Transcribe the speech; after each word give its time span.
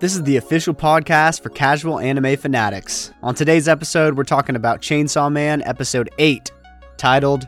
This 0.00 0.14
is 0.14 0.22
the 0.22 0.38
official 0.38 0.72
podcast 0.72 1.42
for 1.42 1.50
casual 1.50 1.98
anime 1.98 2.34
fanatics. 2.38 3.12
On 3.22 3.34
today's 3.34 3.68
episode, 3.68 4.16
we're 4.16 4.24
talking 4.24 4.56
about 4.56 4.80
Chainsaw 4.80 5.30
Man, 5.30 5.60
episode 5.60 6.08
8, 6.18 6.50
titled 6.96 7.46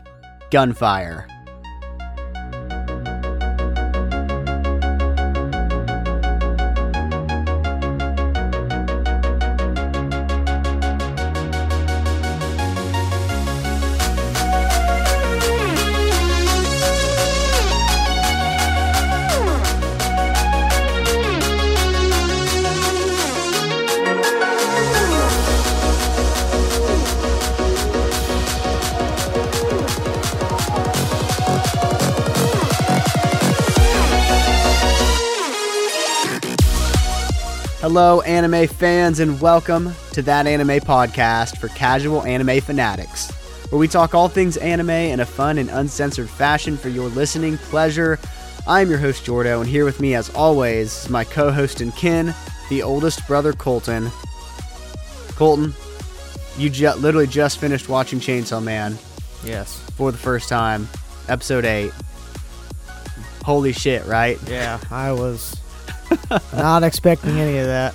Gunfire. 0.51 1.32
Hello, 37.95 38.21
anime 38.21 38.65
fans, 38.65 39.19
and 39.19 39.39
welcome 39.39 39.93
to 40.13 40.23
That 40.23 40.47
Anime 40.47 40.79
Podcast 40.79 41.59
for 41.59 41.67
casual 41.67 42.23
anime 42.23 42.59
fanatics, 42.59 43.29
where 43.69 43.77
we 43.77 43.87
talk 43.87 44.15
all 44.15 44.27
things 44.27 44.57
anime 44.57 44.89
in 44.89 45.19
a 45.19 45.25
fun 45.27 45.59
and 45.59 45.69
uncensored 45.69 46.27
fashion 46.27 46.75
for 46.75 46.89
your 46.89 47.07
listening 47.09 47.55
pleasure. 47.59 48.17
I'm 48.65 48.89
your 48.89 48.97
host, 48.97 49.23
Jordo, 49.27 49.59
and 49.61 49.69
here 49.69 49.85
with 49.85 49.99
me, 49.99 50.15
as 50.15 50.31
always, 50.31 51.03
is 51.03 51.09
my 51.11 51.23
co 51.23 51.51
host 51.51 51.81
and 51.81 51.95
kin, 51.95 52.33
the 52.71 52.81
oldest 52.81 53.27
brother, 53.27 53.53
Colton. 53.53 54.09
Colton, 55.35 55.75
you 56.57 56.71
ju- 56.71 56.93
literally 56.93 57.27
just 57.27 57.59
finished 57.59 57.89
watching 57.89 58.19
Chainsaw 58.19 58.61
Man 58.63 58.97
Yes. 59.45 59.77
for 59.97 60.11
the 60.11 60.17
first 60.17 60.49
time, 60.49 60.89
episode 61.29 61.63
8. 61.63 61.91
Holy 63.43 63.71
shit, 63.71 64.03
right? 64.07 64.39
Yeah, 64.47 64.79
I 64.89 65.11
was 65.11 65.55
not 66.53 66.83
expecting 66.83 67.39
any 67.39 67.57
of 67.57 67.67
that. 67.67 67.93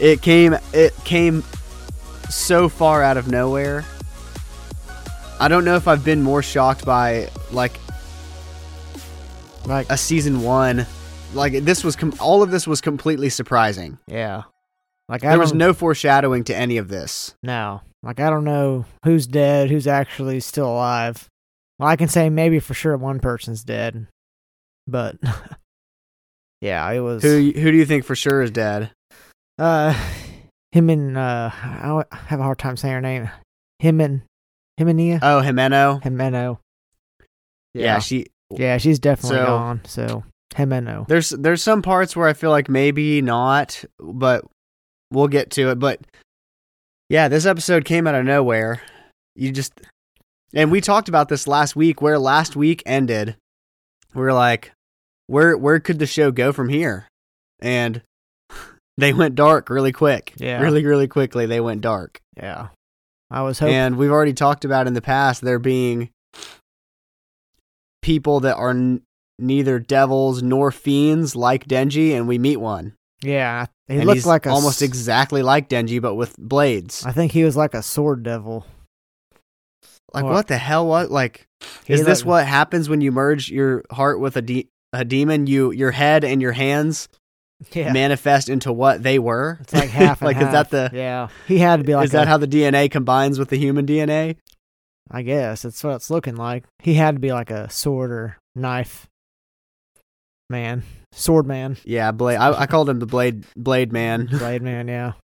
it 0.00 0.22
came 0.22 0.56
it 0.72 0.94
came 1.04 1.42
so 2.30 2.68
far 2.68 3.02
out 3.02 3.16
of 3.16 3.28
nowhere 3.28 3.84
i 5.40 5.46
don't 5.48 5.64
know 5.64 5.76
if 5.76 5.86
i've 5.86 6.04
been 6.04 6.22
more 6.22 6.42
shocked 6.42 6.84
by 6.84 7.28
like 7.52 7.78
Like, 9.66 9.88
a 9.90 9.96
season 9.96 10.42
one 10.42 10.86
like 11.32 11.52
this 11.64 11.82
was 11.84 11.96
com- 11.96 12.14
all 12.20 12.42
of 12.42 12.50
this 12.50 12.66
was 12.66 12.80
completely 12.80 13.28
surprising 13.28 13.98
yeah. 14.06 14.42
Like 15.08 15.22
I 15.22 15.30
there 15.30 15.38
was 15.38 15.52
no 15.52 15.74
foreshadowing 15.74 16.44
to 16.44 16.56
any 16.56 16.78
of 16.78 16.88
this 16.88 17.34
no. 17.42 17.82
Like 18.02 18.20
I 18.20 18.30
don't 18.30 18.44
know 18.44 18.86
who's 19.04 19.26
dead, 19.26 19.70
who's 19.70 19.86
actually 19.86 20.40
still 20.40 20.66
alive. 20.68 21.28
Well, 21.78 21.88
I 21.88 21.96
can 21.96 22.08
say 22.08 22.30
maybe 22.30 22.58
for 22.58 22.72
sure 22.72 22.96
one 22.96 23.18
person's 23.20 23.64
dead, 23.64 24.06
but 24.86 25.16
yeah, 26.64 26.90
it 26.90 27.00
was 27.00 27.22
who 27.22 27.52
who 27.54 27.70
do 27.70 27.76
you 27.76 27.84
think 27.84 28.04
for 28.04 28.16
sure 28.16 28.40
is 28.42 28.50
dead 28.50 28.90
uh 29.58 29.92
him 30.72 30.88
and 30.90 31.16
uh 31.16 31.50
I 31.52 32.02
have 32.26 32.40
a 32.40 32.42
hard 32.42 32.58
time 32.58 32.76
saying 32.76 32.94
her 32.94 33.00
name. 33.00 33.30
Him 33.78 34.00
and 34.00 34.22
him 34.76 34.88
Himenia, 34.88 35.20
oh 35.22 35.40
Himeno 35.44 36.02
Himeno. 36.02 36.58
yeah. 37.74 37.98
she 38.00 38.26
yeah, 38.50 38.78
she's 38.78 38.98
definitely 38.98 39.38
So- 39.38 39.46
gone. 39.46 39.80
So 39.84 40.24
Himeno. 40.54 41.06
there's 41.08 41.30
there's 41.30 41.62
some 41.62 41.82
parts 41.82 42.14
where 42.14 42.28
i 42.28 42.32
feel 42.32 42.50
like 42.50 42.68
maybe 42.68 43.20
not 43.20 43.84
but 43.98 44.44
we'll 45.10 45.26
get 45.26 45.50
to 45.50 45.70
it 45.70 45.80
but 45.80 46.00
yeah 47.08 47.26
this 47.26 47.44
episode 47.44 47.84
came 47.84 48.06
out 48.06 48.14
of 48.14 48.24
nowhere 48.24 48.80
you 49.34 49.50
just 49.50 49.72
and 50.54 50.70
we 50.70 50.80
talked 50.80 51.08
about 51.08 51.28
this 51.28 51.48
last 51.48 51.74
week 51.74 52.00
where 52.00 52.20
last 52.20 52.54
week 52.54 52.84
ended 52.86 53.34
we 54.14 54.22
are 54.22 54.32
like 54.32 54.70
where 55.26 55.56
where 55.56 55.80
could 55.80 55.98
the 55.98 56.06
show 56.06 56.30
go 56.30 56.52
from 56.52 56.68
here 56.68 57.06
and 57.60 58.02
they 58.98 59.12
went 59.12 59.34
dark 59.34 59.70
really 59.70 59.92
quick 59.92 60.32
Yeah. 60.36 60.60
really 60.60 60.84
really 60.84 61.08
quickly 61.08 61.46
they 61.46 61.60
went 61.60 61.80
dark 61.80 62.20
Yeah, 62.36 62.68
I 63.30 63.42
was 63.42 63.58
hoping. 63.58 63.74
and 63.74 63.96
we've 63.96 64.10
already 64.10 64.34
talked 64.34 64.64
about 64.64 64.86
in 64.86 64.94
the 64.94 65.00
past 65.02 65.40
there 65.42 65.58
being 65.58 66.10
people 68.02 68.40
that 68.40 68.56
are 68.56 68.70
n- 68.70 69.02
neither 69.38 69.78
devils 69.78 70.42
nor 70.42 70.70
fiends 70.70 71.34
like 71.34 71.66
denji 71.66 72.12
and 72.12 72.28
we 72.28 72.38
meet 72.38 72.58
one 72.58 72.94
yeah, 73.22 73.66
he 73.88 73.96
and 73.96 74.04
looked 74.04 74.26
like 74.26 74.44
a 74.44 74.50
almost 74.50 74.82
s- 74.82 74.86
exactly 74.86 75.40
like 75.42 75.70
Denji, 75.70 76.02
but 76.02 76.14
with 76.14 76.36
blades. 76.36 77.06
I 77.06 77.12
think 77.12 77.32
he 77.32 77.42
was 77.42 77.56
like 77.56 77.72
a 77.72 77.82
sword 77.82 78.22
devil. 78.22 78.66
Like, 80.12 80.24
What? 80.24 80.32
what 80.34 80.46
the 80.48 80.58
hell? 80.58 80.86
What 80.86 81.10
like? 81.10 81.46
Is 81.86 82.04
this 82.04 82.22
what 82.22 82.46
happens 82.46 82.90
when 82.90 83.00
you 83.00 83.10
merge 83.12 83.50
your 83.50 83.82
heart 83.90 84.20
with 84.20 84.36
a 84.36 84.42
de- 84.42 84.68
a 84.94 85.04
demon? 85.04 85.46
You 85.46 85.70
your 85.72 85.90
head 85.90 86.24
and 86.24 86.40
your 86.40 86.52
hands 86.52 87.08
Yeah, 87.72 87.92
manifest 87.92 88.48
into 88.48 88.72
what 88.72 89.02
they 89.02 89.18
were. 89.18 89.58
it's 89.60 89.72
like 89.72 89.90
half. 89.90 90.22
like, 90.28 90.36
is 90.36 90.50
that 90.52 90.70
the? 90.70 90.90
Yeah, 90.92 91.28
he 91.46 91.58
had 91.58 91.76
to 91.80 91.84
be 91.84 91.94
like. 91.94 92.06
is 92.06 92.12
that 92.12 92.28
how 92.28 92.36
the 92.38 92.48
DNA 92.48 92.90
combines 92.90 93.38
with 93.38 93.48
the 93.50 93.58
human 93.58 93.86
DNA? 93.86 94.36
I 95.10 95.22
guess 95.22 95.62
that's 95.62 95.84
what 95.84 95.96
it's 95.96 96.10
looking 96.10 96.36
like. 96.36 96.64
He 96.82 96.94
had 96.94 97.16
to 97.16 97.20
be 97.20 97.32
like 97.32 97.50
a 97.50 97.68
sword 97.70 98.10
or 98.10 98.38
knife 98.54 99.06
man, 100.50 100.82
sword 101.12 101.46
man, 101.46 101.76
Yeah, 101.84 102.10
blade. 102.12 102.36
I, 102.36 102.60
I 102.62 102.66
called 102.66 102.88
him 102.88 102.98
the 103.00 103.06
blade 103.06 103.44
blade 103.56 103.92
man. 103.92 104.26
blade 104.30 104.62
man. 104.62 104.88
Yeah. 104.88 105.12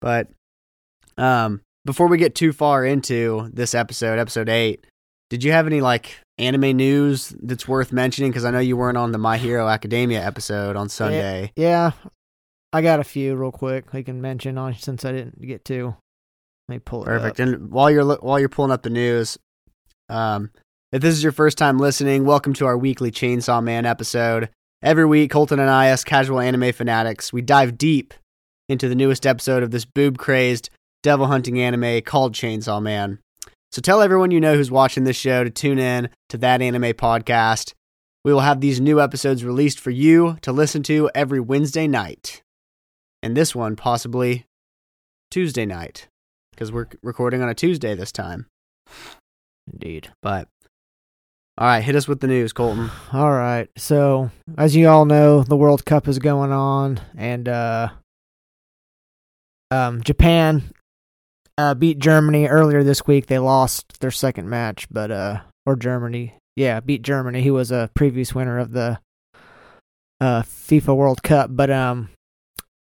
But 0.00 0.28
um, 1.16 1.60
before 1.84 2.06
we 2.06 2.18
get 2.18 2.36
too 2.36 2.52
far 2.52 2.84
into 2.86 3.50
this 3.52 3.74
episode, 3.74 4.20
episode 4.20 4.48
eight, 4.48 4.86
did 5.28 5.42
you 5.42 5.50
have 5.50 5.66
any 5.66 5.80
like 5.80 6.20
anime 6.38 6.76
news 6.76 7.34
that's 7.42 7.66
worth 7.66 7.92
mentioning? 7.92 8.30
Because 8.30 8.44
I 8.44 8.50
know 8.50 8.58
you 8.58 8.76
weren't 8.76 8.96
on 8.96 9.12
the 9.12 9.18
My 9.18 9.36
Hero 9.36 9.68
Academia 9.68 10.24
episode 10.24 10.76
on 10.76 10.88
Sunday. 10.88 11.52
Yeah, 11.56 11.92
I 12.72 12.82
got 12.82 13.00
a 13.00 13.04
few 13.04 13.34
real 13.34 13.52
quick 13.52 13.94
I 13.94 14.02
can 14.02 14.20
mention 14.20 14.58
on 14.58 14.74
since 14.74 15.04
I 15.04 15.12
didn't 15.12 15.40
get 15.40 15.64
to. 15.66 15.96
Let 16.68 16.74
me 16.74 16.78
pull 16.80 17.02
it 17.02 17.06
Perfect. 17.06 17.40
up. 17.40 17.48
And 17.48 17.70
while 17.70 17.90
you're 17.90 18.16
while 18.16 18.38
you're 18.38 18.48
pulling 18.48 18.72
up 18.72 18.82
the 18.82 18.90
news, 18.90 19.38
um, 20.08 20.50
if 20.92 21.02
this 21.02 21.14
is 21.14 21.22
your 21.22 21.32
first 21.32 21.58
time 21.58 21.78
listening, 21.78 22.24
welcome 22.24 22.52
to 22.54 22.66
our 22.66 22.76
weekly 22.76 23.10
Chainsaw 23.10 23.62
Man 23.62 23.86
episode. 23.86 24.50
Every 24.82 25.06
week, 25.06 25.30
Colton 25.30 25.58
and 25.58 25.70
I, 25.70 25.88
as 25.88 26.04
casual 26.04 26.40
anime 26.40 26.72
fanatics, 26.72 27.32
we 27.32 27.42
dive 27.42 27.76
deep 27.76 28.14
into 28.68 28.88
the 28.88 28.94
newest 28.94 29.26
episode 29.26 29.62
of 29.62 29.70
this 29.70 29.84
boob 29.84 30.18
crazed 30.18 30.70
devil 31.02 31.26
hunting 31.26 31.60
anime 31.60 32.02
called 32.02 32.34
Chainsaw 32.34 32.82
Man. 32.82 33.18
So 33.70 33.82
tell 33.82 34.00
everyone 34.00 34.30
you 34.30 34.40
know 34.40 34.54
who's 34.54 34.70
watching 34.70 35.04
this 35.04 35.16
show 35.16 35.44
to 35.44 35.50
tune 35.50 35.78
in 35.78 36.08
to 36.30 36.38
that 36.38 36.62
anime 36.62 36.94
podcast. 36.94 37.74
We 38.24 38.32
will 38.32 38.40
have 38.40 38.60
these 38.60 38.80
new 38.80 39.00
episodes 39.00 39.44
released 39.44 39.78
for 39.78 39.90
you 39.90 40.38
to 40.42 40.52
listen 40.52 40.82
to 40.84 41.10
every 41.14 41.40
Wednesday 41.40 41.86
night. 41.86 42.42
And 43.22 43.36
this 43.36 43.54
one 43.54 43.76
possibly 43.76 44.46
Tuesday 45.30 45.66
night 45.66 46.08
because 46.50 46.72
we're 46.72 46.86
recording 47.02 47.42
on 47.42 47.48
a 47.48 47.54
Tuesday 47.54 47.94
this 47.94 48.12
time. 48.12 48.46
Indeed. 49.72 50.12
But 50.22 50.48
all 51.58 51.66
right, 51.66 51.82
hit 51.82 51.96
us 51.96 52.08
with 52.08 52.20
the 52.20 52.28
news, 52.28 52.52
Colton. 52.52 52.90
All 53.12 53.32
right. 53.32 53.68
So, 53.76 54.30
as 54.56 54.76
you 54.76 54.88
all 54.88 55.04
know, 55.04 55.42
the 55.42 55.56
World 55.56 55.84
Cup 55.84 56.06
is 56.06 56.20
going 56.20 56.52
on, 56.52 57.00
and 57.16 57.48
uh, 57.48 57.88
um, 59.72 60.00
Japan 60.02 60.70
uh, 61.58 61.74
beat 61.74 61.98
Germany 61.98 62.46
earlier 62.46 62.82
this 62.82 63.06
week. 63.06 63.26
They 63.26 63.38
lost 63.38 64.00
their 64.00 64.10
second 64.10 64.48
match, 64.48 64.86
but 64.90 65.10
uh, 65.10 65.40
or 65.66 65.76
Germany, 65.76 66.34
yeah, 66.56 66.80
beat 66.80 67.02
Germany. 67.02 67.42
He 67.42 67.50
was 67.50 67.70
a 67.70 67.90
previous 67.94 68.34
winner 68.34 68.58
of 68.58 68.72
the 68.72 68.98
uh 70.20 70.42
FIFA 70.42 70.96
World 70.96 71.22
Cup, 71.22 71.50
but 71.52 71.70
um. 71.70 72.08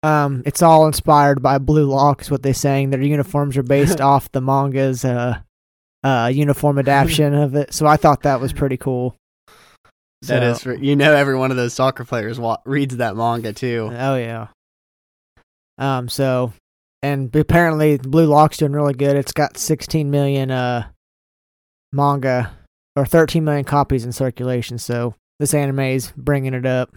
Um, 0.05 0.43
it's 0.45 0.61
all 0.61 0.85
inspired 0.85 1.41
by 1.41 1.59
Blue 1.59 1.85
Lock, 1.85 2.23
is 2.23 2.29
what 2.29 2.43
they're 2.43 2.53
saying. 2.53 2.89
Their 2.89 3.01
uniforms 3.01 3.55
are 3.55 3.63
based 3.63 4.01
off 4.01 4.29
the 4.33 4.41
manga's 4.41 5.05
uh, 5.05 5.37
uh, 6.03 6.29
uniform 6.33 6.77
adaptation 6.77 7.33
of 7.33 7.55
it. 7.55 7.73
So 7.73 7.87
I 7.87 7.95
thought 7.95 8.23
that 8.23 8.41
was 8.41 8.51
pretty 8.51 8.75
cool. 8.75 9.15
That 10.23 10.41
So- 10.41 10.41
is, 10.51 10.59
for, 10.61 10.73
you 10.73 10.97
know, 10.97 11.13
every 11.15 11.37
one 11.37 11.51
of 11.51 11.55
those 11.57 11.73
soccer 11.73 12.03
players 12.03 12.37
wa- 12.37 12.57
reads 12.65 12.97
that 12.97 13.15
manga 13.15 13.53
too. 13.53 13.91
Oh 13.93 14.17
yeah. 14.17 14.47
Um. 15.77 16.09
So, 16.09 16.51
and 17.03 17.35
apparently, 17.35 17.97
Blue 17.97 18.25
Lock's 18.25 18.57
doing 18.57 18.71
really 18.71 18.95
good. 18.95 19.15
It's 19.15 19.31
got 19.33 19.57
16 19.57 20.09
million 20.09 20.49
uh 20.49 20.87
manga 21.91 22.51
or 22.95 23.05
13 23.05 23.43
million 23.43 23.65
copies 23.65 24.05
in 24.05 24.11
circulation. 24.11 24.77
So 24.79 25.13
this 25.39 25.53
anime 25.53 25.79
is 25.79 26.11
bringing 26.17 26.53
it 26.55 26.65
up. 26.65 26.95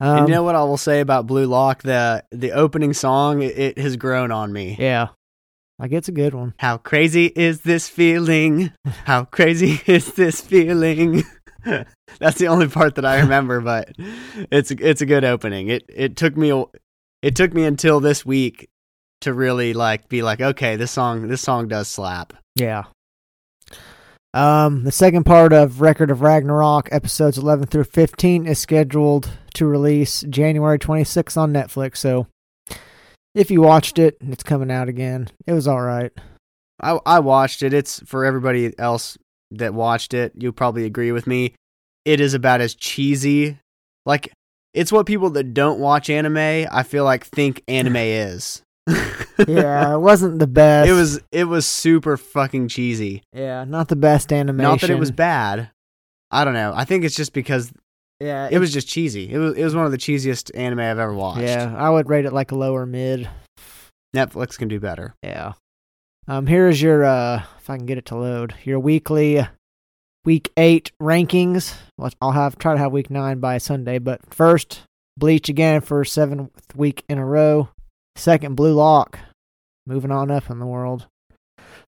Um, 0.00 0.18
and 0.18 0.28
you 0.28 0.34
know 0.34 0.42
what 0.42 0.56
I 0.56 0.64
will 0.64 0.76
say 0.76 1.00
about 1.00 1.26
Blue 1.26 1.46
Lock? 1.46 1.82
The 1.82 2.24
the 2.32 2.52
opening 2.52 2.92
song 2.92 3.42
it, 3.42 3.56
it 3.58 3.78
has 3.78 3.96
grown 3.96 4.32
on 4.32 4.52
me. 4.52 4.76
yeah, 4.78 5.08
like 5.78 5.92
it's 5.92 6.08
a 6.08 6.12
good 6.12 6.34
one. 6.34 6.54
How 6.58 6.76
crazy 6.78 7.26
is 7.26 7.60
this 7.60 7.88
feeling? 7.88 8.72
How 9.04 9.24
crazy 9.24 9.80
is 9.86 10.14
this 10.14 10.40
feeling? 10.40 11.22
That's 12.18 12.38
the 12.38 12.48
only 12.48 12.66
part 12.66 12.96
that 12.96 13.04
I 13.04 13.20
remember, 13.20 13.60
but 13.60 13.92
it's 14.50 14.72
it's 14.72 15.02
a 15.02 15.06
good 15.06 15.24
opening. 15.24 15.68
It 15.68 15.84
it 15.88 16.16
took 16.16 16.36
me 16.36 16.50
a- 16.50 16.64
it 17.22 17.36
took 17.36 17.54
me 17.54 17.64
until 17.64 18.00
this 18.00 18.26
week 18.26 18.68
to 19.22 19.32
really 19.32 19.72
like 19.72 20.08
be 20.08 20.22
like, 20.22 20.40
okay, 20.40 20.76
this 20.76 20.90
song 20.90 21.28
this 21.28 21.40
song 21.40 21.68
does 21.68 21.88
slap. 21.88 22.34
Yeah. 22.56 22.84
Um, 24.34 24.84
the 24.84 24.92
second 24.92 25.24
part 25.24 25.52
of 25.52 25.82
Record 25.82 26.10
of 26.10 26.22
Ragnarok, 26.22 26.88
episodes 26.90 27.36
11 27.36 27.66
through 27.66 27.84
15, 27.84 28.46
is 28.46 28.58
scheduled 28.58 29.30
to 29.54 29.66
release 29.66 30.22
January 30.22 30.78
26th 30.78 31.36
on 31.36 31.52
Netflix. 31.52 31.98
So 31.98 32.28
if 33.34 33.50
you 33.50 33.60
watched 33.60 33.98
it, 33.98 34.16
it's 34.20 34.42
coming 34.42 34.70
out 34.70 34.88
again. 34.88 35.28
It 35.46 35.52
was 35.52 35.68
all 35.68 35.82
right. 35.82 36.12
I 36.80 36.98
I 37.06 37.20
watched 37.20 37.62
it. 37.62 37.72
It's 37.72 38.00
for 38.00 38.24
everybody 38.24 38.76
else 38.78 39.16
that 39.52 39.74
watched 39.74 40.14
it. 40.14 40.32
You 40.36 40.52
probably 40.52 40.84
agree 40.84 41.12
with 41.12 41.26
me. 41.26 41.54
It 42.04 42.20
is 42.20 42.34
about 42.34 42.60
as 42.60 42.74
cheesy, 42.74 43.58
like 44.04 44.32
it's 44.74 44.90
what 44.92 45.06
people 45.06 45.30
that 45.30 45.52
don't 45.54 45.78
watch 45.80 46.08
anime, 46.10 46.66
I 46.70 46.82
feel 46.82 47.04
like 47.04 47.24
think 47.26 47.62
anime 47.68 47.96
is. 47.96 48.62
Yeah, 49.46 49.94
it 49.94 49.98
wasn't 50.00 50.38
the 50.38 50.46
best. 50.46 50.88
it 50.88 50.92
was 50.92 51.20
it 51.30 51.44
was 51.44 51.66
super 51.66 52.16
fucking 52.16 52.68
cheesy. 52.68 53.22
yeah, 53.32 53.64
not 53.64 53.88
the 53.88 53.96
best 53.96 54.32
animation. 54.32 54.70
Not 54.70 54.80
that 54.80 54.90
it 54.90 54.98
was 54.98 55.10
bad. 55.10 55.70
I 56.30 56.44
don't 56.44 56.54
know. 56.54 56.72
I 56.74 56.84
think 56.84 57.04
it's 57.04 57.14
just 57.14 57.32
because 57.32 57.72
Yeah, 58.20 58.48
it 58.50 58.58
was 58.58 58.72
just 58.72 58.88
cheesy. 58.88 59.30
It 59.32 59.38
was 59.38 59.56
it 59.56 59.64
was 59.64 59.74
one 59.74 59.84
of 59.86 59.92
the 59.92 59.98
cheesiest 59.98 60.50
anime 60.54 60.80
I've 60.80 60.98
ever 60.98 61.14
watched. 61.14 61.42
Yeah, 61.42 61.74
I 61.76 61.90
would 61.90 62.08
rate 62.08 62.24
it 62.24 62.32
like 62.32 62.50
a 62.52 62.56
lower 62.56 62.86
mid. 62.86 63.28
Netflix 64.16 64.58
can 64.58 64.68
do 64.68 64.78
better. 64.80 65.14
Yeah. 65.22 65.52
Um, 66.28 66.46
here 66.46 66.68
is 66.68 66.80
your 66.80 67.04
uh, 67.04 67.42
if 67.58 67.68
I 67.70 67.76
can 67.76 67.86
get 67.86 67.98
it 67.98 68.06
to 68.06 68.16
load, 68.16 68.54
your 68.64 68.78
weekly 68.80 69.46
week 70.24 70.52
eight 70.56 70.92
rankings. 71.00 71.74
I'll 72.20 72.32
have 72.32 72.58
try 72.58 72.74
to 72.74 72.78
have 72.78 72.92
week 72.92 73.10
nine 73.10 73.38
by 73.38 73.58
Sunday, 73.58 73.98
but 73.98 74.20
first 74.32 74.82
Bleach 75.16 75.48
again 75.48 75.80
for 75.80 76.04
seventh 76.04 76.50
week 76.74 77.04
in 77.08 77.18
a 77.18 77.24
row. 77.26 77.68
Second 78.16 78.56
Blue 78.56 78.74
Lock, 78.74 79.18
moving 79.86 80.10
on 80.10 80.30
up 80.30 80.50
in 80.50 80.58
the 80.58 80.66
world. 80.66 81.06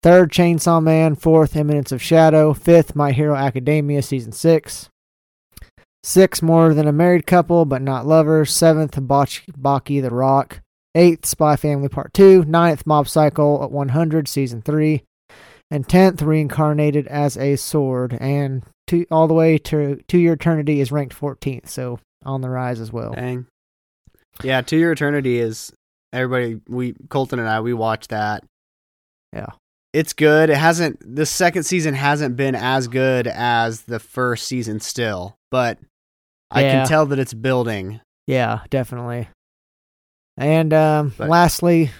Third 0.04 0.32
Chainsaw 0.32 0.82
Man. 0.82 1.16
Fourth 1.16 1.56
Eminence 1.56 1.92
of 1.92 2.02
Shadow. 2.02 2.54
Fifth 2.54 2.96
My 2.96 3.12
Hero 3.12 3.36
Academia 3.36 4.02
season 4.02 4.32
six. 4.32 4.90
Six 6.04 6.42
More 6.42 6.74
Than 6.74 6.88
a 6.88 6.92
Married 6.94 7.26
Couple 7.26 7.66
but 7.66 7.82
Not 7.82 8.06
Lovers. 8.06 8.54
Seventh 8.54 8.98
Bach- 9.02 9.44
Baki 9.60 10.02
the 10.02 10.10
Rock. 10.12 10.62
Eighth, 10.96 11.26
Spy 11.28 11.56
Family 11.56 11.90
Part 11.90 12.12
2. 12.14 12.46
Ninth, 12.46 12.84
Mob 12.88 13.08
Psycho 13.08 13.64
at 13.64 13.72
100, 13.72 14.28
Season 14.28 14.62
3. 14.64 15.04
And 15.70 15.88
tenth, 15.88 16.22
Reincarnated 16.22 17.08
as 17.08 17.38
a 17.38 17.56
Sword. 17.58 18.18
And 18.22 18.64
two, 18.88 19.06
all 19.12 19.28
the 19.28 19.34
way 19.34 19.58
to 19.60 19.98
To 20.08 20.18
Your 20.18 20.34
Eternity 20.34 20.80
is 20.80 20.92
ranked 20.92 21.16
14th, 21.20 21.68
so 21.68 22.00
on 22.24 22.42
the 22.42 22.50
rise 22.50 22.80
as 22.80 22.92
well. 22.92 23.12
Dang. 23.14 23.48
Yeah, 24.44 24.62
To 24.62 24.78
Your 24.78 24.92
Eternity 24.94 25.40
is 25.40 25.74
everybody 26.14 26.62
we 26.70 26.94
Colton 27.10 27.40
and 27.40 27.50
I 27.50 27.60
we 27.62 27.74
watched 27.74 28.10
that. 28.12 28.44
Yeah. 29.34 29.48
It's 29.94 30.14
good. 30.14 30.50
It 30.50 30.58
hasn't 30.58 31.00
the 31.16 31.26
second 31.26 31.64
season 31.64 31.94
hasn't 31.96 32.36
been 32.38 32.56
as 32.56 32.88
good 32.88 33.28
as 33.28 33.82
the 33.84 34.00
first 34.00 34.46
season 34.48 34.80
still, 34.80 35.36
but 35.52 35.80
I 36.52 36.62
Yeah. 36.62 36.72
can 36.72 36.88
tell 36.88 37.06
that 37.08 37.20
it's 37.20 37.34
building. 37.34 38.00
Yeah, 38.26 38.62
definitely. 38.70 39.28
And 40.38 40.72
um, 40.74 41.14
But- 41.18 41.30
lastly, 41.30 41.92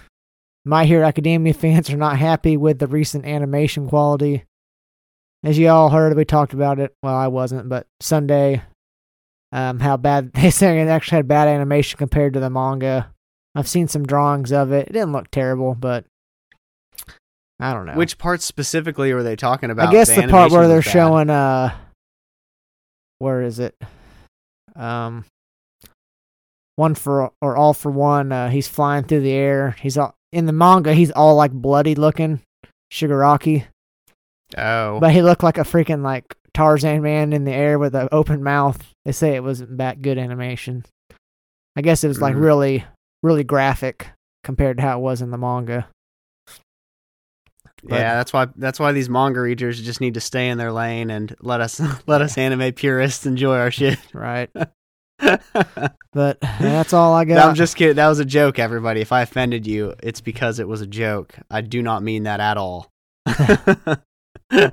My 0.68 0.84
Hero 0.84 1.06
Academia 1.06 1.54
fans 1.54 1.88
are 1.88 1.96
not 1.96 2.18
happy 2.18 2.58
with 2.58 2.78
the 2.78 2.86
recent 2.86 3.24
animation 3.24 3.88
quality. 3.88 4.44
As 5.42 5.56
you 5.56 5.68
all 5.68 5.88
heard, 5.88 6.14
we 6.14 6.26
talked 6.26 6.52
about 6.52 6.78
it. 6.78 6.94
Well, 7.02 7.14
I 7.14 7.28
wasn't, 7.28 7.70
but 7.70 7.86
Sunday, 8.00 8.62
um, 9.50 9.80
how 9.80 9.96
bad 9.96 10.32
they 10.34 10.50
say 10.50 10.78
it 10.78 10.88
actually 10.88 11.16
had 11.16 11.28
bad 11.28 11.48
animation 11.48 11.96
compared 11.96 12.34
to 12.34 12.40
the 12.40 12.50
manga. 12.50 13.10
I've 13.54 13.66
seen 13.66 13.88
some 13.88 14.04
drawings 14.04 14.52
of 14.52 14.70
it. 14.70 14.88
It 14.88 14.92
didn't 14.92 15.12
look 15.12 15.30
terrible, 15.30 15.74
but 15.74 16.04
I 17.58 17.72
don't 17.72 17.86
know. 17.86 17.94
Which 17.94 18.18
parts 18.18 18.44
specifically 18.44 19.14
were 19.14 19.22
they 19.22 19.36
talking 19.36 19.70
about? 19.70 19.88
I 19.88 19.92
guess 19.92 20.14
the, 20.14 20.28
part 20.28 20.52
where 20.52 20.68
they're 20.68 20.82
bad? 20.82 20.92
showing 20.92 21.30
uh 21.30 21.74
where 23.20 23.40
is 23.40 23.58
it? 23.58 23.74
Um 24.76 25.24
one 26.76 26.94
for 26.94 27.32
or 27.40 27.56
all 27.56 27.72
for 27.72 27.90
one, 27.90 28.32
uh 28.32 28.50
he's 28.50 28.68
flying 28.68 29.04
through 29.04 29.22
the 29.22 29.32
air. 29.32 29.74
He's 29.80 29.96
all 29.96 30.14
in 30.32 30.46
the 30.46 30.52
manga 30.52 30.92
he's 30.94 31.10
all 31.10 31.34
like 31.36 31.52
bloody 31.52 31.94
looking, 31.94 32.40
Shigaraki. 32.92 33.64
Oh. 34.56 34.98
But 35.00 35.12
he 35.12 35.22
looked 35.22 35.42
like 35.42 35.58
a 35.58 35.62
freaking 35.62 36.02
like 36.02 36.34
Tarzan 36.54 37.02
man 37.02 37.32
in 37.32 37.44
the 37.44 37.52
air 37.52 37.78
with 37.78 37.94
an 37.94 38.08
open 38.12 38.42
mouth. 38.42 38.82
They 39.04 39.12
say 39.12 39.34
it 39.34 39.42
wasn't 39.42 39.78
that 39.78 40.02
good 40.02 40.18
animation. 40.18 40.84
I 41.76 41.82
guess 41.82 42.02
it 42.02 42.08
was 42.08 42.20
like 42.20 42.34
Mhm. 42.34 42.40
really, 42.42 42.84
really 43.22 43.44
graphic 43.44 44.08
compared 44.44 44.78
to 44.78 44.82
how 44.82 44.98
it 44.98 45.02
was 45.02 45.20
in 45.22 45.30
the 45.30 45.38
manga. 45.38 45.86
but- 47.84 48.00
yeah, 48.00 48.14
that's 48.16 48.32
why 48.32 48.46
that's 48.56 48.80
why 48.80 48.90
these 48.92 49.08
manga 49.08 49.40
readers 49.40 49.80
just 49.80 50.00
need 50.00 50.14
to 50.14 50.20
stay 50.20 50.48
in 50.48 50.58
their 50.58 50.72
lane 50.72 51.10
and 51.10 51.36
let 51.40 51.60
us 51.60 51.80
let 52.08 52.20
us 52.22 52.36
anime 52.36 52.72
purists 52.72 53.24
enjoy 53.26 53.56
our 53.56 53.70
shit. 53.70 53.98
Right. 54.12 54.50
But 55.18 56.40
that's 56.40 56.92
all 56.92 57.14
I 57.14 57.24
got. 57.26 57.46
I'm 57.48 57.54
just 57.54 57.76
kidding. 57.76 57.96
That 57.96 58.08
was 58.08 58.18
a 58.18 58.24
joke, 58.24 58.58
everybody. 58.58 59.00
If 59.00 59.12
I 59.12 59.22
offended 59.22 59.66
you, 59.66 59.94
it's 60.02 60.20
because 60.20 60.58
it 60.58 60.68
was 60.68 60.80
a 60.80 60.86
joke. 60.86 61.34
I 61.50 61.60
do 61.60 61.82
not 61.82 62.02
mean 62.02 62.22
that 62.24 62.40
at 62.40 62.56
all. 62.56 62.88
but 63.24 64.00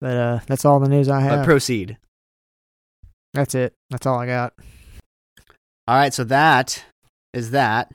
But 0.00 0.16
uh, 0.16 0.40
that's 0.46 0.64
all 0.64 0.80
the 0.80 0.88
news 0.88 1.08
I 1.08 1.20
have. 1.20 1.44
proceed. 1.46 1.96
that's 3.32 3.54
it. 3.54 3.72
That's 3.90 4.04
all 4.06 4.18
I 4.18 4.26
got. 4.26 4.52
All 5.88 5.96
right, 5.96 6.12
so 6.12 6.24
that 6.24 6.84
is 7.32 7.52
that. 7.52 7.90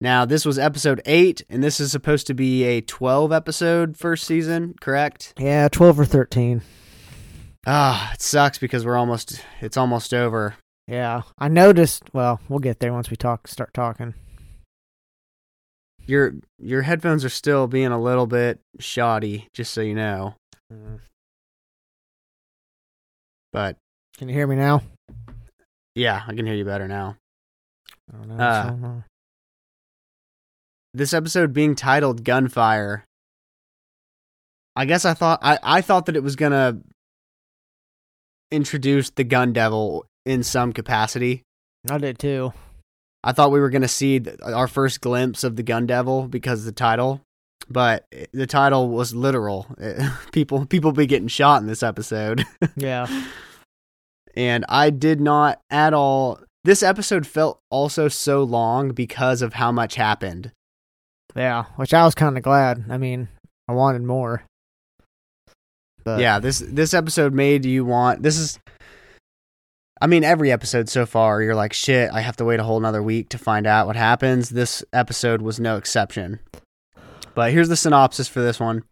Now, 0.00 0.26
this 0.26 0.44
was 0.44 0.58
episode 0.58 1.00
8 1.06 1.42
and 1.48 1.62
this 1.64 1.80
is 1.80 1.90
supposed 1.90 2.26
to 2.26 2.34
be 2.34 2.64
a 2.64 2.80
12 2.82 3.32
episode 3.32 3.96
first 3.96 4.26
season, 4.26 4.74
correct? 4.80 5.32
Yeah, 5.38 5.68
twelve 5.68 5.98
or 5.98 6.04
thirteen. 6.04 6.60
Ah, 7.66 8.12
it 8.14 8.22
sucks 8.22 8.58
because 8.58 8.84
we're 8.86 8.96
almost 8.96 9.44
it's 9.60 9.76
almost 9.76 10.14
over. 10.14 10.54
Yeah, 10.86 11.22
I 11.38 11.48
noticed. 11.48 12.04
Well, 12.12 12.40
we'll 12.48 12.60
get 12.60 12.78
there 12.78 12.92
once 12.92 13.10
we 13.10 13.16
talk. 13.16 13.48
Start 13.48 13.74
talking. 13.74 14.14
Your 16.06 16.34
your 16.58 16.82
headphones 16.82 17.24
are 17.24 17.28
still 17.28 17.66
being 17.66 17.88
a 17.88 18.00
little 18.00 18.28
bit 18.28 18.60
shoddy, 18.78 19.48
just 19.52 19.72
so 19.74 19.80
you 19.80 19.94
know. 19.94 20.36
But 23.52 23.76
Can 24.18 24.28
you 24.28 24.34
hear 24.34 24.46
me 24.46 24.56
now? 24.56 24.82
yeah, 25.94 26.22
I 26.26 26.34
can 26.34 26.46
hear 26.46 26.54
you 26.54 26.64
better 26.64 26.86
now. 26.86 27.16
I 28.12 28.16
don't 28.16 28.28
know. 28.28 28.34
Uh, 28.36 28.38
what's 28.62 28.70
going 28.70 28.84
on. 28.84 29.04
this 30.94 31.12
episode 31.12 31.52
being 31.52 31.74
titled 31.74 32.22
gunfire 32.24 33.04
i 34.76 34.84
guess 34.84 35.04
i 35.04 35.12
thought 35.14 35.38
i, 35.42 35.58
I 35.62 35.80
thought 35.80 36.06
that 36.06 36.16
it 36.16 36.22
was 36.22 36.36
gonna 36.36 36.78
introduce 38.50 39.10
the 39.10 39.24
gun 39.24 39.52
devil 39.52 40.06
in 40.24 40.42
some 40.42 40.72
capacity 40.72 41.42
I 41.90 41.98
did 41.98 42.18
too. 42.18 42.52
i 43.24 43.32
thought 43.32 43.50
we 43.52 43.60
were 43.60 43.70
gonna 43.70 43.88
see 43.88 44.20
our 44.44 44.68
first 44.68 45.00
glimpse 45.00 45.44
of 45.44 45.56
the 45.56 45.62
gun 45.62 45.86
devil 45.86 46.26
because 46.28 46.60
of 46.60 46.66
the 46.66 46.72
title 46.72 47.20
but 47.68 48.04
the 48.32 48.46
title 48.46 48.88
was 48.88 49.14
literal 49.14 49.66
people 50.32 50.66
people 50.66 50.92
be 50.92 51.06
getting 51.06 51.28
shot 51.28 51.60
in 51.60 51.66
this 51.66 51.82
episode 51.82 52.44
Yeah. 52.76 53.06
and 54.36 54.64
i 54.68 54.90
did 54.90 55.20
not 55.20 55.60
at 55.70 55.92
all 55.94 56.40
this 56.64 56.82
episode 56.82 57.26
felt 57.26 57.60
also 57.70 58.08
so 58.08 58.42
long 58.42 58.90
because 58.90 59.42
of 59.42 59.54
how 59.54 59.70
much 59.70 59.94
happened 59.94 60.50
Yeah. 61.36 61.64
Which 61.76 61.92
I 61.94 62.04
was 62.04 62.14
kind 62.14 62.36
of 62.36 62.42
glad. 62.42 62.86
I 62.90 62.96
mean, 62.98 63.28
I 63.68 63.72
wanted 63.72 64.02
more. 64.02 64.42
But 66.06 66.20
yeah, 66.20 66.38
this 66.38 66.60
this 66.60 66.94
episode 66.94 67.34
made 67.34 67.64
you 67.64 67.84
want 67.84 68.22
this 68.22 68.38
is 68.38 68.60
I 70.00 70.06
mean 70.06 70.22
every 70.22 70.52
episode 70.52 70.88
so 70.88 71.04
far 71.04 71.42
you're 71.42 71.56
like 71.56 71.72
shit, 71.72 72.10
I 72.12 72.20
have 72.20 72.36
to 72.36 72.44
wait 72.44 72.60
a 72.60 72.62
whole 72.62 72.76
another 72.76 73.02
week 73.02 73.28
to 73.30 73.38
find 73.38 73.66
out 73.66 73.88
what 73.88 73.96
happens. 73.96 74.50
This 74.50 74.84
episode 74.92 75.42
was 75.42 75.58
no 75.58 75.76
exception. 75.76 76.38
But 77.34 77.50
here's 77.50 77.68
the 77.68 77.76
synopsis 77.76 78.28
for 78.28 78.40
this 78.40 78.60
one. 78.60 78.84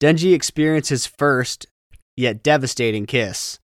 Denji 0.00 0.32
experiences 0.32 1.04
first 1.04 1.66
yet 2.16 2.42
devastating 2.42 3.04
kiss. 3.04 3.58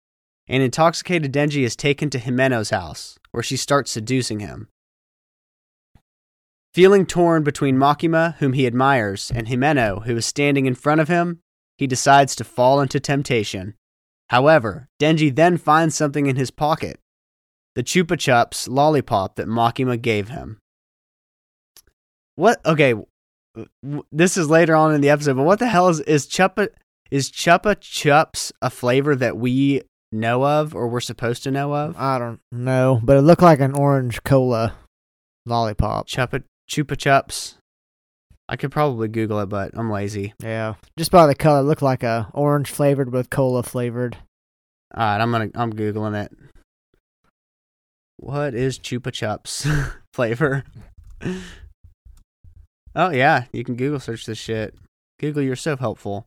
An 0.47 0.61
intoxicated 0.61 1.33
Denji 1.33 1.63
is 1.63 1.75
taken 1.75 2.11
to 2.11 2.19
Himeno's 2.19 2.69
house 2.69 3.19
where 3.31 3.43
she 3.43 3.57
starts 3.57 3.91
seducing 3.91 4.41
him. 4.41 4.69
Feeling 6.75 7.07
torn 7.07 7.45
between 7.45 7.79
Makima, 7.79 8.35
whom 8.37 8.53
he 8.53 8.67
admires, 8.67 9.33
and 9.35 9.47
Himeno, 9.47 10.05
who 10.05 10.17
is 10.17 10.27
standing 10.27 10.67
in 10.67 10.75
front 10.75 11.01
of 11.01 11.09
him, 11.09 11.41
he 11.79 11.87
decides 11.87 12.37
to 12.37 12.45
fall 12.45 12.81
into 12.81 13.01
temptation. 13.01 13.75
However, 14.31 14.89
Denji 15.01 15.35
then 15.35 15.57
finds 15.59 15.95
something 15.95 16.27
in 16.27 16.37
his 16.37 16.51
pocket 16.51 16.99
the 17.75 17.83
Chupa 17.83 18.17
Chups 18.17 18.69
lollipop 18.69 19.37
that 19.37 19.49
Makima 19.49 20.01
gave 20.01 20.29
him. 20.29 20.59
What? 22.37 22.65
Okay, 22.65 22.95
this 24.11 24.37
is 24.37 24.51
later 24.51 24.75
on 24.75 24.95
in 24.95 25.01
the 25.01 25.11
episode, 25.11 25.37
but 25.37 25.45
what 25.45 25.59
the 25.59 25.69
hell 25.69 25.89
is, 25.89 26.01
is 26.01 26.27
Chupa. 26.27 26.69
is 27.11 27.31
Chupa 27.31 27.77
Chups 27.77 28.53
a 28.63 28.71
flavor 28.71 29.15
that 29.17 29.37
we 29.37 29.83
know 30.11 30.45
of 30.45 30.75
or 30.75 30.89
we're 30.89 31.01
supposed 31.01 31.43
to 31.45 31.51
know 31.51 31.75
of? 31.75 31.97
I 31.97 32.19
don't 32.19 32.41
know, 32.51 33.01
but 33.03 33.17
it 33.17 33.23
looked 33.23 33.43
like 33.43 33.61
an 33.61 33.75
orange 33.75 34.23
cola 34.25 34.75
lollipop. 35.47 36.09
Chupa 36.09 36.45
Chupa 36.69 36.97
Chups. 36.97 37.55
I 38.49 38.57
could 38.57 38.71
probably 38.71 39.09
Google 39.09 39.41
it, 39.41 39.47
but 39.47 39.71
I'm 39.75 39.91
lazy. 39.91 40.35
Yeah, 40.43 40.75
just 40.99 41.11
by 41.11 41.27
the 41.27 41.35
color, 41.35 41.61
it 41.61 41.65
looked 41.65 41.83
like 41.83 42.03
a 42.03 42.31
orange 42.35 42.71
flavored 42.71 43.13
with 43.13 43.31
cola 43.31 43.63
flavored. 43.63 44.19
All 44.95 45.03
right, 45.03 45.21
I'm 45.21 45.31
gonna 45.31 45.51
I'm 45.55 45.73
googling 45.73 46.25
it. 46.25 46.33
What 48.19 48.55
is 48.55 48.79
Chupa 48.79 49.11
Chups 49.11 49.93
flavor? 50.15 50.65
oh 52.95 53.11
yeah, 53.11 53.45
you 53.53 53.65
can 53.65 53.77
Google 53.77 54.01
search 54.01 54.27
this 54.27 54.39
shit. 54.39 54.75
Google, 55.19 55.43
you're 55.43 55.57
so 55.57 55.77
helpful. 55.77 56.27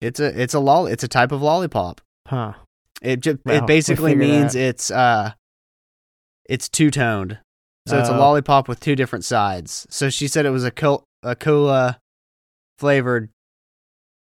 It's 0.00 0.20
a 0.20 0.40
it's 0.40 0.54
a 0.54 0.60
lol 0.60 0.86
it's 0.86 1.02
a 1.02 1.08
type 1.08 1.32
of 1.32 1.42
lollipop. 1.42 2.00
Huh. 2.26 2.54
It 3.02 3.20
just 3.20 3.38
it 3.46 3.66
basically 3.66 4.14
means 4.14 4.52
that. 4.52 4.60
it's 4.60 4.90
uh 4.90 5.32
it's 6.48 6.68
two 6.68 6.90
toned. 6.90 7.38
So 7.88 7.98
it's 7.98 8.08
a 8.08 8.14
Oh. 8.14 8.18
lollipop 8.18 8.68
with 8.68 8.80
two 8.80 8.94
different 8.96 9.24
sides. 9.24 9.86
So 9.90 10.10
she 10.10 10.28
said 10.28 10.44
it 10.46 10.50
was 10.50 10.64
a 10.64 10.70
col- 10.70 11.04
a 11.22 11.34
cola 11.34 11.98
flavored 12.78 13.30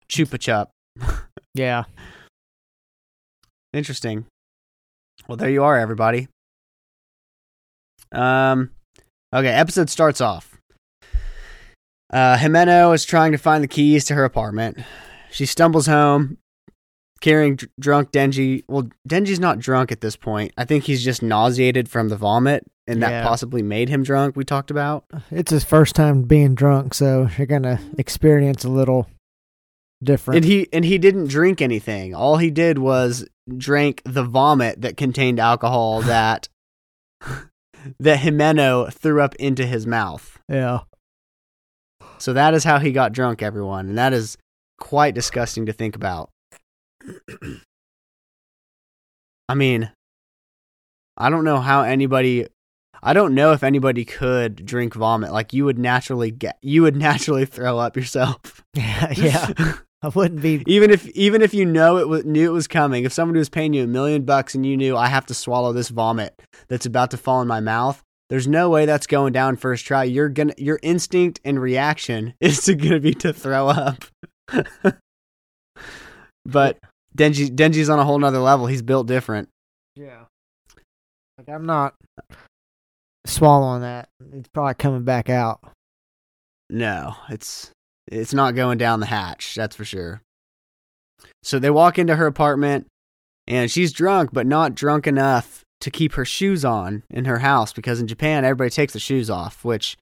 chupa 0.08 0.38
chup. 0.38 0.70
Yeah. 1.54 1.84
Interesting. 3.72 4.26
Well, 5.26 5.36
there 5.36 5.48
you 5.48 5.64
are, 5.64 5.78
everybody. 5.78 6.28
Um, 8.12 8.70
okay. 9.34 9.48
Episode 9.48 9.88
starts 9.88 10.20
off. 10.20 10.58
Uh, 12.12 12.36
Himeno 12.36 12.94
is 12.94 13.04
trying 13.06 13.32
to 13.32 13.38
find 13.38 13.64
the 13.64 13.68
keys 13.68 14.04
to 14.06 14.14
her 14.14 14.24
apartment. 14.24 14.78
She 15.30 15.46
stumbles 15.46 15.86
home, 15.86 16.36
carrying 17.20 17.56
dr- 17.56 17.70
drunk 17.80 18.12
Denji. 18.12 18.62
Well, 18.68 18.88
Denji's 19.08 19.40
not 19.40 19.58
drunk 19.58 19.90
at 19.92 20.00
this 20.00 20.16
point. 20.16 20.52
I 20.56 20.64
think 20.64 20.84
he's 20.84 21.02
just 21.04 21.22
nauseated 21.22 21.88
from 21.88 22.08
the 22.08 22.16
vomit, 22.16 22.64
and 22.86 23.02
that 23.02 23.10
Yeah. 23.10 23.22
possibly 23.26 23.62
made 23.62 23.88
him 23.88 24.02
drunk. 24.02 24.36
We 24.36 24.44
talked 24.44 24.70
about. 24.70 25.04
It's 25.30 25.50
his 25.50 25.64
first 25.64 25.94
time 25.94 26.22
being 26.22 26.54
drunk, 26.54 26.94
so 26.94 27.28
you're 27.38 27.46
gonna 27.46 27.80
experience 27.98 28.64
a 28.64 28.68
little 28.68 29.08
different. 30.02 30.36
And 30.36 30.44
he 30.44 30.68
and 30.72 30.84
he 30.84 30.98
didn't 30.98 31.28
drink 31.28 31.62
anything. 31.62 32.14
All 32.14 32.36
he 32.36 32.50
did 32.50 32.78
was 32.78 33.26
drank 33.56 34.02
the 34.04 34.24
vomit 34.24 34.82
that 34.82 34.96
contained 34.96 35.38
alcohol 35.40 36.02
that 36.02 36.48
that 38.00 38.18
Himeno 38.20 38.92
threw 38.92 39.20
up 39.22 39.34
into 39.36 39.64
his 39.66 39.86
mouth. 39.86 40.38
yeah. 40.48 40.80
So 42.18 42.32
that 42.32 42.54
is 42.54 42.64
how 42.64 42.78
he 42.78 42.92
got 42.92 43.12
drunk, 43.12 43.42
everyone, 43.42 43.88
and 43.90 43.98
that 43.98 44.12
is 44.14 44.38
quite 44.78 45.14
disgusting 45.14 45.66
to 45.66 45.72
think 45.72 45.94
about. 45.94 46.30
I 49.48 49.54
mean, 49.54 49.90
I 51.16 51.30
don't 51.30 51.44
know 51.44 51.60
how 51.60 51.82
anybody 51.82 52.46
I 53.02 53.12
don't 53.12 53.34
know 53.34 53.52
if 53.52 53.62
anybody 53.62 54.04
could 54.04 54.66
drink 54.66 54.94
vomit. 54.94 55.32
Like 55.32 55.52
you 55.52 55.64
would 55.64 55.78
naturally 55.78 56.30
get 56.30 56.58
you 56.62 56.82
would 56.82 56.96
naturally 57.08 57.44
throw 57.44 57.78
up 57.78 57.96
yourself. 57.96 58.64
Yeah. 58.74 59.12
Yeah. 59.16 59.74
I 60.02 60.08
wouldn't 60.08 60.42
be. 60.42 60.62
even 60.66 60.90
if 60.90 61.08
even 61.08 61.40
if 61.40 61.54
you 61.54 61.64
know 61.64 61.96
it 61.96 62.08
was, 62.08 62.24
knew 62.24 62.48
it 62.48 62.52
was 62.52 62.68
coming, 62.68 63.04
if 63.04 63.12
somebody 63.12 63.38
was 63.38 63.48
paying 63.48 63.72
you 63.72 63.84
a 63.84 63.86
million 63.86 64.24
bucks 64.24 64.54
and 64.54 64.66
you 64.66 64.76
knew 64.76 64.96
I 64.96 65.06
have 65.06 65.26
to 65.26 65.34
swallow 65.34 65.72
this 65.72 65.88
vomit 65.88 66.40
that's 66.68 66.86
about 66.86 67.10
to 67.12 67.16
fall 67.16 67.40
in 67.40 67.48
my 67.48 67.60
mouth, 67.60 68.02
there's 68.28 68.46
no 68.46 68.68
way 68.68 68.86
that's 68.86 69.06
going 69.06 69.32
down 69.32 69.56
first 69.56 69.86
try. 69.86 70.04
You're 70.04 70.28
gonna 70.28 70.54
your 70.58 70.78
instinct 70.82 71.40
and 71.44 71.60
reaction 71.60 72.34
is 72.40 72.60
to 72.64 72.74
gonna 72.74 73.00
be 73.00 73.14
to 73.14 73.32
throw 73.32 73.68
up. 73.68 74.04
but 76.44 76.78
Denji 77.16 77.48
Denji's 77.48 77.88
on 77.88 77.98
a 77.98 78.04
whole 78.04 78.18
nother 78.18 78.38
level. 78.38 78.66
He's 78.66 78.82
built 78.82 79.06
different. 79.06 79.48
Yeah. 79.94 80.24
Like 81.38 81.48
I'm 81.48 81.66
not 81.66 81.94
swallowing 83.26 83.82
that. 83.82 84.08
It's 84.32 84.48
probably 84.52 84.74
coming 84.74 85.04
back 85.04 85.28
out. 85.28 85.60
No, 86.70 87.14
it's 87.28 87.70
it's 88.06 88.34
not 88.34 88.54
going 88.54 88.78
down 88.78 89.00
the 89.00 89.06
hatch, 89.06 89.54
that's 89.54 89.76
for 89.76 89.84
sure. 89.84 90.22
So 91.42 91.58
they 91.58 91.70
walk 91.70 91.98
into 91.98 92.16
her 92.16 92.26
apartment 92.26 92.86
and 93.46 93.70
she's 93.70 93.92
drunk, 93.92 94.30
but 94.32 94.46
not 94.46 94.74
drunk 94.74 95.06
enough 95.06 95.62
to 95.80 95.90
keep 95.90 96.14
her 96.14 96.24
shoes 96.24 96.64
on 96.64 97.02
in 97.10 97.26
her 97.26 97.38
house 97.38 97.72
because 97.72 98.00
in 98.00 98.06
Japan 98.06 98.44
everybody 98.44 98.70
takes 98.70 98.92
their 98.92 99.00
shoes 99.00 99.30
off, 99.30 99.64
which 99.64 99.96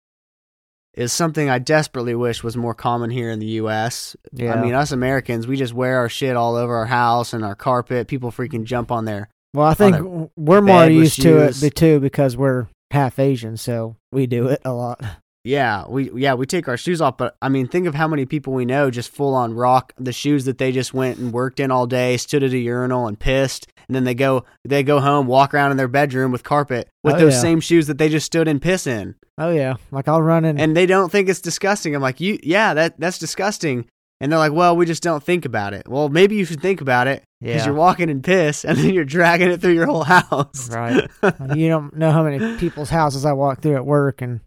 is 0.96 1.12
something 1.12 1.50
I 1.50 1.58
desperately 1.58 2.14
wish 2.14 2.42
was 2.42 2.56
more 2.56 2.74
common 2.74 3.10
here 3.10 3.30
in 3.30 3.38
the 3.38 3.46
US. 3.60 4.16
Yeah. 4.32 4.54
I 4.54 4.60
mean, 4.60 4.74
us 4.74 4.92
Americans, 4.92 5.46
we 5.46 5.56
just 5.56 5.74
wear 5.74 5.98
our 5.98 6.08
shit 6.08 6.36
all 6.36 6.56
over 6.56 6.74
our 6.76 6.86
house 6.86 7.32
and 7.32 7.44
our 7.44 7.54
carpet. 7.54 8.08
People 8.08 8.30
freaking 8.30 8.64
jump 8.64 8.90
on 8.90 9.04
there. 9.04 9.28
well, 9.52 9.66
I 9.66 9.74
think 9.74 10.30
we're 10.36 10.60
more 10.60 10.86
used 10.86 11.20
to 11.22 11.38
it 11.38 11.74
too 11.74 12.00
because 12.00 12.36
we're 12.36 12.66
half 12.90 13.18
Asian, 13.18 13.56
so 13.56 13.96
we 14.12 14.26
do 14.26 14.48
it 14.48 14.60
a 14.64 14.72
lot. 14.72 15.02
Yeah, 15.44 15.84
we 15.86 16.10
yeah, 16.14 16.32
we 16.34 16.46
take 16.46 16.68
our 16.68 16.76
shoes 16.78 17.02
off, 17.02 17.18
but 17.18 17.36
I 17.42 17.50
mean, 17.50 17.68
think 17.68 17.86
of 17.86 17.94
how 17.94 18.08
many 18.08 18.24
people 18.24 18.54
we 18.54 18.64
know 18.64 18.90
just 18.90 19.10
full 19.12 19.34
on 19.34 19.52
rock 19.52 19.92
the 19.98 20.12
shoes 20.12 20.46
that 20.46 20.56
they 20.56 20.72
just 20.72 20.94
went 20.94 21.18
and 21.18 21.32
worked 21.32 21.60
in 21.60 21.70
all 21.70 21.86
day, 21.86 22.16
stood 22.16 22.42
at 22.42 22.52
a 22.52 22.58
urinal 22.58 23.06
and 23.06 23.18
pissed, 23.20 23.66
and 23.86 23.94
then 23.94 24.04
they 24.04 24.14
go 24.14 24.44
they 24.64 24.82
go 24.82 25.00
home, 25.00 25.26
walk 25.26 25.52
around 25.52 25.70
in 25.70 25.76
their 25.76 25.86
bedroom 25.88 26.32
with 26.32 26.44
carpet 26.44 26.88
with 27.02 27.16
Oh, 27.16 27.18
those 27.18 27.34
yeah. 27.34 27.40
same 27.40 27.60
shoes 27.60 27.86
that 27.88 27.98
they 27.98 28.08
just 28.08 28.24
stood 28.24 28.48
and 28.48 28.62
piss 28.62 28.86
in. 28.86 29.16
Oh 29.36 29.50
yeah, 29.50 29.74
like 29.90 30.08
I'll 30.08 30.22
run 30.22 30.46
in. 30.46 30.58
And 30.58 30.74
they 30.74 30.86
don't 30.86 31.12
think 31.12 31.28
it's 31.28 31.42
disgusting. 31.42 31.94
I'm 31.94 32.00
like, 32.00 32.20
"You 32.20 32.38
yeah, 32.42 32.72
that 32.72 32.98
that's 32.98 33.18
disgusting." 33.18 33.84
And 34.20 34.32
they're 34.32 34.38
like, 34.38 34.52
"Well, 34.52 34.74
we 34.76 34.86
just 34.86 35.02
don't 35.02 35.22
think 35.22 35.44
about 35.44 35.74
it." 35.74 35.86
Well, 35.86 36.08
maybe 36.08 36.36
you 36.36 36.46
should 36.46 36.62
think 36.62 36.80
about 36.80 37.06
it 37.06 37.22
because 37.42 37.56
yeah. 37.56 37.64
you're 37.66 37.74
walking 37.74 38.08
in 38.08 38.22
piss 38.22 38.64
and 38.64 38.78
then 38.78 38.94
you're 38.94 39.04
dragging 39.04 39.50
it 39.50 39.60
through 39.60 39.72
your 39.74 39.84
whole 39.86 40.04
house. 40.04 40.70
Right. 40.70 41.06
you 41.54 41.68
don't 41.68 41.94
know 41.94 42.12
how 42.12 42.22
many 42.22 42.56
people's 42.56 42.88
houses 42.88 43.26
I 43.26 43.32
walk 43.34 43.60
through 43.60 43.76
at 43.76 43.84
work, 43.84 44.22
and 44.22 44.40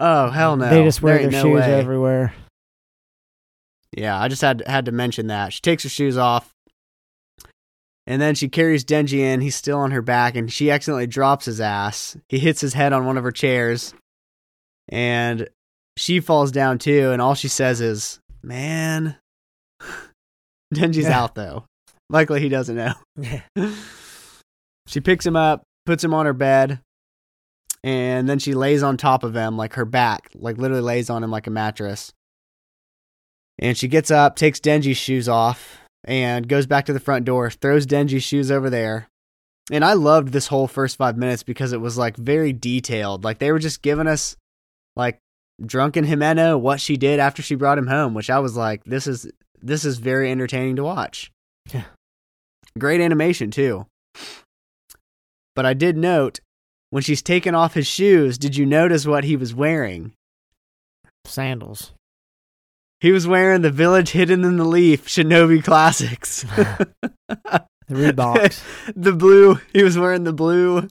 oh, 0.00 0.30
hell 0.30 0.56
no. 0.56 0.68
they 0.68 0.84
just 0.84 1.02
wear 1.02 1.18
There 1.18 1.30
their 1.30 1.42
no 1.42 1.48
shoes 1.50 1.60
way. 1.66 1.74
everywhere. 1.74 2.34
Yeah, 3.96 4.18
I 4.18 4.28
just 4.28 4.42
had 4.42 4.62
had 4.66 4.86
to 4.86 4.92
mention 4.92 5.26
that. 5.28 5.52
She 5.52 5.60
takes 5.60 5.82
her 5.82 5.88
shoes 5.88 6.16
off. 6.16 6.48
And 8.06 8.20
then 8.20 8.34
she 8.34 8.48
carries 8.48 8.84
Denji 8.84 9.18
in. 9.18 9.40
He's 9.42 9.54
still 9.54 9.78
on 9.78 9.92
her 9.92 10.02
back, 10.02 10.34
and 10.34 10.52
she 10.52 10.70
accidentally 10.72 11.06
drops 11.06 11.44
his 11.44 11.60
ass. 11.60 12.16
He 12.28 12.38
hits 12.40 12.60
his 12.60 12.74
head 12.74 12.92
on 12.92 13.06
one 13.06 13.16
of 13.16 13.22
her 13.22 13.30
chairs, 13.30 13.94
and 14.88 15.48
she 15.96 16.18
falls 16.18 16.50
down 16.50 16.78
too. 16.78 17.10
And 17.12 17.22
all 17.22 17.34
she 17.34 17.46
says 17.48 17.80
is, 17.80 18.18
"Man." 18.42 19.16
Denji's 20.74 21.04
Yeah. 21.04 21.20
out 21.22 21.34
though. 21.36 21.64
Luckily, 22.10 22.40
he 22.40 22.48
doesn't 22.48 22.76
know. 22.76 22.94
she 24.86 25.00
picks 25.00 25.24
him 25.24 25.36
up, 25.36 25.62
puts 25.86 26.02
him 26.02 26.12
on 26.14 26.26
her 26.26 26.32
bed, 26.32 26.80
and 27.84 28.28
then 28.28 28.38
she 28.38 28.54
lays 28.54 28.82
on 28.82 28.96
top 28.96 29.24
of 29.24 29.34
him, 29.34 29.56
like 29.56 29.74
her 29.74 29.84
back, 29.84 30.30
like 30.34 30.58
literally 30.58 30.82
lays 30.82 31.10
on 31.10 31.24
him 31.24 31.30
like 31.30 31.46
a 31.46 31.50
mattress. 31.50 32.12
And 33.58 33.76
she 33.76 33.88
gets 33.88 34.10
up, 34.10 34.36
takes 34.36 34.60
Denji's 34.60 34.96
shoes 34.96 35.28
off, 35.28 35.80
and 36.04 36.48
goes 36.48 36.66
back 36.66 36.86
to 36.86 36.92
the 36.92 37.00
front 37.00 37.24
door, 37.24 37.50
throws 37.50 37.86
Denji's 37.86 38.24
shoes 38.24 38.50
over 38.50 38.70
there. 38.70 39.08
And 39.70 39.84
I 39.84 39.92
loved 39.92 40.28
this 40.28 40.48
whole 40.48 40.66
first 40.66 40.96
five 40.96 41.16
minutes 41.16 41.42
because 41.42 41.72
it 41.72 41.80
was 41.80 41.96
like 41.96 42.16
very 42.16 42.52
detailed. 42.52 43.24
Like 43.24 43.38
they 43.38 43.52
were 43.52 43.58
just 43.58 43.82
giving 43.82 44.08
us 44.08 44.36
like 44.96 45.18
drunken 45.64 46.04
Himeno 46.04 46.58
what 46.58 46.80
she 46.80 46.96
did 46.96 47.20
after 47.20 47.42
she 47.42 47.54
brought 47.54 47.78
him 47.78 47.86
home, 47.86 48.14
which 48.14 48.30
I 48.30 48.40
was 48.40 48.56
like, 48.56 48.84
this 48.84 49.06
is 49.06 49.30
this 49.60 49.84
is 49.84 49.98
very 49.98 50.30
entertaining 50.30 50.76
to 50.76 50.84
watch. 50.84 51.30
Yeah. 51.72 51.84
Great 52.78 53.00
animation 53.00 53.50
too. 53.50 53.86
But 55.54 55.66
I 55.66 55.74
did 55.74 55.96
note 55.96 56.40
when 56.92 57.02
she's 57.02 57.22
taken 57.22 57.54
off 57.54 57.72
his 57.72 57.86
shoes, 57.86 58.36
did 58.36 58.54
you 58.54 58.66
notice 58.66 59.06
what 59.06 59.24
he 59.24 59.34
was 59.34 59.54
wearing? 59.54 60.12
Sandals. 61.24 61.92
He 63.00 63.10
was 63.12 63.26
wearing 63.26 63.62
the 63.62 63.70
Village 63.70 64.10
Hidden 64.10 64.44
in 64.44 64.58
the 64.58 64.64
Leaf 64.64 65.06
Shinobi 65.06 65.64
Classics. 65.64 66.44
The 67.88 68.12
Reeboks. 68.12 68.62
the 68.96 69.12
blue, 69.12 69.58
he 69.72 69.82
was 69.82 69.98
wearing 69.98 70.24
the 70.24 70.32
blue 70.32 70.88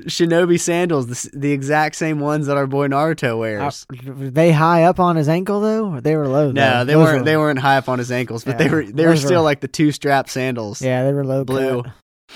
Shinobi 0.00 0.60
sandals, 0.60 1.06
the, 1.06 1.30
the 1.38 1.52
exact 1.52 1.94
same 1.96 2.18
ones 2.20 2.48
that 2.48 2.56
our 2.56 2.66
boy 2.66 2.88
Naruto 2.88 3.34
Uh, 3.34 3.36
wears. 3.38 3.86
were 4.04 4.28
they 4.28 4.50
high 4.52 4.82
up 4.82 4.98
on 5.00 5.16
his 5.16 5.28
ankle 5.28 5.60
though, 5.60 5.86
or 5.90 6.00
they 6.02 6.16
were 6.16 6.28
low? 6.28 6.50
no, 6.50 6.78
though? 6.80 6.84
they 6.84 6.92
Those 6.94 7.04
weren't. 7.06 7.18
were- 7.20 7.24
They 7.24 7.36
weren't 7.36 7.58
high 7.60 7.78
up 7.78 7.88
on 7.88 7.98
his 7.98 8.10
ankles, 8.12 8.44
but 8.44 8.58
they 8.58 8.68
were. 8.68 8.84
They 8.84 9.06
were 9.06 9.16
still 9.16 9.40
were- 9.40 9.44
like 9.44 9.60
the 9.60 9.68
two 9.68 9.90
strap 9.92 10.28
sandals. 10.28 10.82
Yeah, 10.82 11.04
they 11.04 11.12
were 11.14 11.24
low 11.24 11.44
Blue. 11.44 11.82
cut. 11.84 11.92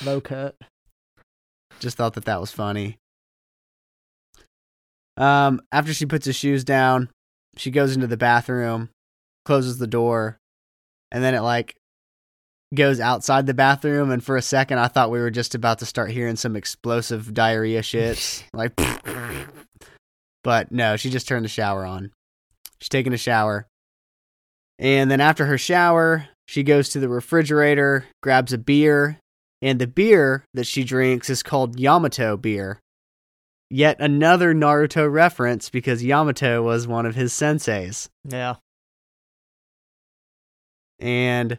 Low 0.07 0.21
cut. 0.21 0.57
Just 1.83 1.97
thought 1.97 2.15
that 2.15 2.27
that 2.27 2.41
was 2.41 2.53
funny. 2.53 2.99
Um, 5.17 5.61
after 5.73 5.93
she 5.93 6.07
puts 6.07 6.25
his 6.25 6.37
shoes 6.37 6.63
down, 6.65 7.11
she 7.57 7.71
goes 7.71 7.95
into 7.95 8.07
the 8.07 8.17
bathroom, 8.17 8.89
closes 9.45 9.79
the 9.79 9.87
door, 9.89 10.39
and 11.11 11.23
then 11.23 11.35
it 11.35 11.41
like 11.41 11.75
goes 12.73 13.01
outside 13.01 13.47
the 13.47 13.53
bathroom. 13.53 14.11
And 14.13 14.25
for 14.25 14.37
a 14.37 14.43
second, 14.43 14.79
I 14.79 14.87
thought 14.87 15.11
we 15.11 15.19
were 15.19 15.31
just 15.31 15.57
about 15.57 15.81
to 15.81 15.87
start 15.87 16.13
hearing 16.13 16.37
some 16.37 16.55
explosive 16.57 17.35
diarrhea 17.35 17.83
shits, 17.83 18.45
like. 18.55 18.73
But 20.45 20.73
no, 20.73 20.97
she 20.97 21.11
just 21.11 21.29
turned 21.29 21.45
the 21.45 21.49
shower 21.49 21.85
on. 21.85 22.13
She's 22.81 22.89
taking 22.89 23.13
a 23.13 23.19
shower, 23.19 23.67
And 24.79 25.11
then 25.11 25.21
after 25.21 25.47
her 25.47 25.59
shower, 25.59 26.29
she 26.47 26.63
goes 26.63 26.91
to 26.91 27.01
the 27.01 27.09
refrigerator, 27.09 28.07
grabs 28.23 28.53
a 28.53 28.59
beer, 28.59 29.19
and 29.63 29.81
the 29.81 29.87
beer 29.87 30.45
that 30.53 30.67
she 30.67 30.85
drinks 30.85 31.31
is 31.31 31.43
called 31.43 31.79
Yamato 31.79 32.37
beer. 32.37 32.81
Yet 33.71 33.97
another 34.01 34.53
Naruto 34.53 35.11
reference 35.11 35.71
because 35.71 36.05
Yamato 36.05 36.63
was 36.63 36.87
one 36.87 37.07
of 37.07 37.15
his 37.15 37.33
senseis. 37.33 38.09
Yeah. 38.29 38.57
And 40.99 41.59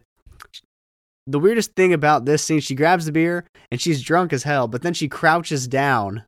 the 1.26 1.40
weirdest 1.40 1.74
thing 1.74 1.92
about 1.92 2.24
this 2.24 2.44
scene, 2.44 2.60
she 2.60 2.74
grabs 2.76 3.06
the 3.06 3.12
beer 3.12 3.46
and 3.70 3.80
she's 3.80 4.02
drunk 4.02 4.32
as 4.32 4.44
hell, 4.44 4.68
but 4.68 4.82
then 4.82 4.94
she 4.94 5.08
crouches 5.08 5.66
down 5.66 6.24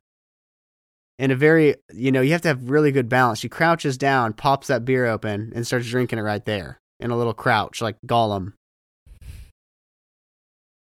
in 1.19 1.31
a 1.31 1.35
very, 1.35 1.75
you 1.93 2.11
know, 2.11 2.21
you 2.21 2.31
have 2.31 2.41
to 2.41 2.47
have 2.49 2.69
really 2.69 2.91
good 2.91 3.09
balance. 3.09 3.39
She 3.39 3.49
crouches 3.49 3.97
down, 3.97 4.33
pops 4.33 4.67
that 4.67 4.85
beer 4.85 5.05
open, 5.05 5.51
and 5.55 5.65
starts 5.65 5.87
drinking 5.87 6.19
it 6.19 6.23
right 6.23 6.43
there 6.45 6.79
in 6.99 7.11
a 7.11 7.17
little 7.17 7.33
crouch, 7.33 7.81
like 7.81 7.97
Gollum. 8.05 8.53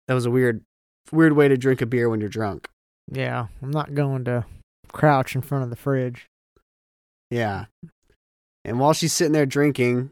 That 0.07 0.13
was 0.15 0.25
a 0.25 0.31
weird, 0.31 0.61
weird 1.11 1.33
way 1.33 1.47
to 1.47 1.57
drink 1.57 1.81
a 1.81 1.85
beer 1.85 2.09
when 2.09 2.19
you're 2.19 2.29
drunk. 2.29 2.67
Yeah. 3.11 3.47
I'm 3.61 3.71
not 3.71 3.93
going 3.93 4.25
to 4.25 4.45
crouch 4.91 5.35
in 5.35 5.41
front 5.41 5.63
of 5.63 5.69
the 5.69 5.75
fridge. 5.75 6.25
Yeah. 7.31 7.65
And 8.65 8.79
while 8.79 8.93
she's 8.93 9.13
sitting 9.13 9.33
there 9.33 9.45
drinking, 9.45 10.11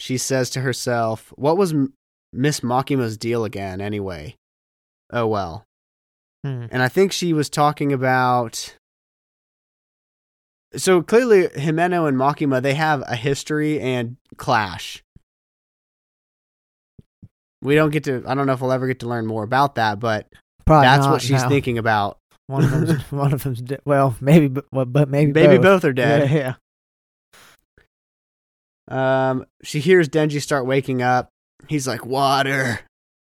she 0.00 0.18
says 0.18 0.50
to 0.50 0.60
herself, 0.60 1.32
What 1.36 1.56
was 1.56 1.72
M- 1.72 1.92
Miss 2.32 2.60
Makima's 2.60 3.16
deal 3.16 3.44
again, 3.44 3.80
anyway? 3.80 4.36
Oh, 5.12 5.26
well. 5.26 5.64
Hmm. 6.44 6.66
And 6.70 6.82
I 6.82 6.88
think 6.88 7.12
she 7.12 7.32
was 7.32 7.48
talking 7.50 7.92
about. 7.92 8.74
So 10.74 11.02
clearly, 11.02 11.48
Himeno 11.48 12.08
and 12.08 12.16
Makima, 12.16 12.62
they 12.62 12.74
have 12.74 13.02
a 13.06 13.14
history 13.14 13.78
and 13.78 14.16
clash. 14.38 15.02
We 17.62 17.74
don't 17.76 17.90
get 17.90 18.04
to, 18.04 18.22
I 18.26 18.34
don't 18.34 18.46
know 18.46 18.52
if 18.54 18.60
we'll 18.60 18.72
ever 18.72 18.86
get 18.88 19.00
to 19.00 19.08
learn 19.08 19.24
more 19.26 19.44
about 19.44 19.76
that, 19.76 20.00
but 20.00 20.26
Probably 20.66 20.86
that's 20.86 21.04
not 21.06 21.12
what 21.12 21.22
she's 21.22 21.44
thinking 21.44 21.78
about. 21.78 22.18
One 22.48 22.64
of 22.64 22.70
them's 22.72 23.02
one 23.12 23.32
of 23.32 23.42
them's 23.44 23.62
de- 23.62 23.78
well, 23.84 24.16
maybe, 24.20 24.48
but, 24.48 24.66
but 24.92 25.08
maybe 25.08 25.32
Maybe 25.32 25.56
both. 25.56 25.62
both 25.62 25.84
are 25.84 25.92
dead. 25.92 26.28
Yeah, 26.30 26.54
yeah. 28.88 29.30
Um, 29.30 29.46
she 29.62 29.80
hears 29.80 30.08
Denji 30.08 30.40
start 30.42 30.66
waking 30.66 31.02
up. 31.02 31.28
He's 31.68 31.86
like, 31.86 32.04
"Water, 32.04 32.80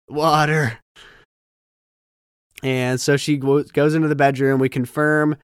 water." 0.08 0.78
And 2.62 3.00
so 3.00 3.16
she 3.16 3.36
go- 3.36 3.64
goes 3.64 3.94
into 3.94 4.08
the 4.08 4.14
bedroom. 4.16 4.60
We 4.60 4.68
confirm 4.68 5.36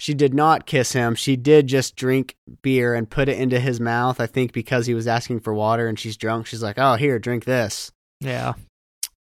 she 0.00 0.14
did 0.14 0.34
not 0.34 0.66
kiss 0.66 0.92
him. 0.92 1.14
She 1.14 1.36
did 1.36 1.66
just 1.66 1.96
drink 1.96 2.34
beer 2.62 2.94
and 2.94 3.08
put 3.08 3.28
it 3.28 3.38
into 3.38 3.60
his 3.60 3.78
mouth. 3.80 4.20
I 4.20 4.26
think 4.26 4.52
because 4.52 4.86
he 4.86 4.94
was 4.94 5.06
asking 5.06 5.40
for 5.40 5.52
water 5.54 5.86
and 5.86 5.98
she's 5.98 6.16
drunk. 6.16 6.46
She's 6.46 6.62
like, 6.62 6.78
"Oh, 6.78 6.94
here, 6.94 7.18
drink 7.18 7.44
this." 7.44 7.92
Yeah. 8.20 8.54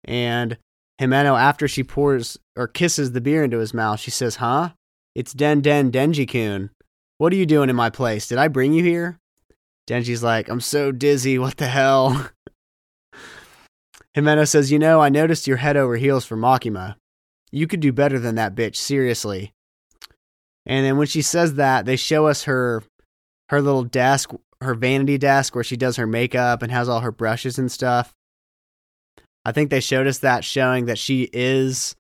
And 0.06 0.58
Himeno, 1.02 1.40
after 1.40 1.68
she 1.68 1.84
pours 1.84 2.38
or 2.56 2.68
kisses 2.68 3.12
the 3.12 3.22
beer 3.22 3.44
into 3.44 3.60
his 3.60 3.74
mouth, 3.74 4.00
she 4.00 4.12
says, 4.12 4.38
"Huh? 4.38 4.72
It's 5.16 5.34
Den 5.34 5.62
Den 5.62 5.92
Denji-kun. 5.92 6.70
What 7.18 7.34
are 7.34 7.38
you 7.38 7.46
doing 7.46 7.70
in 7.70 7.76
my 7.76 7.90
place? 7.90 8.28
Did 8.28 8.38
I 8.38 8.48
bring 8.48 8.74
you 8.74 8.84
here?" 8.84 9.20
Denji's 9.88 10.22
like, 10.22 10.50
I'm 10.50 10.62
so 10.62 10.92
dizzy. 10.92 11.40
What 11.40 11.58
the 11.58 11.68
hell? 11.68 12.30
Himeno 14.16 14.48
says, 14.48 14.72
You 14.72 14.80
know, 14.80 15.02
I 15.02 15.10
noticed 15.10 15.48
you're 15.48 15.58
head 15.58 15.78
over 15.78 15.96
heels 15.96 16.26
for 16.26 16.36
Makima. 16.36 16.96
You 17.52 17.66
could 17.66 17.80
do 17.80 17.94
better 17.94 18.20
than 18.20 18.36
that 18.36 18.54
bitch, 18.54 18.76
seriously. 18.76 19.54
And 20.66 20.86
then 20.86 20.98
when 20.98 21.08
she 21.08 21.22
says 21.22 21.56
that, 21.56 21.86
they 21.86 21.96
show 21.96 22.28
us 22.28 22.44
her 22.44 22.84
her 23.50 23.62
little 23.62 23.84
desk, 23.84 24.32
her 24.60 24.76
vanity 24.76 25.18
desk 25.18 25.56
where 25.56 25.64
she 25.64 25.78
does 25.78 25.96
her 25.96 26.06
makeup 26.06 26.62
and 26.62 26.70
has 26.70 26.90
all 26.90 27.00
her 27.00 27.12
brushes 27.12 27.58
and 27.58 27.72
stuff. 27.72 28.14
I 29.48 29.54
think 29.54 29.70
they 29.70 29.80
showed 29.80 30.08
us 30.08 30.20
that 30.20 30.44
showing 30.44 30.88
that 30.88 30.98
she 30.98 31.30
is 31.32 31.96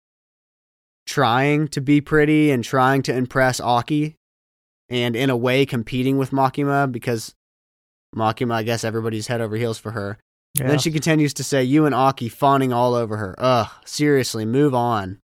trying 1.06 1.70
to 1.70 1.80
be 1.80 2.02
pretty 2.02 2.52
and 2.52 2.62
trying 2.62 3.04
to 3.04 3.16
impress 3.16 3.62
Aki 3.62 4.16
and 4.90 5.16
in 5.16 5.30
a 5.30 5.38
way 5.38 5.66
competing 5.66 6.18
with 6.18 6.32
Makima 6.32 6.92
because 6.92 7.34
Makima, 8.14 8.52
I 8.52 8.64
guess 8.64 8.84
everybody's 8.84 9.28
head 9.28 9.40
over 9.40 9.56
heels 9.56 9.80
for 9.80 9.92
her. 9.92 10.18
yeah. 10.56 10.64
And 10.64 10.72
then 10.72 10.80
she 10.80 10.92
continues 10.92 11.36
to 11.36 11.44
say, 11.46 11.64
You 11.64 11.86
and 11.86 11.96
Aki 11.96 12.28
fawning 12.28 12.74
all 12.74 12.94
over 12.94 13.16
her. 13.16 13.34
Ugh, 13.38 13.70
seriously, 13.86 14.44
move 14.44 14.76
on. 14.76 15.20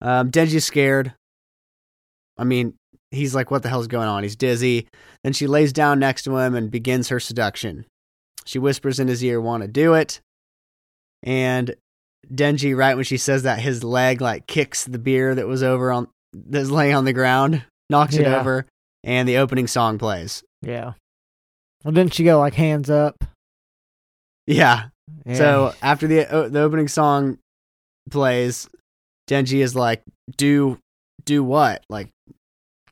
Um, 0.00 0.30
Denji's 0.30 0.64
scared. 0.64 1.12
I 2.38 2.44
mean, 2.44 2.76
he's 3.10 3.34
like, 3.34 3.50
What 3.50 3.62
the 3.62 3.68
hell's 3.68 3.88
going 3.88 4.08
on? 4.08 4.22
He's 4.22 4.36
dizzy. 4.36 4.88
Then 5.22 5.34
she 5.34 5.46
lays 5.46 5.74
down 5.74 5.98
next 5.98 6.22
to 6.22 6.38
him 6.38 6.54
and 6.54 6.70
begins 6.70 7.10
her 7.10 7.20
seduction. 7.20 7.84
She 8.44 8.58
whispers 8.58 8.98
in 8.98 9.08
his 9.08 9.22
ear, 9.24 9.40
Want 9.40 9.62
to 9.62 9.68
do 9.68 9.94
it? 9.94 10.20
And 11.22 11.74
Denji, 12.32 12.76
right 12.76 12.94
when 12.94 13.04
she 13.04 13.16
says 13.16 13.42
that, 13.44 13.60
his 13.60 13.84
leg 13.84 14.20
like 14.20 14.46
kicks 14.46 14.84
the 14.84 14.98
beer 14.98 15.34
that 15.34 15.46
was 15.46 15.62
over 15.62 15.92
on 15.92 16.08
that's 16.32 16.70
laying 16.70 16.94
on 16.94 17.04
the 17.04 17.12
ground, 17.12 17.64
knocks 17.88 18.16
it 18.16 18.26
over, 18.26 18.66
and 19.04 19.28
the 19.28 19.38
opening 19.38 19.66
song 19.66 19.98
plays. 19.98 20.42
yeah. 20.62 20.92
Well, 21.84 21.92
didn't 21.92 22.12
she 22.14 22.24
go 22.24 22.38
like 22.38 22.54
hands 22.54 22.90
up? 22.90 23.24
Yeah, 24.46 24.88
Yeah. 25.24 25.34
So 25.34 25.74
after 25.82 26.06
the 26.06 26.30
uh, 26.30 26.48
the 26.48 26.60
opening 26.60 26.88
song 26.88 27.38
plays, 28.10 28.68
Denji 29.28 29.60
is 29.62 29.74
like, 29.74 30.02
"Do 30.36 30.78
do 31.24 31.42
what?" 31.42 31.82
Like 31.88 32.10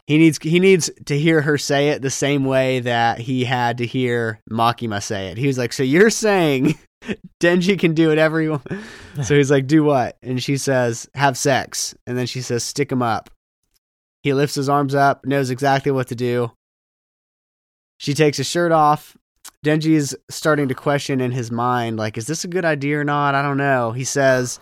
he 0.09 0.17
needs 0.17 0.39
he 0.41 0.59
needs 0.59 0.91
to 1.05 1.19
hear 1.19 1.43
her 1.43 1.59
say 1.59 1.91
it 1.91 2.01
the 2.01 2.09
same 2.09 2.47
way 2.47 2.81
that 2.81 3.19
he 3.19 3.45
had 3.45 3.77
to 3.77 3.87
hear 3.87 4.41
Makima 4.51 5.03
say 5.03 5.29
it. 5.29 5.37
He 5.37 5.47
was 5.47 5.59
like, 5.59 5.75
"So 5.75 5.83
you're 5.83 6.09
saying 6.09 6.79
Denji 7.41 7.79
can 7.79 7.93
do 7.93 8.09
whatever 8.09 8.41
he 8.41 8.49
wants?" 8.49 8.75
so 9.29 9.37
he's 9.37 9.51
like, 9.51 9.67
"Do 9.67 9.85
what?" 9.85 10.17
And 10.23 10.43
she 10.43 10.57
says, 10.57 11.11
"Have 11.15 11.37
sex." 11.37 11.95
And 12.07 12.17
then 12.17 12.25
she 12.25 12.41
says, 12.41 12.65
"Stick 12.65 12.91
him 12.91 13.03
up." 13.03 13.29
He 14.23 14.33
lifts 14.33 14.55
his 14.55 14.71
arms 14.71 14.95
up, 14.95 15.27
knows 15.27 15.51
exactly 15.51 15.93
what 15.93 16.09
to 16.09 16.15
do. 16.15 16.53
She 17.99 18.15
takes 18.15 18.39
his 18.39 18.47
shirt 18.47 18.73
off. 18.73 19.15
Denji 19.63 19.91
is 19.91 20.17
starting 20.31 20.69
to 20.69 20.75
question 20.75 21.21
in 21.21 21.33
his 21.33 21.51
mind, 21.51 21.99
like, 21.99 22.17
is 22.17 22.27
this 22.27 22.45
a 22.45 22.49
good 22.49 22.65
idea 22.65 22.99
or 22.99 23.05
not? 23.05 23.35
I 23.35 23.43
don't 23.43 23.59
know. 23.59 23.93
He 23.93 24.05
says 24.05 24.59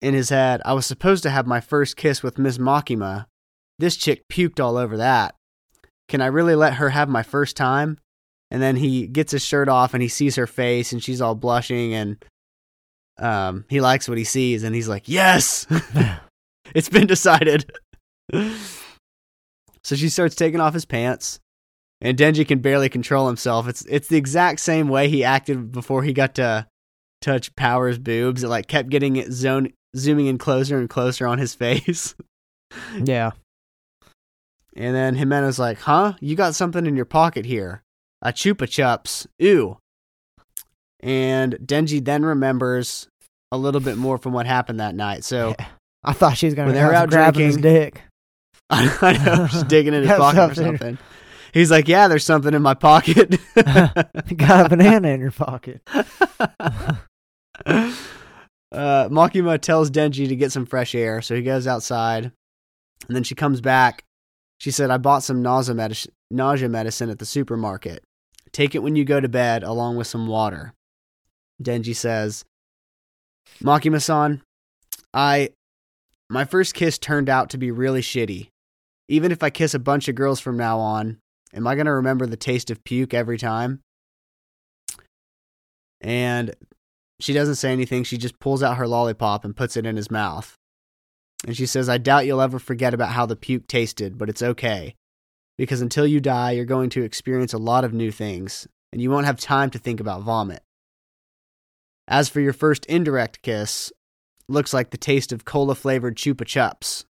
in 0.00 0.14
his 0.14 0.30
head, 0.30 0.62
I 0.64 0.72
was 0.72 0.86
supposed 0.86 1.22
to 1.24 1.30
have 1.30 1.46
my 1.46 1.60
first 1.60 1.98
kiss 1.98 2.22
with 2.22 2.38
Miss 2.38 2.56
Makima. 2.56 3.26
This 3.78 3.96
chick 3.96 4.22
puked 4.28 4.60
all 4.60 4.76
over 4.76 4.96
that. 4.96 5.34
Can 6.08 6.20
I 6.20 6.26
really 6.26 6.54
let 6.54 6.74
her 6.74 6.90
have 6.90 7.08
my 7.08 7.22
first 7.22 7.56
time? 7.56 7.98
And 8.50 8.62
then 8.62 8.76
he 8.76 9.06
gets 9.06 9.32
his 9.32 9.44
shirt 9.44 9.68
off 9.68 9.92
and 9.92 10.02
he 10.02 10.08
sees 10.08 10.36
her 10.36 10.46
face 10.46 10.92
and 10.92 11.02
she's 11.02 11.20
all 11.20 11.34
blushing 11.34 11.92
and 11.92 12.24
um, 13.18 13.64
he 13.68 13.80
likes 13.80 14.08
what 14.08 14.16
he 14.18 14.24
sees 14.24 14.62
and 14.62 14.74
he's 14.74 14.88
like, 14.88 15.04
Yes! 15.06 15.66
it's 16.74 16.88
been 16.88 17.06
decided. 17.06 17.70
so 18.32 19.96
she 19.96 20.08
starts 20.08 20.34
taking 20.34 20.60
off 20.60 20.74
his 20.74 20.86
pants 20.86 21.40
and 22.00 22.16
Denji 22.16 22.46
can 22.46 22.60
barely 22.60 22.88
control 22.88 23.26
himself. 23.26 23.68
It's 23.68 23.84
it's 23.86 24.08
the 24.08 24.16
exact 24.16 24.60
same 24.60 24.88
way 24.88 25.08
he 25.08 25.24
acted 25.24 25.72
before 25.72 26.02
he 26.02 26.12
got 26.12 26.34
to 26.36 26.66
touch 27.20 27.54
Power's 27.56 27.98
boobs. 27.98 28.44
It 28.44 28.48
like 28.48 28.68
kept 28.68 28.88
getting 28.88 29.16
it 29.16 29.32
zone 29.32 29.72
zooming 29.96 30.26
in 30.26 30.38
closer 30.38 30.78
and 30.78 30.88
closer 30.88 31.26
on 31.26 31.38
his 31.38 31.54
face. 31.56 32.14
yeah. 32.96 33.32
And 34.78 34.94
then 34.94 35.16
Himeno's 35.16 35.58
like, 35.58 35.80
"Huh? 35.80 36.14
You 36.20 36.36
got 36.36 36.54
something 36.54 36.86
in 36.86 36.94
your 36.96 37.04
pocket 37.04 37.44
here? 37.44 37.82
A 38.22 38.32
chupa 38.32 38.66
chups? 38.68 39.26
Ew." 39.38 39.76
And 41.00 41.54
Denji 41.56 42.02
then 42.04 42.24
remembers 42.24 43.08
a 43.52 43.58
little 43.58 43.80
bit 43.80 43.96
more 43.96 44.18
from 44.18 44.32
what 44.32 44.46
happened 44.46 44.78
that 44.80 44.94
night. 44.94 45.24
So 45.24 45.54
I 46.04 46.12
thought 46.12 46.36
she 46.38 46.46
was 46.46 46.54
gonna 46.54 46.66
When 46.66 46.74
they 46.76 46.84
were 46.84 46.92
have 46.92 47.02
out 47.04 47.10
grabbing 47.10 47.44
his 47.46 47.56
drinking- 47.56 47.80
dick. 47.82 48.02
I 48.70 49.20
know 49.24 49.46
she's 49.48 49.62
digging 49.68 49.94
in 49.94 50.02
his 50.04 50.12
pocket 50.12 50.38
or 50.52 50.54
something. 50.54 50.76
something. 50.78 50.98
He's 51.52 51.70
like, 51.70 51.88
"Yeah, 51.88 52.06
there's 52.08 52.24
something 52.24 52.54
in 52.54 52.62
my 52.62 52.74
pocket." 52.74 53.36
Got 53.56 54.66
a 54.66 54.68
banana 54.68 55.08
in 55.08 55.20
your 55.20 55.30
pocket. 55.32 55.80
uh, 57.66 59.08
Makima 59.08 59.60
tells 59.60 59.90
Denji 59.90 60.28
to 60.28 60.36
get 60.36 60.52
some 60.52 60.66
fresh 60.66 60.94
air, 60.94 61.22
so 61.22 61.34
he 61.34 61.42
goes 61.42 61.66
outside. 61.66 62.30
And 63.06 63.16
then 63.16 63.22
she 63.24 63.34
comes 63.34 63.60
back. 63.60 64.04
She 64.58 64.70
said, 64.70 64.90
I 64.90 64.98
bought 64.98 65.22
some 65.22 65.40
nausea, 65.40 65.74
medic- 65.74 66.12
nausea 66.30 66.68
medicine 66.68 67.10
at 67.10 67.18
the 67.18 67.26
supermarket. 67.26 68.02
Take 68.52 68.74
it 68.74 68.82
when 68.82 68.96
you 68.96 69.04
go 69.04 69.20
to 69.20 69.28
bed, 69.28 69.62
along 69.62 69.96
with 69.96 70.06
some 70.06 70.26
water. 70.26 70.74
Denji 71.62 71.94
says, 71.94 72.44
Makima 73.62 74.02
san, 74.02 74.42
I. 75.14 75.50
My 76.30 76.44
first 76.44 76.74
kiss 76.74 76.98
turned 76.98 77.30
out 77.30 77.48
to 77.50 77.58
be 77.58 77.70
really 77.70 78.02
shitty. 78.02 78.48
Even 79.08 79.32
if 79.32 79.42
I 79.42 79.48
kiss 79.48 79.72
a 79.72 79.78
bunch 79.78 80.08
of 80.08 80.14
girls 80.14 80.40
from 80.40 80.58
now 80.58 80.78
on, 80.78 81.18
am 81.54 81.66
I 81.66 81.74
going 81.74 81.86
to 81.86 81.92
remember 81.92 82.26
the 82.26 82.36
taste 82.36 82.70
of 82.70 82.84
puke 82.84 83.14
every 83.14 83.38
time? 83.38 83.80
And 86.02 86.54
she 87.18 87.32
doesn't 87.32 87.54
say 87.54 87.72
anything. 87.72 88.04
She 88.04 88.18
just 88.18 88.38
pulls 88.38 88.62
out 88.62 88.76
her 88.76 88.86
lollipop 88.86 89.44
and 89.44 89.56
puts 89.56 89.76
it 89.76 89.86
in 89.86 89.96
his 89.96 90.10
mouth. 90.10 90.57
And 91.46 91.56
she 91.56 91.66
says, 91.66 91.88
I 91.88 91.98
doubt 91.98 92.26
you'll 92.26 92.40
ever 92.40 92.58
forget 92.58 92.94
about 92.94 93.10
how 93.10 93.24
the 93.26 93.36
puke 93.36 93.68
tasted, 93.68 94.18
but 94.18 94.28
it's 94.28 94.42
okay. 94.42 94.96
because 95.58 95.82
until 95.82 96.06
you 96.06 96.20
die, 96.20 96.52
you're 96.52 96.64
going 96.64 96.88
to 96.90 97.02
experience 97.02 97.52
a 97.52 97.58
lot 97.58 97.84
of 97.84 97.92
new 97.92 98.12
things, 98.12 98.66
and 98.92 99.02
you 99.02 99.10
won't 99.10 99.26
have 99.26 99.38
time 99.38 99.68
to 99.70 99.78
think 99.78 100.00
about 100.00 100.22
vomit. 100.22 100.62
As 102.06 102.28
for 102.28 102.40
your 102.40 102.52
first 102.52 102.86
indirect 102.86 103.42
kiss, 103.42 103.92
looks 104.48 104.72
like 104.72 104.90
the 104.90 104.96
taste 104.96 105.32
of 105.32 105.44
cola 105.44 105.74
flavored 105.74 106.16
chupa 106.16 106.44
chups. 106.44 107.04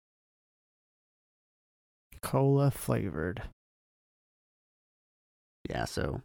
Cola 2.22 2.72
flavored. 2.72 3.42
Yeah, 5.70 5.86
so 5.86 6.22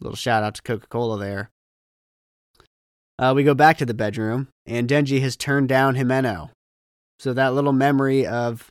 little 0.00 0.16
shout 0.16 0.42
out 0.42 0.54
to 0.56 0.62
Coca 0.62 0.86
Cola 0.88 1.18
there. 1.18 1.50
Uh, 3.18 3.32
we 3.36 3.44
go 3.44 3.54
back 3.54 3.78
to 3.78 3.86
the 3.86 3.94
bedroom, 3.94 4.48
and 4.66 4.88
Denji 4.88 5.20
has 5.20 5.36
turned 5.36 5.68
down 5.68 5.94
Himeno. 5.94 6.50
So 7.18 7.32
that 7.32 7.54
little 7.54 7.72
memory 7.72 8.26
of 8.26 8.70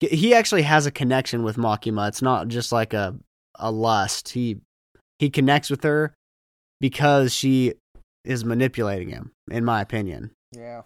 he 0.00 0.34
actually 0.34 0.62
has 0.62 0.86
a 0.86 0.90
connection 0.90 1.42
with 1.42 1.56
Makima. 1.56 2.08
It's 2.08 2.22
not 2.22 2.48
just 2.48 2.72
like 2.72 2.92
a 2.94 3.14
a 3.58 3.70
lust. 3.70 4.30
He 4.30 4.58
he 5.18 5.30
connects 5.30 5.70
with 5.70 5.82
her 5.82 6.14
because 6.80 7.34
she 7.34 7.74
is 8.24 8.44
manipulating 8.44 9.08
him, 9.10 9.32
in 9.50 9.64
my 9.64 9.80
opinion. 9.80 10.30
Yeah. 10.52 10.82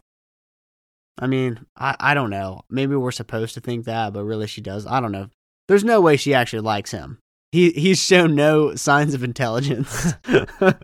I 1.19 1.29
mean, 1.29 1.65
I, 1.77 1.95
I 2.01 2.15
don't 2.15 2.31
know. 2.31 2.63
Maybe 2.69 2.97
we're 2.97 3.13
supposed 3.13 3.55
to 3.55 3.61
think 3.61 3.85
that, 3.85 4.13
but 4.13 4.25
really 4.25 4.49
she 4.49 4.61
does. 4.61 4.85
I 4.87 5.01
don't 5.01 5.13
know. 5.13 5.29
There's 5.69 5.85
no 5.85 6.01
way 6.01 6.17
she 6.17 6.35
actually 6.35 6.63
likes 6.63 6.91
him. 6.91 7.19
He 7.53 7.71
he's 7.71 8.01
shown 8.03 8.35
no 8.35 8.75
signs 8.75 9.15
of 9.15 9.23
intelligence. 9.23 10.15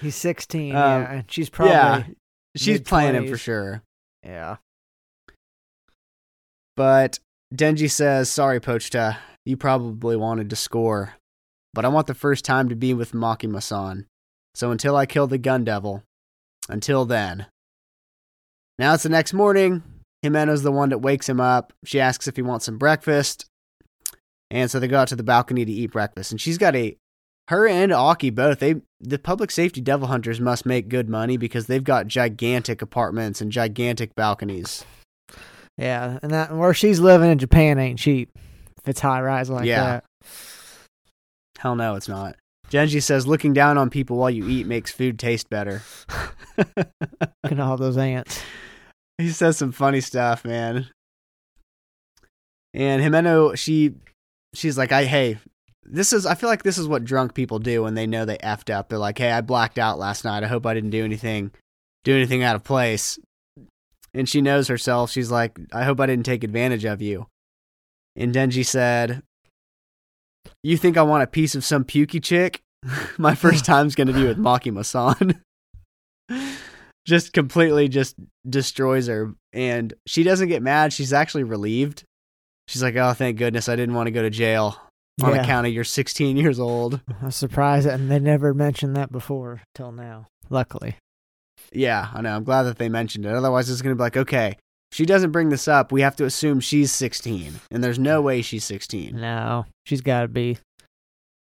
He's 0.00 0.14
16, 0.14 0.74
Um, 0.74 0.76
yeah, 0.76 1.12
and 1.12 1.24
she's 1.30 1.50
probably 1.50 1.72
yeah, 1.74 2.04
she's 2.56 2.80
playing 2.82 3.14
him 3.16 3.26
for 3.28 3.36
sure. 3.36 3.82
yeah. 4.24 4.56
But 6.78 7.18
Denji 7.52 7.90
says, 7.90 8.30
"Sorry, 8.30 8.60
Pochita, 8.60 9.18
You 9.44 9.56
probably 9.56 10.14
wanted 10.14 10.48
to 10.50 10.56
score, 10.56 11.14
but 11.74 11.84
I 11.84 11.88
want 11.88 12.06
the 12.06 12.14
first 12.14 12.44
time 12.44 12.68
to 12.68 12.76
be 12.76 12.94
with 12.94 13.12
Makima-san. 13.12 14.06
So 14.54 14.70
until 14.70 14.94
I 14.94 15.04
kill 15.04 15.26
the 15.26 15.38
gun 15.38 15.64
devil, 15.64 16.04
until 16.68 17.04
then." 17.04 17.46
Now 18.78 18.94
it's 18.94 19.02
the 19.02 19.08
next 19.08 19.32
morning. 19.32 19.82
Himeno's 20.24 20.62
the 20.62 20.70
one 20.70 20.90
that 20.90 20.98
wakes 20.98 21.28
him 21.28 21.40
up. 21.40 21.72
She 21.84 21.98
asks 21.98 22.28
if 22.28 22.36
he 22.36 22.42
wants 22.42 22.66
some 22.66 22.78
breakfast. 22.78 23.46
And 24.48 24.70
so 24.70 24.78
they 24.78 24.86
go 24.86 25.00
out 25.00 25.08
to 25.08 25.16
the 25.16 25.24
balcony 25.24 25.64
to 25.64 25.72
eat 25.72 25.90
breakfast. 25.90 26.30
And 26.30 26.40
she's 26.40 26.58
got 26.58 26.76
a 26.76 26.96
her 27.48 27.66
and 27.66 27.92
Aki 27.92 28.30
both, 28.30 28.60
they 28.60 28.82
the 29.00 29.18
public 29.18 29.50
safety 29.50 29.80
devil 29.80 30.06
hunters 30.06 30.40
must 30.40 30.64
make 30.64 30.88
good 30.88 31.08
money 31.08 31.36
because 31.36 31.66
they've 31.66 31.82
got 31.82 32.06
gigantic 32.06 32.82
apartments 32.82 33.40
and 33.40 33.50
gigantic 33.50 34.14
balconies. 34.14 34.84
Yeah, 35.78 36.18
and 36.22 36.32
that 36.32 36.54
where 36.54 36.74
she's 36.74 37.00
living 37.00 37.30
in 37.30 37.38
Japan 37.38 37.78
ain't 37.78 37.98
cheap. 37.98 38.30
If 38.78 38.88
it's 38.88 39.00
high 39.00 39.20
rise 39.22 39.48
like 39.48 39.64
Yeah. 39.66 40.00
that. 40.00 40.04
Hell 41.58 41.76
no, 41.76 41.94
it's 41.94 42.08
not. 42.08 42.36
Denji 42.70 43.02
says 43.02 43.26
looking 43.26 43.52
down 43.54 43.78
on 43.78 43.88
people 43.88 44.16
while 44.18 44.28
you 44.30 44.46
eat 44.48 44.66
makes 44.66 44.90
food 44.92 45.18
taste 45.18 45.48
better. 45.48 45.82
Look 46.76 46.86
at 47.44 47.60
all 47.60 47.76
those 47.76 47.96
ants. 47.96 48.42
he 49.16 49.30
says 49.30 49.56
some 49.56 49.72
funny 49.72 50.00
stuff, 50.00 50.44
man. 50.44 50.88
And 52.74 53.02
Himeno, 53.02 53.56
she 53.56 53.94
she's 54.54 54.76
like, 54.76 54.92
I 54.92 55.04
hey, 55.04 55.38
this 55.84 56.12
is 56.12 56.26
I 56.26 56.34
feel 56.34 56.48
like 56.48 56.62
this 56.62 56.78
is 56.78 56.86
what 56.86 57.04
drunk 57.04 57.34
people 57.34 57.58
do 57.58 57.84
when 57.84 57.94
they 57.94 58.06
know 58.06 58.24
they 58.24 58.38
effed 58.38 58.72
up. 58.72 58.88
They're 58.88 58.98
like, 58.98 59.18
Hey, 59.18 59.30
I 59.32 59.40
blacked 59.40 59.78
out 59.78 59.98
last 59.98 60.24
night. 60.24 60.44
I 60.44 60.48
hope 60.48 60.66
I 60.66 60.74
didn't 60.74 60.90
do 60.90 61.04
anything 61.04 61.50
do 62.04 62.14
anything 62.14 62.42
out 62.42 62.56
of 62.56 62.64
place. 62.64 63.18
And 64.14 64.28
she 64.28 64.40
knows 64.40 64.68
herself. 64.68 65.10
She's 65.10 65.30
like, 65.30 65.58
I 65.72 65.84
hope 65.84 66.00
I 66.00 66.06
didn't 66.06 66.24
take 66.26 66.42
advantage 66.44 66.84
of 66.84 67.02
you. 67.02 67.26
And 68.16 68.34
Denji 68.34 68.64
said, 68.64 69.22
You 70.62 70.76
think 70.76 70.96
I 70.96 71.02
want 71.02 71.22
a 71.22 71.26
piece 71.26 71.54
of 71.54 71.64
some 71.64 71.84
pukey 71.84 72.22
chick? 72.22 72.60
My 73.18 73.34
first 73.34 73.64
time's 73.66 73.94
gonna 73.94 74.12
be 74.12 74.26
with 74.26 74.38
Makima-san. 74.38 75.40
just 77.06 77.32
completely 77.32 77.88
just 77.88 78.16
destroys 78.48 79.06
her. 79.06 79.34
And 79.52 79.94
she 80.06 80.22
doesn't 80.22 80.48
get 80.48 80.62
mad. 80.62 80.92
She's 80.92 81.12
actually 81.12 81.44
relieved. 81.44 82.04
She's 82.66 82.82
like, 82.82 82.96
Oh, 82.96 83.12
thank 83.12 83.38
goodness 83.38 83.68
I 83.68 83.76
didn't 83.76 83.94
want 83.94 84.06
to 84.08 84.12
go 84.12 84.22
to 84.22 84.30
jail 84.30 84.80
on 85.22 85.34
Yeah. 85.34 85.42
account 85.42 85.66
of 85.66 85.72
you're 85.72 85.84
16 85.84 86.36
years 86.36 86.60
old. 86.60 87.00
I'm 87.22 87.30
surprised 87.30 87.86
and 87.86 88.10
they 88.10 88.18
never 88.18 88.52
mentioned 88.54 88.96
that 88.96 89.10
before 89.12 89.62
till 89.74 89.92
now. 89.92 90.26
Luckily. 90.50 90.96
Yeah, 91.72 92.08
I 92.12 92.20
know. 92.20 92.34
I'm 92.34 92.44
glad 92.44 92.62
that 92.64 92.78
they 92.78 92.88
mentioned 92.88 93.26
it. 93.26 93.34
Otherwise, 93.34 93.68
it's 93.68 93.82
going 93.82 93.94
to 93.94 93.98
be 93.98 94.02
like, 94.02 94.16
okay, 94.16 94.56
if 94.90 94.96
she 94.96 95.04
doesn't 95.04 95.32
bring 95.32 95.50
this 95.50 95.68
up, 95.68 95.92
we 95.92 96.00
have 96.00 96.16
to 96.16 96.24
assume 96.24 96.60
she's 96.60 96.92
16. 96.92 97.60
And 97.70 97.84
there's 97.84 97.98
no 97.98 98.22
way 98.22 98.42
she's 98.42 98.64
16. 98.64 99.16
No, 99.20 99.66
she's 99.84 100.00
got 100.00 100.22
to 100.22 100.28
be. 100.28 100.58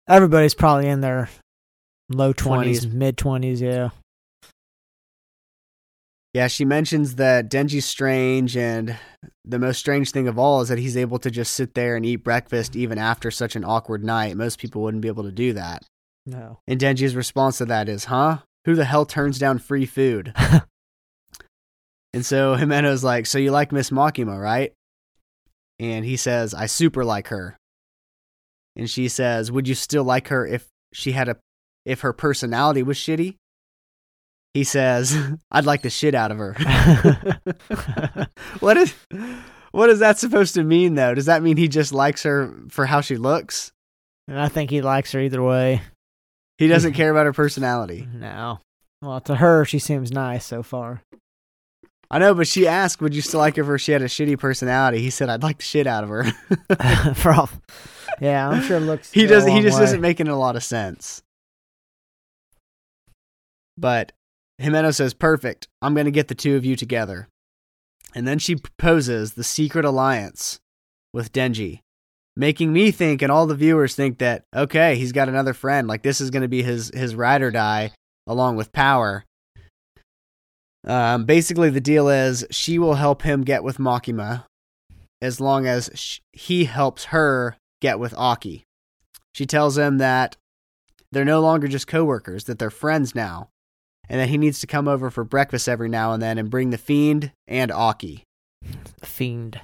Everybody's 0.07 0.55
probably 0.55 0.87
in 0.87 1.01
their 1.01 1.29
low 2.09 2.33
20s. 2.33 2.85
20s, 2.85 2.91
mid 2.91 3.17
20s, 3.17 3.61
yeah. 3.61 3.89
Yeah, 6.33 6.47
she 6.47 6.63
mentions 6.63 7.15
that 7.15 7.49
Denji's 7.49 7.85
strange, 7.85 8.55
and 8.55 8.95
the 9.45 9.57
most 9.57 9.79
strange 9.79 10.11
thing 10.11 10.27
of 10.27 10.37
all 10.37 10.61
is 10.61 10.69
that 10.69 10.77
he's 10.77 10.95
able 10.95 11.17
to 11.19 11.31
just 11.31 11.53
sit 11.53 11.73
there 11.73 11.95
and 11.95 12.05
eat 12.05 12.17
breakfast 12.17 12.75
even 12.75 12.99
after 12.99 13.31
such 13.31 13.55
an 13.55 13.65
awkward 13.65 14.03
night. 14.03 14.37
Most 14.37 14.59
people 14.59 14.83
wouldn't 14.83 15.01
be 15.01 15.07
able 15.07 15.23
to 15.23 15.31
do 15.31 15.53
that. 15.53 15.83
No. 16.27 16.59
And 16.67 16.79
Denji's 16.79 17.15
response 17.15 17.57
to 17.57 17.65
that 17.65 17.89
is, 17.89 18.05
huh? 18.05 18.39
Who 18.65 18.75
the 18.75 18.85
hell 18.85 19.05
turns 19.05 19.39
down 19.39 19.59
free 19.59 19.85
food? 19.85 20.33
and 22.13 22.25
so 22.25 22.55
Himeno's 22.55 23.03
like, 23.03 23.25
so 23.25 23.37
you 23.37 23.51
like 23.51 23.71
Miss 23.71 23.89
Makima, 23.89 24.39
right? 24.39 24.73
And 25.79 26.03
he 26.05 26.17
says, 26.17 26.53
I 26.53 26.65
super 26.65 27.05
like 27.05 27.27
her. 27.29 27.57
And 28.75 28.89
she 28.89 29.07
says, 29.07 29.51
would 29.51 29.67
you 29.67 29.75
still 29.75 30.03
like 30.03 30.27
her 30.27 30.45
if 30.45 30.67
she 30.93 31.13
had 31.13 31.29
a, 31.29 31.37
if 31.85 32.01
her 32.01 32.13
personality 32.13 32.83
was 32.83 32.97
shitty? 32.97 33.35
He 34.53 34.63
says, 34.63 35.17
I'd 35.51 35.65
like 35.65 35.81
the 35.81 35.89
shit 35.89 36.15
out 36.15 36.31
of 36.31 36.37
her. 36.37 36.53
what 38.59 38.77
is, 38.77 38.93
what 39.71 39.89
is 39.89 39.99
that 39.99 40.19
supposed 40.19 40.55
to 40.55 40.63
mean 40.63 40.95
though? 40.95 41.13
Does 41.13 41.25
that 41.25 41.43
mean 41.43 41.57
he 41.57 41.67
just 41.67 41.93
likes 41.93 42.23
her 42.23 42.53
for 42.69 42.85
how 42.85 43.01
she 43.01 43.15
looks? 43.15 43.71
and 44.29 44.39
I 44.39 44.47
think 44.47 44.69
he 44.69 44.81
likes 44.81 45.11
her 45.13 45.19
either 45.19 45.41
way. 45.41 45.81
He 46.59 46.67
doesn't 46.73 46.93
care 46.93 47.09
about 47.09 47.25
her 47.25 47.33
personality. 47.33 48.05
No. 48.13 48.59
Well, 49.01 49.21
to 49.21 49.35
her, 49.35 49.63
she 49.63 49.79
seems 49.79 50.11
nice 50.11 50.45
so 50.45 50.61
far. 50.61 51.01
I 52.11 52.19
know, 52.19 52.33
but 52.33 52.47
she 52.47 52.67
asked, 52.67 53.01
"Would 53.01 53.15
you 53.15 53.21
still 53.21 53.39
like 53.39 53.55
her 53.55 53.75
if 53.75 53.81
she 53.81 53.93
had 53.93 54.01
a 54.01 54.05
shitty 54.05 54.37
personality?" 54.37 54.99
He 54.99 55.09
said, 55.09 55.29
"I'd 55.29 55.43
like 55.43 55.59
the 55.59 55.63
shit 55.63 55.87
out 55.87 56.03
of 56.03 56.09
her." 56.09 56.23
For 57.15 57.31
all, 57.31 57.49
yeah, 58.19 58.49
I'm 58.49 58.61
sure 58.63 58.79
looks. 58.79 59.11
he 59.11 59.25
doesn't. 59.25 59.51
He 59.51 59.61
just 59.61 59.77
way. 59.77 59.85
isn't 59.85 60.01
making 60.01 60.27
a 60.27 60.37
lot 60.37 60.55
of 60.55 60.63
sense. 60.63 61.21
But 63.77 64.11
Himeno 64.61 64.93
says, 64.93 65.13
"Perfect. 65.13 65.67
I'm 65.81 65.93
going 65.93 66.05
to 66.05 66.11
get 66.11 66.27
the 66.27 66.35
two 66.35 66.55
of 66.57 66.65
you 66.65 66.75
together." 66.75 67.29
And 68.15 68.27
then 68.27 68.39
she 68.39 68.55
proposes 68.55 69.33
the 69.33 69.43
secret 69.43 69.85
alliance 69.85 70.59
with 71.13 71.31
Denji, 71.31 71.81
making 72.39 72.71
me 72.71 72.89
think 72.89 73.21
and 73.21 73.29
all 73.31 73.45
the 73.45 73.53
viewers 73.55 73.93
think 73.93 74.17
that 74.19 74.45
okay, 74.55 74.95
he's 74.95 75.11
got 75.11 75.27
another 75.29 75.53
friend. 75.53 75.87
Like 75.87 76.01
this 76.01 76.21
is 76.21 76.31
going 76.31 76.41
to 76.41 76.47
be 76.47 76.63
his 76.63 76.89
his 76.95 77.13
ride 77.13 77.41
or 77.41 77.51
die, 77.51 77.91
along 78.25 78.55
with 78.55 78.71
Power. 78.71 79.25
Um, 80.87 81.25
basically, 81.25 81.69
the 81.69 81.81
deal 81.81 82.07
is 82.07 82.45
she 82.49 82.79
will 82.79 82.95
help 82.95 83.23
him 83.23 83.43
get 83.43 83.63
with 83.63 83.77
Makima, 83.77 84.45
as 85.21 85.41
long 85.41 85.67
as 85.67 85.89
sh- 85.93 86.19
he 86.31 86.63
helps 86.63 87.05
her 87.05 87.57
get 87.81 87.99
with 87.99 88.13
Aki. 88.17 88.63
She 89.35 89.45
tells 89.45 89.77
him 89.77 89.97
that 89.97 90.37
they're 91.11 91.25
no 91.25 91.41
longer 91.41 91.67
just 91.67 91.87
coworkers; 91.87 92.45
that 92.45 92.57
they're 92.59 92.69
friends 92.69 93.13
now, 93.13 93.49
and 94.07 94.21
that 94.21 94.29
he 94.29 94.37
needs 94.37 94.61
to 94.61 94.67
come 94.67 94.87
over 94.87 95.09
for 95.09 95.25
breakfast 95.25 95.67
every 95.67 95.89
now 95.89 96.13
and 96.13 96.21
then 96.23 96.37
and 96.37 96.49
bring 96.49 96.69
the 96.69 96.77
fiend 96.77 97.33
and 97.45 97.71
Aki, 97.71 98.23
The 99.01 99.05
fiend. 99.05 99.59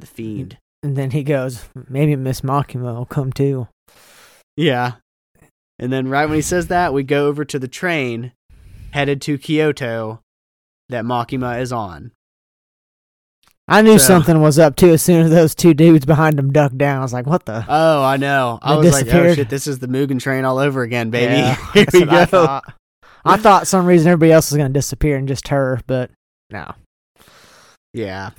the 0.00 0.06
fiend. 0.06 0.56
And 0.84 0.96
then 0.96 1.12
he 1.12 1.22
goes, 1.24 1.64
maybe 1.88 2.14
Miss 2.14 2.42
Makima 2.42 2.94
will 2.94 3.06
come 3.06 3.32
too. 3.32 3.68
Yeah. 4.56 4.92
And 5.78 5.90
then 5.90 6.08
right 6.08 6.26
when 6.26 6.36
he 6.36 6.42
says 6.42 6.66
that, 6.68 6.92
we 6.92 7.02
go 7.02 7.26
over 7.26 7.44
to 7.46 7.58
the 7.58 7.66
train 7.66 8.32
headed 8.90 9.22
to 9.22 9.38
Kyoto 9.38 10.20
that 10.90 11.04
Makima 11.06 11.58
is 11.60 11.72
on. 11.72 12.12
I 13.66 13.80
knew 13.80 13.98
So- 13.98 14.08
something 14.08 14.42
was 14.42 14.58
up 14.58 14.76
too 14.76 14.90
as 14.90 15.00
soon 15.02 15.22
as 15.22 15.30
those 15.30 15.54
two 15.54 15.72
dudes 15.72 16.04
behind 16.04 16.38
him 16.38 16.52
ducked 16.52 16.76
down. 16.76 16.98
I 16.98 17.02
was 17.02 17.14
like, 17.14 17.26
what 17.26 17.46
the? 17.46 17.64
Oh, 17.66 18.04
I 18.04 18.18
know. 18.18 18.58
I 18.60 18.76
was 18.76 18.92
like, 18.92 19.06
oh 19.12 19.34
shit, 19.34 19.48
this 19.48 19.66
is 19.66 19.78
the 19.78 19.86
Mugen 19.88 20.20
train 20.20 20.44
all 20.44 20.58
over 20.58 20.82
again, 20.82 21.08
baby. 21.08 21.32
Yeah, 21.32 21.54
Here 21.72 21.86
we 21.94 22.00
what 22.00 22.08
I 22.10 22.24
go. 22.26 22.26
thought. 22.26 22.64
I 23.24 23.38
thought 23.38 23.66
some 23.66 23.86
reason 23.86 24.08
everybody 24.08 24.32
else 24.32 24.50
was 24.50 24.58
going 24.58 24.70
to 24.70 24.78
disappear 24.78 25.16
and 25.16 25.26
just 25.26 25.48
her, 25.48 25.80
but 25.86 26.10
no. 26.50 26.72
Yeah. 27.94 28.30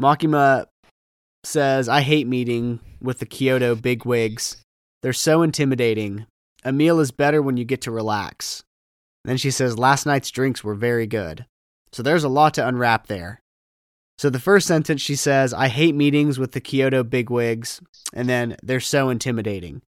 Makima 0.00 0.66
says, 1.44 1.88
I 1.88 2.00
hate 2.00 2.26
meeting 2.26 2.80
with 3.00 3.18
the 3.18 3.26
Kyoto 3.26 3.74
bigwigs. 3.74 4.62
They're 5.02 5.12
so 5.12 5.42
intimidating. 5.42 6.26
A 6.64 6.72
meal 6.72 7.00
is 7.00 7.10
better 7.10 7.40
when 7.40 7.56
you 7.56 7.64
get 7.64 7.82
to 7.82 7.90
relax. 7.90 8.64
Then 9.24 9.36
she 9.36 9.50
says, 9.50 9.78
Last 9.78 10.06
night's 10.06 10.30
drinks 10.30 10.64
were 10.64 10.74
very 10.74 11.06
good. 11.06 11.46
So 11.92 12.02
there's 12.02 12.24
a 12.24 12.28
lot 12.28 12.54
to 12.54 12.66
unwrap 12.66 13.06
there. 13.06 13.40
So 14.18 14.30
the 14.30 14.40
first 14.40 14.66
sentence 14.66 15.00
she 15.00 15.14
says, 15.14 15.54
I 15.54 15.68
hate 15.68 15.94
meetings 15.94 16.38
with 16.38 16.52
the 16.52 16.60
Kyoto 16.60 17.04
bigwigs, 17.04 17.80
and 18.12 18.28
then 18.28 18.56
they're 18.62 18.80
so 18.80 19.10
intimidating. 19.10 19.82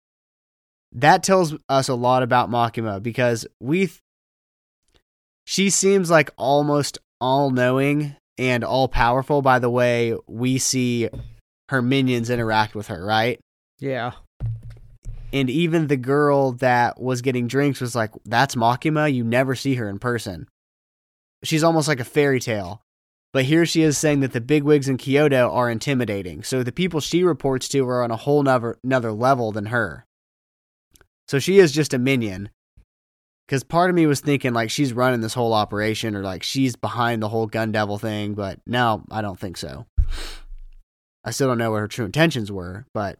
That 0.92 1.22
tells 1.22 1.54
us 1.68 1.88
a 1.88 1.94
lot 1.94 2.22
about 2.22 2.50
Makima 2.50 3.02
because 3.02 3.46
we. 3.60 3.86
Th- 3.86 4.00
she 5.44 5.68
seems 5.68 6.10
like 6.10 6.30
almost 6.36 6.98
all 7.20 7.50
knowing 7.50 8.14
and 8.38 8.62
all 8.62 8.86
powerful 8.86 9.42
by 9.42 9.58
the 9.58 9.70
way 9.70 10.14
we 10.28 10.58
see 10.58 11.08
her 11.70 11.80
minions 11.80 12.30
interact 12.30 12.74
with 12.74 12.88
her, 12.88 13.04
right? 13.04 13.38
Yeah. 13.78 14.12
And 15.32 15.48
even 15.48 15.86
the 15.86 15.96
girl 15.96 16.52
that 16.54 17.00
was 17.00 17.22
getting 17.22 17.46
drinks 17.46 17.80
was 17.80 17.94
like, 17.94 18.10
That's 18.24 18.56
Makima. 18.56 19.12
You 19.12 19.22
never 19.22 19.54
see 19.54 19.76
her 19.76 19.88
in 19.88 20.00
person. 20.00 20.48
She's 21.44 21.62
almost 21.62 21.86
like 21.86 22.00
a 22.00 22.04
fairy 22.04 22.40
tale. 22.40 22.82
But 23.32 23.44
here 23.44 23.64
she 23.64 23.82
is 23.82 23.96
saying 23.96 24.20
that 24.20 24.32
the 24.32 24.40
bigwigs 24.40 24.88
in 24.88 24.96
Kyoto 24.96 25.48
are 25.52 25.70
intimidating. 25.70 26.42
So 26.42 26.64
the 26.64 26.72
people 26.72 26.98
she 26.98 27.22
reports 27.22 27.68
to 27.68 27.88
are 27.88 28.02
on 28.02 28.10
a 28.10 28.16
whole 28.16 28.42
nother, 28.42 28.76
another 28.82 29.12
level 29.12 29.52
than 29.52 29.66
her. 29.66 30.04
So 31.28 31.38
she 31.38 31.60
is 31.60 31.70
just 31.70 31.94
a 31.94 31.98
minion. 31.98 32.50
Because 33.46 33.62
part 33.62 33.90
of 33.90 33.94
me 33.94 34.06
was 34.06 34.18
thinking 34.18 34.52
like 34.52 34.70
she's 34.70 34.92
running 34.92 35.20
this 35.20 35.34
whole 35.34 35.54
operation 35.54 36.16
or 36.16 36.22
like 36.22 36.42
she's 36.42 36.74
behind 36.74 37.22
the 37.22 37.28
whole 37.28 37.46
gun 37.46 37.70
devil 37.70 37.98
thing. 37.98 38.34
But 38.34 38.58
no, 38.66 39.04
I 39.12 39.22
don't 39.22 39.38
think 39.38 39.56
so. 39.56 39.86
I 41.24 41.30
still 41.30 41.48
don't 41.48 41.58
know 41.58 41.72
what 41.72 41.80
her 41.80 41.88
true 41.88 42.06
intentions 42.06 42.50
were. 42.50 42.86
But 42.94 43.18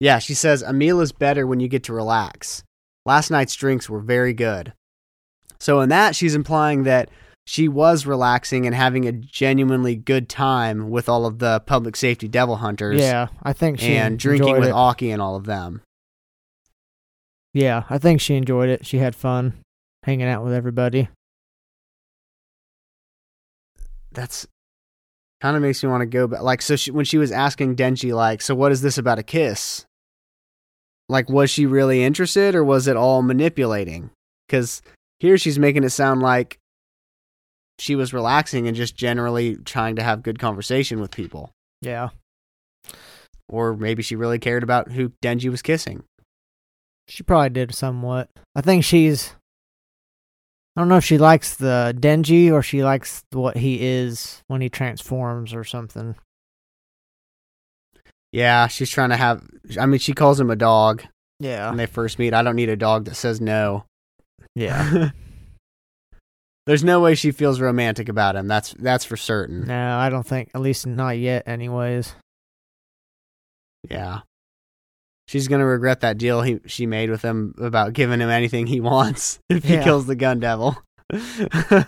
yeah, 0.00 0.18
she 0.18 0.34
says 0.34 0.62
a 0.62 0.72
meal 0.72 1.00
is 1.00 1.12
better 1.12 1.46
when 1.46 1.60
you 1.60 1.68
get 1.68 1.84
to 1.84 1.92
relax. 1.92 2.62
Last 3.04 3.30
night's 3.30 3.54
drinks 3.54 3.88
were 3.88 4.00
very 4.00 4.32
good. 4.32 4.72
So 5.58 5.80
in 5.80 5.88
that, 5.90 6.16
she's 6.16 6.34
implying 6.34 6.82
that 6.84 7.08
she 7.46 7.68
was 7.68 8.06
relaxing 8.06 8.66
and 8.66 8.74
having 8.74 9.06
a 9.06 9.12
genuinely 9.12 9.96
good 9.96 10.28
time 10.28 10.90
with 10.90 11.08
all 11.08 11.26
of 11.26 11.38
the 11.38 11.60
public 11.60 11.96
safety 11.96 12.28
devil 12.28 12.56
hunters. 12.56 13.00
Yeah, 13.00 13.28
I 13.42 13.52
think 13.52 13.80
she 13.80 13.96
and 13.96 14.18
drinking 14.18 14.58
with 14.58 14.68
it. 14.68 14.72
Aki 14.72 15.10
and 15.10 15.22
all 15.22 15.36
of 15.36 15.44
them. 15.44 15.82
Yeah, 17.54 17.84
I 17.90 17.98
think 17.98 18.20
she 18.20 18.34
enjoyed 18.36 18.68
it. 18.68 18.86
She 18.86 18.98
had 18.98 19.14
fun 19.14 19.54
hanging 20.04 20.26
out 20.26 20.44
with 20.44 20.52
everybody. 20.52 21.08
That's 24.12 24.46
kind 25.42 25.56
of 25.56 25.62
makes 25.62 25.82
me 25.82 25.88
want 25.88 26.02
to 26.02 26.06
go 26.06 26.28
back. 26.28 26.42
Like, 26.42 26.62
so 26.62 26.76
she, 26.76 26.92
when 26.92 27.04
she 27.04 27.18
was 27.18 27.32
asking 27.32 27.74
Denji, 27.74 28.14
like, 28.14 28.40
so 28.40 28.54
what 28.54 28.70
is 28.70 28.80
this 28.80 28.96
about 28.96 29.18
a 29.18 29.24
kiss? 29.24 29.84
Like, 31.08 31.28
was 31.28 31.50
she 31.50 31.66
really 31.66 32.04
interested 32.04 32.54
or 32.54 32.62
was 32.62 32.86
it 32.86 32.96
all 32.96 33.22
manipulating? 33.22 34.10
Because 34.46 34.82
here 35.18 35.36
she's 35.36 35.58
making 35.58 35.82
it 35.82 35.90
sound 35.90 36.22
like 36.22 36.60
she 37.80 37.96
was 37.96 38.14
relaxing 38.14 38.68
and 38.68 38.76
just 38.76 38.94
generally 38.94 39.56
trying 39.56 39.96
to 39.96 40.02
have 40.02 40.22
good 40.22 40.38
conversation 40.38 41.00
with 41.00 41.10
people. 41.10 41.50
Yeah. 41.80 42.10
Or 43.48 43.76
maybe 43.76 44.04
she 44.04 44.14
really 44.14 44.38
cared 44.38 44.62
about 44.62 44.92
who 44.92 45.10
Denji 45.24 45.50
was 45.50 45.60
kissing. 45.60 46.04
She 47.08 47.24
probably 47.24 47.50
did 47.50 47.74
somewhat. 47.74 48.30
I 48.54 48.60
think 48.60 48.84
she's. 48.84 49.34
I 50.76 50.80
don't 50.80 50.88
know 50.88 50.96
if 50.96 51.04
she 51.04 51.18
likes 51.18 51.54
the 51.56 51.94
Denji 51.98 52.50
or 52.50 52.62
she 52.62 52.82
likes 52.82 53.24
what 53.30 53.58
he 53.58 53.86
is 53.86 54.42
when 54.46 54.60
he 54.62 54.68
transforms 54.70 55.52
or 55.52 55.64
something. 55.64 56.14
Yeah, 58.32 58.66
she's 58.68 58.88
trying 58.88 59.10
to 59.10 59.16
have. 59.16 59.42
I 59.78 59.84
mean, 59.84 59.98
she 60.00 60.14
calls 60.14 60.40
him 60.40 60.50
a 60.50 60.56
dog 60.56 61.02
Yeah. 61.38 61.68
when 61.68 61.76
they 61.76 61.84
first 61.86 62.18
meet. 62.18 62.32
I 62.32 62.42
don't 62.42 62.56
need 62.56 62.70
a 62.70 62.76
dog 62.76 63.04
that 63.04 63.16
says 63.16 63.40
no. 63.40 63.84
Yeah. 64.54 65.10
There's 66.66 66.84
no 66.84 67.00
way 67.00 67.16
she 67.16 67.32
feels 67.32 67.60
romantic 67.60 68.08
about 68.08 68.36
him. 68.36 68.46
That's 68.48 68.72
that's 68.78 69.04
for 69.04 69.16
certain. 69.18 69.66
no, 69.66 69.98
I 69.98 70.08
don't 70.08 70.26
think. 70.26 70.50
At 70.54 70.60
least 70.62 70.86
not 70.86 71.18
yet, 71.18 71.42
anyways. 71.46 72.14
Yeah. 73.90 74.20
She's 75.28 75.48
gonna 75.48 75.64
regret 75.66 76.00
that 76.00 76.18
deal 76.18 76.42
he 76.42 76.60
she 76.66 76.84
made 76.86 77.08
with 77.10 77.22
him 77.22 77.54
about 77.58 77.92
giving 77.94 78.20
him 78.20 78.28
anything 78.28 78.66
he 78.66 78.80
wants 78.80 79.38
if 79.48 79.64
he 79.64 79.74
Yeah. 79.74 79.84
kills 79.84 80.06
the 80.06 80.16
gun 80.16 80.40
devil. 80.40 80.76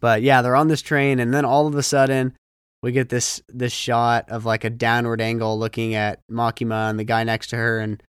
but 0.00 0.22
yeah, 0.22 0.42
they're 0.42 0.56
on 0.56 0.68
this 0.68 0.82
train, 0.82 1.18
and 1.18 1.32
then 1.34 1.44
all 1.44 1.66
of 1.66 1.74
a 1.74 1.82
sudden, 1.82 2.34
we 2.82 2.92
get 2.92 3.08
this 3.08 3.42
this 3.48 3.72
shot 3.72 4.28
of 4.30 4.44
like 4.44 4.64
a 4.64 4.70
downward 4.70 5.20
angle 5.20 5.58
looking 5.58 5.94
at 5.94 6.20
Makima 6.30 6.90
and 6.90 6.98
the 6.98 7.04
guy 7.04 7.24
next 7.24 7.48
to 7.48 7.56
her, 7.56 7.78
and 7.78 8.02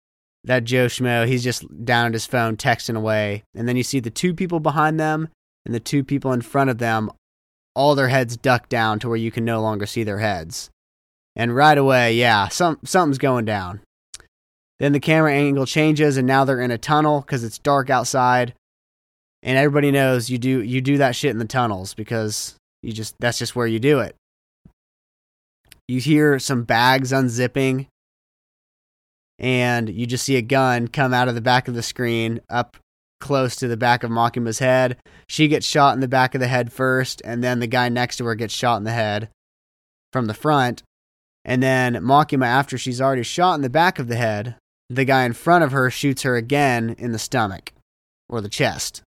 that 0.44 0.64
Joe 0.64 0.86
Schmo, 0.88 1.28
he's 1.28 1.44
just 1.44 1.66
down 1.86 2.08
at 2.08 2.14
his 2.14 2.26
phone 2.26 2.58
texting 2.58 2.96
away, 2.96 3.44
and 3.56 3.68
then 3.68 3.76
you 3.78 3.84
see 3.84 4.00
the 4.00 4.10
two 4.10 4.34
people 4.34 4.60
behind 4.60 5.00
them 5.00 5.30
and 5.66 5.74
the 5.74 5.80
two 5.80 6.04
people 6.04 6.32
in 6.32 6.42
front 6.42 6.70
of 6.70 6.78
them, 6.78 7.12
all 7.76 7.96
their 7.96 8.08
heads 8.08 8.38
ducked 8.38 8.70
down 8.70 9.00
to 9.00 9.08
where 9.10 9.18
you 9.18 9.32
can 9.32 9.44
no 9.44 9.62
longer 9.62 9.86
see 9.86 10.04
their 10.04 10.20
heads. 10.20 10.70
And 11.38 11.56
right 11.56 11.78
away, 11.78 12.16
yeah, 12.16 12.48
some 12.48 12.80
something's 12.84 13.20
going 13.20 13.46
down. 13.46 13.82
Then 14.80 14.92
the 14.92 15.00
camera 15.00 15.32
angle 15.32 15.68
changes, 15.68 16.18
and 16.18 16.28
now 16.28 16.44
they're 16.44 16.60
in 16.60 16.72
a 16.72 16.80
tunnel 16.80 17.22
because 17.22 17.44
it's 17.44 17.60
dark 17.60 17.92
outside, 17.92 18.56
and 19.44 19.56
everybody 19.56 19.92
knows 19.92 20.32
you 20.32 20.40
do 20.40 20.62
you 20.64 20.82
do 20.82 20.98
that 20.98 21.16
shit 21.16 21.30
in 21.30 21.38
the 21.38 21.46
tunnels 21.46 21.94
because 21.94 22.56
you 22.82 22.92
just 22.92 23.16
that's 23.20 23.38
just 23.38 23.56
where 23.56 23.68
you 23.68 23.80
do 23.80 24.00
it. 24.00 24.16
You 25.88 26.00
hear 26.00 26.40
some 26.40 26.64
bags 26.64 27.12
unzipping, 27.12 27.86
and 29.38 29.90
you 29.90 30.08
just 30.08 30.26
see 30.26 30.38
a 30.38 30.42
gun 30.42 30.88
come 30.88 31.14
out 31.14 31.28
of 31.28 31.36
the 31.36 31.42
back 31.42 31.68
of 31.68 31.76
the 31.76 31.84
screen 31.84 32.42
up 32.50 32.78
close 33.20 33.56
to 33.58 33.68
the 33.68 33.78
back 33.78 34.04
of 34.04 34.10
Makima's 34.10 34.60
head. 34.60 34.98
She 35.30 35.48
gets 35.48 35.68
shot 35.68 35.94
in 35.94 36.00
the 36.00 36.08
back 36.08 36.34
of 36.34 36.42
the 36.42 36.48
head 36.48 36.74
first, 36.74 37.22
and 37.24 37.44
then 37.44 37.60
the 37.60 37.68
guy 37.68 37.90
next 37.90 38.18
to 38.18 38.26
her 38.26 38.34
gets 38.34 38.56
shot 38.56 38.78
in 38.78 38.86
the 38.86 38.92
head 38.92 39.30
from 40.12 40.26
the 40.26 40.34
front. 40.34 40.82
And 41.48 41.64
then 41.64 41.96
Makima, 41.96 42.46
after 42.46 42.78
she's 42.78 43.00
already 43.02 43.24
shot 43.24 43.56
in 43.56 43.62
the 43.62 43.70
back 43.70 43.98
of 43.98 44.10
the 44.10 44.18
head, 44.18 44.56
the 44.90 45.06
guy 45.06 45.24
in 45.24 45.32
front 45.32 45.64
of 45.64 45.72
her 45.72 45.90
shoots 45.90 46.24
her 46.24 46.36
again 46.36 46.94
in 47.00 47.14
the 47.14 47.20
stomach 47.20 47.72
or 48.30 48.42
the 48.42 48.50
chest. 48.50 49.02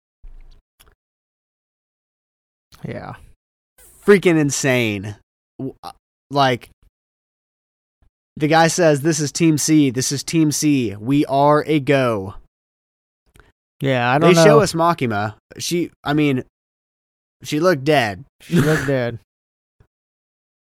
Yeah. 2.82 3.14
Freaking 4.04 4.38
insane. 4.38 5.16
Uh, 5.60 5.92
Like, 6.30 6.70
the 8.36 8.48
guy 8.48 8.68
says, 8.68 9.02
This 9.02 9.20
is 9.20 9.30
Team 9.32 9.58
C. 9.58 9.90
This 9.90 10.10
is 10.10 10.22
Team 10.22 10.50
C. 10.50 10.96
We 10.96 11.26
are 11.26 11.62
a 11.66 11.78
go. 11.78 12.36
Yeah, 13.82 14.10
I 14.10 14.18
don't 14.18 14.30
know. 14.30 14.34
They 14.34 14.34
know. 14.34 14.44
show 14.44 14.60
us 14.60 14.72
Makima. 14.72 15.34
She, 15.58 15.90
I 16.04 16.14
mean, 16.14 16.44
she 17.42 17.60
looked 17.60 17.84
dead. 17.84 18.24
She 18.40 18.56
looked 18.56 18.86
dead. 18.86 19.18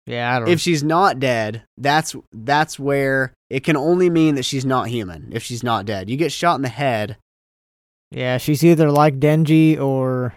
Yeah, 0.07 0.31
I 0.35 0.39
don't 0.39 0.47
know. 0.47 0.51
If 0.51 0.59
she's 0.59 0.83
not 0.83 1.19
dead, 1.19 1.63
that's 1.77 2.15
that's 2.31 2.77
where 2.79 3.33
it 3.49 3.63
can 3.63 3.75
only 3.75 4.09
mean 4.09 4.35
that 4.35 4.45
she's 4.45 4.65
not 4.65 4.87
human. 4.87 5.29
If 5.31 5.41
she's 5.43 5.63
not 5.63 5.85
dead, 5.85 6.09
you 6.09 6.17
get 6.17 6.31
shot 6.31 6.55
in 6.55 6.61
the 6.61 6.69
head. 6.69 7.17
Yeah, 8.11 8.37
she's 8.37 8.63
either 8.63 8.91
like 8.91 9.19
Denji 9.19 9.79
or 9.79 10.35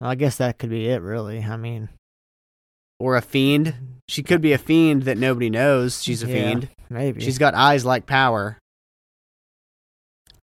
I 0.00 0.14
guess 0.16 0.36
that 0.38 0.58
could 0.58 0.70
be 0.70 0.88
it 0.88 1.02
really. 1.02 1.42
I 1.44 1.56
mean, 1.56 1.88
or 2.98 3.16
a 3.16 3.22
fiend. 3.22 3.74
She 4.08 4.22
could 4.22 4.40
be 4.40 4.52
a 4.52 4.58
fiend 4.58 5.02
that 5.04 5.18
nobody 5.18 5.50
knows 5.50 6.02
she's 6.02 6.22
a 6.22 6.26
Yeah. 6.26 6.32
fiend. 6.32 6.68
maybe. 6.90 7.20
She's 7.22 7.38
got 7.38 7.54
eyes 7.54 7.84
like 7.84 8.06
power. 8.06 8.58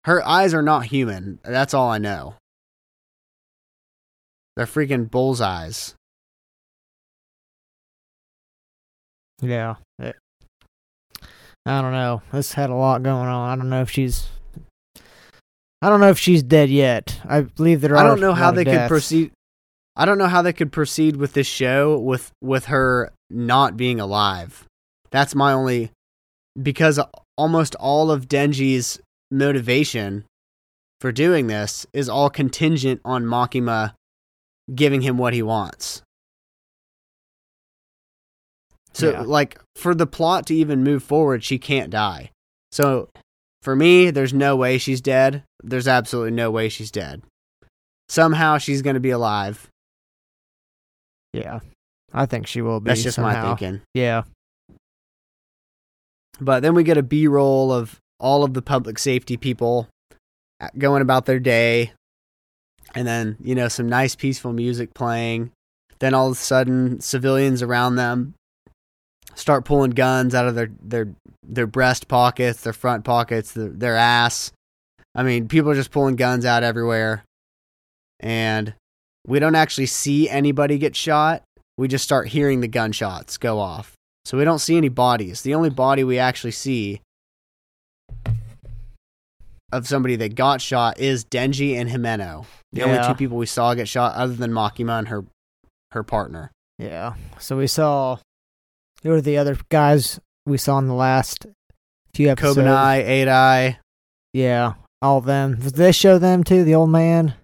Her 0.05 0.23
eyes 0.27 0.53
are 0.53 0.63
not 0.63 0.87
human. 0.87 1.39
That's 1.45 1.73
all 1.75 1.89
I 1.89 1.99
know. 1.99 2.35
They're 4.57 4.67
freaking 4.67 5.11
bull's 5.11 5.41
Yeah. 9.43 9.75
It- 9.99 10.17
I 11.67 11.81
don't 11.81 11.93
know. 11.93 12.23
This 12.33 12.55
had 12.55 12.71
a 12.71 12.75
lot 12.75 13.03
going 13.03 13.29
on. 13.29 13.51
I 13.51 13.57
don't 13.61 13.69
know 13.71 13.83
if 13.83 13.91
she's 13.91 14.29
I 15.81 15.89
don't 15.89 16.01
know 16.01 16.09
if 16.11 16.19
she's 16.19 16.43
dead 16.43 16.71
yet. 16.71 17.21
I 17.29 17.43
believe 17.43 17.81
there 17.81 17.95
are 17.95 17.99
I 17.99 18.05
don't 18.05 18.21
know 18.21 18.35
how 18.35 18.51
they 18.53 18.65
could 18.65 18.89
proceed. 18.89 19.33
I 19.97 20.05
don't 20.05 20.19
know 20.19 20.27
how 20.29 20.43
they 20.43 20.53
could 20.53 20.73
proceed 20.73 21.17
with 21.17 21.35
this 21.35 21.47
show 21.47 21.99
with 21.99 22.31
with 22.41 22.67
her 22.67 23.13
not 23.31 23.77
being 23.77 24.01
alive. 24.01 24.65
That's 25.11 25.35
my 25.35 25.53
only 25.53 25.91
because 26.61 26.99
almost 27.37 27.75
all 27.77 28.11
of 28.11 28.27
Denji's 28.29 29.01
motivation 29.31 30.25
for 31.01 31.13
doing 31.13 31.47
this 31.49 31.87
is 31.93 32.09
all 32.09 32.31
contingent 32.31 33.01
on 33.05 33.25
Makima 33.25 33.95
giving 34.75 35.01
him 35.03 35.19
what 35.19 35.33
he 35.35 35.43
wants. 35.43 36.03
So 38.95 39.11
Yeah. 39.11 39.23
like 39.23 39.59
for 39.77 39.95
the 39.95 40.07
plot 40.07 40.47
to 40.47 40.55
even 40.55 40.83
move 40.85 41.03
forward, 41.03 41.43
she 41.45 41.59
can't 41.59 41.91
die. 41.91 42.31
So 42.71 43.09
for 43.63 43.75
me, 43.77 44.11
there's 44.11 44.35
no 44.35 44.57
way 44.57 44.79
she's 44.79 45.01
dead. 45.01 45.45
There's 45.63 45.89
absolutely 45.89 46.33
no 46.33 46.51
way 46.51 46.69
she's 46.69 46.91
dead. 46.91 47.23
Somehow 48.09 48.59
she's 48.59 48.83
going 48.83 48.95
to 48.95 49.01
be 49.01 49.11
alive. 49.11 49.69
Yeah. 51.33 51.61
I 52.13 52.27
think 52.27 52.47
she 52.47 52.61
will 52.61 52.81
be. 52.81 52.89
That's 52.89 53.03
just 53.03 53.19
my 53.19 53.41
thinking. 53.41 53.81
Yeah. 53.95 54.25
But 56.41 56.61
then 56.61 56.75
we 56.75 56.83
get 56.83 56.99
a 56.99 57.03
B 57.03 57.27
roll 57.27 57.73
of 57.73 57.99
all 58.19 58.45
of 58.45 58.53
the 58.55 58.63
public 58.63 58.99
safety 58.99 59.37
people 59.37 59.89
uh, 60.61 60.69
going 60.77 61.03
about 61.03 61.27
their 61.27 61.41
day. 61.41 61.93
And 62.95 63.07
then, 63.07 63.37
you 63.43 63.55
know, 63.55 63.69
some 63.69 63.89
nice 63.89 64.15
peaceful 64.15 64.53
music 64.53 64.93
playing. 64.93 65.51
Then 66.01 66.13
all 66.13 66.27
of 66.27 66.33
a 66.33 66.37
sudden, 66.37 67.01
civilians 67.01 67.63
around 67.63 67.97
them 67.97 68.35
start 69.35 69.65
pulling 69.65 69.91
guns 69.91 70.35
out 70.35 70.47
of 70.47 70.55
their 70.55 70.71
their 70.83 71.09
their 71.43 71.67
breast 71.67 72.09
pockets, 72.09 72.63
their 72.63 72.73
front 72.73 73.05
pockets, 73.05 73.53
their, 73.53 73.69
their 73.69 73.97
ass. 73.97 74.53
I 75.15 75.23
mean, 75.23 75.49
people 75.49 75.71
are 75.71 75.75
just 75.75 75.91
pulling 75.91 76.17
guns 76.17 76.45
out 76.45 76.63
everywhere, 76.63 77.25
and 78.21 78.75
we 79.27 79.39
don't 79.39 79.55
actually 79.55 79.87
see 79.87 80.29
anybody 80.29 80.79
get 80.79 80.97
shot. 80.97 81.43
We 81.77 81.89
just 81.89 82.05
start 82.05 82.29
hearing 82.29 82.61
the 82.61 82.69
gunshots 82.69 83.39
go 83.39 83.59
off. 83.59 83.95
So 84.25 84.39
we 84.39 84.45
don't 84.45 84.61
see 84.61 84.77
any 84.77 84.89
bodies. 84.89 85.43
The 85.43 85.55
only 85.55 85.71
body 85.71 86.05
we 86.05 86.19
actually 86.19 86.53
see 86.53 87.01
of 89.73 89.89
somebody 89.89 90.17
that 90.17 90.35
got 90.35 90.61
shot 90.61 91.01
is 91.01 91.25
Denji 91.25 91.75
and 91.75 91.91
Himeno. 91.91 92.45
The 92.73 92.83
only 92.83 93.07
two 93.07 93.15
people 93.15 93.37
we 93.37 93.47
saw 93.47 93.75
get 93.75 93.89
shot 93.89 94.15
other 94.15 94.35
than 94.35 94.53
Makima 94.53 94.99
and 94.99 95.09
her 95.09 95.25
her 95.93 96.03
partner. 96.03 96.51
Yeah. 96.79 97.15
So 97.39 97.57
we 97.57 97.67
saw 97.67 98.19
who 99.03 99.11
were 99.11 99.21
the 99.21 99.39
other 99.39 99.57
guys 99.71 100.21
we 100.47 100.59
saw 100.59 100.79
in 100.79 100.87
the 100.89 100.95
last 100.95 101.47
few 102.15 102.29
episodes? 102.31 102.59
Kobeni, 102.59 102.99
Eight 103.07 103.29
Eye. 103.29 103.79
Yeah, 104.33 104.75
all 105.01 105.19
of 105.19 105.25
them. 105.25 105.57
Did 105.61 105.75
they 105.75 105.93
show 105.93 106.19
them 106.19 106.45
too? 106.45 106.65
The 106.65 106.75
old 106.75 106.91
man. 106.91 107.35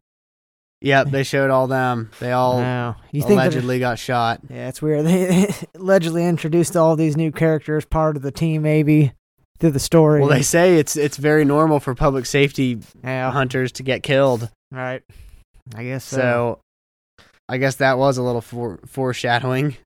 Yep, 0.80 1.08
they 1.08 1.24
showed 1.24 1.50
all 1.50 1.66
them. 1.66 2.10
They 2.20 2.30
all 2.30 2.60
no. 2.60 2.94
You 3.10 3.22
think 3.22 3.38
that- 3.40 3.46
allegedly 3.48 3.80
got 3.80 3.98
shot. 3.98 4.40
Yeah, 4.48 4.68
it's 4.68 4.80
weird. 4.80 5.04
They 5.06 5.52
allegedly 5.74 6.24
introduced 6.24 6.76
all 6.76 6.94
these 6.94 7.16
new 7.16 7.32
characters, 7.32 7.84
part 7.84 8.16
of 8.16 8.22
the 8.22 8.30
team, 8.30 8.62
maybe 8.62 9.12
through 9.58 9.72
the 9.72 9.80
story. 9.80 10.20
Well, 10.20 10.28
they 10.28 10.42
say 10.42 10.76
it's 10.76 10.96
it's 10.96 11.16
very 11.16 11.44
normal 11.44 11.80
for 11.80 11.94
public 11.96 12.26
safety 12.26 12.78
yeah, 13.02 13.32
hunters 13.32 13.72
to 13.72 13.82
get 13.82 14.02
killed. 14.04 14.50
right. 14.70 15.02
I 15.74 15.84
guess 15.84 16.04
so. 16.04 16.16
So, 16.16 16.60
I 17.48 17.58
guess 17.58 17.76
that 17.76 17.98
was 17.98 18.16
a 18.16 18.22
little 18.22 18.40
fore- 18.40 18.78
foreshadowing. 18.86 19.76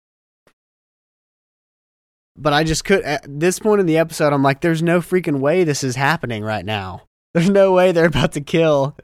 But 2.37 2.53
I 2.53 2.64
just 2.64 2.85
could 2.85 3.03
at 3.03 3.25
this 3.29 3.59
point 3.59 3.81
in 3.81 3.87
the 3.87 3.99
episode, 3.99 4.33
I'm 4.33 4.42
like, 4.42 4.61
there's 4.62 4.83
no 4.83 5.01
freaking 5.01 5.38
way 5.40 5.64
this 5.64 5.85
is 5.85 5.97
happening 5.97 6.42
right 6.42 6.64
now. 6.64 7.03
There's 7.35 7.49
no 7.49 7.73
way 7.73 7.92
they're 7.92 8.05
about 8.05 8.33
to 8.33 8.42
kill 8.42 8.95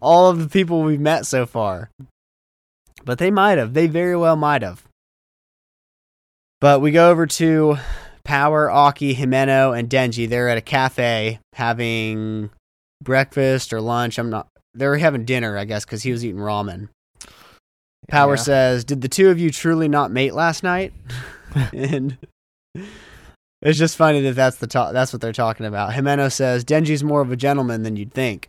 all 0.00 0.30
of 0.30 0.38
the 0.38 0.48
people 0.48 0.82
we've 0.82 0.98
met 1.00 1.26
so 1.26 1.44
far. 1.44 1.90
But 3.04 3.18
they 3.18 3.30
might 3.30 3.58
have. 3.58 3.74
They 3.74 3.86
very 3.86 4.16
well 4.16 4.34
might 4.36 4.62
have. 4.62 4.82
But 6.60 6.80
we 6.80 6.90
go 6.90 7.10
over 7.10 7.26
to 7.26 7.76
Power, 8.24 8.70
Aki, 8.70 9.14
Himeno, 9.14 9.78
and 9.78 9.90
Denji. 9.90 10.26
They're 10.26 10.48
at 10.48 10.56
a 10.56 10.62
cafe 10.62 11.38
having 11.52 12.48
breakfast 13.02 13.74
or 13.74 13.80
lunch. 13.82 14.18
I'm 14.18 14.30
not. 14.30 14.48
They 14.74 14.86
were 14.86 14.96
having 14.96 15.26
dinner, 15.26 15.58
I 15.58 15.66
guess, 15.66 15.84
because 15.84 16.02
he 16.02 16.12
was 16.12 16.24
eating 16.24 16.40
ramen. 16.40 16.88
Power 18.08 18.36
Yeah. 18.36 18.42
says, 18.42 18.84
"Did 18.84 19.02
the 19.02 19.08
two 19.08 19.28
of 19.28 19.38
you 19.38 19.50
truly 19.50 19.88
not 19.88 20.10
mate 20.10 20.32
last 20.34 20.62
night?" 20.62 20.94
and 21.74 22.16
it's 23.62 23.78
just 23.78 23.96
funny 23.96 24.20
that 24.22 24.34
that's 24.34 24.56
the 24.58 24.66
ta- 24.66 24.92
that's 24.92 25.12
what 25.12 25.20
they're 25.22 25.32
talking 25.32 25.66
about. 25.66 25.92
Himeno 25.92 26.30
says, 26.32 26.64
"Denji's 26.64 27.02
more 27.04 27.20
of 27.20 27.30
a 27.32 27.36
gentleman 27.36 27.82
than 27.82 27.96
you'd 27.96 28.12
think." 28.12 28.48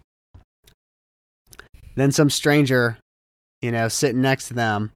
Then 1.96 2.12
some 2.12 2.30
stranger, 2.30 2.98
you 3.62 3.72
know, 3.72 3.88
sitting 3.88 4.22
next 4.22 4.48
to 4.50 4.54
them, 4.54 4.92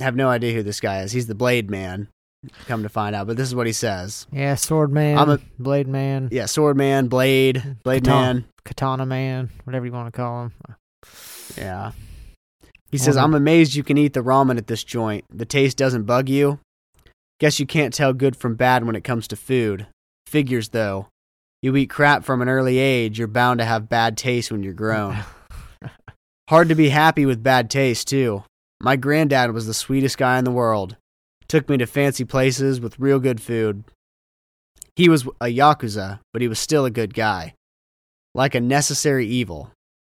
have 0.00 0.16
no 0.16 0.28
idea 0.28 0.54
who 0.54 0.62
this 0.62 0.80
guy 0.80 1.02
is. 1.02 1.12
He's 1.12 1.26
the 1.28 1.34
Blade 1.34 1.70
Man. 1.70 2.08
Come 2.66 2.82
to 2.84 2.88
find 2.88 3.14
out, 3.14 3.26
but 3.26 3.36
this 3.36 3.46
is 3.46 3.54
what 3.54 3.66
he 3.66 3.72
says. 3.72 4.26
Yeah, 4.32 4.54
Sword 4.54 4.90
Man, 4.90 5.18
I'm 5.18 5.28
a- 5.28 5.38
Blade 5.58 5.86
Man, 5.86 6.30
Yeah, 6.32 6.46
Sword 6.46 6.76
Man, 6.76 7.08
Blade, 7.08 7.76
Blade 7.84 8.04
Katana. 8.04 8.34
Man. 8.34 8.44
Katana 8.64 9.06
Man, 9.06 9.50
whatever 9.64 9.84
you 9.84 9.92
want 9.92 10.06
to 10.12 10.16
call 10.16 10.44
him. 10.44 10.52
Yeah. 11.58 11.92
He 12.90 12.98
says, 12.98 13.16
I'm 13.16 13.34
amazed 13.34 13.74
you 13.74 13.84
can 13.84 13.98
eat 13.98 14.14
the 14.14 14.20
ramen 14.22 14.56
at 14.56 14.66
this 14.66 14.82
joint. 14.82 15.24
The 15.30 15.44
taste 15.44 15.76
doesn't 15.76 16.04
bug 16.04 16.28
you? 16.28 16.58
Guess 17.40 17.58
you 17.58 17.66
can't 17.66 17.94
tell 17.94 18.12
good 18.12 18.36
from 18.36 18.54
bad 18.54 18.84
when 18.84 18.94
it 18.94 19.02
comes 19.02 19.26
to 19.28 19.36
food. 19.36 19.86
Figures, 20.26 20.68
though. 20.68 21.08
You 21.62 21.74
eat 21.74 21.88
crap 21.88 22.22
from 22.22 22.42
an 22.42 22.50
early 22.50 22.78
age, 22.78 23.18
you're 23.18 23.28
bound 23.28 23.60
to 23.60 23.64
have 23.64 23.88
bad 23.88 24.18
taste 24.18 24.52
when 24.52 24.62
you're 24.62 24.74
grown. 24.74 25.16
Hard 26.50 26.68
to 26.68 26.74
be 26.74 26.90
happy 26.90 27.24
with 27.24 27.42
bad 27.42 27.70
taste, 27.70 28.08
too. 28.08 28.44
My 28.78 28.96
granddad 28.96 29.52
was 29.52 29.66
the 29.66 29.74
sweetest 29.74 30.18
guy 30.18 30.38
in 30.38 30.44
the 30.44 30.50
world. 30.50 30.96
Took 31.48 31.68
me 31.68 31.78
to 31.78 31.86
fancy 31.86 32.24
places 32.24 32.78
with 32.78 32.98
real 32.98 33.18
good 33.18 33.40
food. 33.40 33.84
He 34.94 35.08
was 35.08 35.26
a 35.40 35.46
Yakuza, 35.46 36.20
but 36.32 36.42
he 36.42 36.48
was 36.48 36.58
still 36.58 36.84
a 36.84 36.90
good 36.90 37.14
guy. 37.14 37.54
Like 38.34 38.54
a 38.54 38.60
necessary 38.60 39.26
evil. 39.26 39.70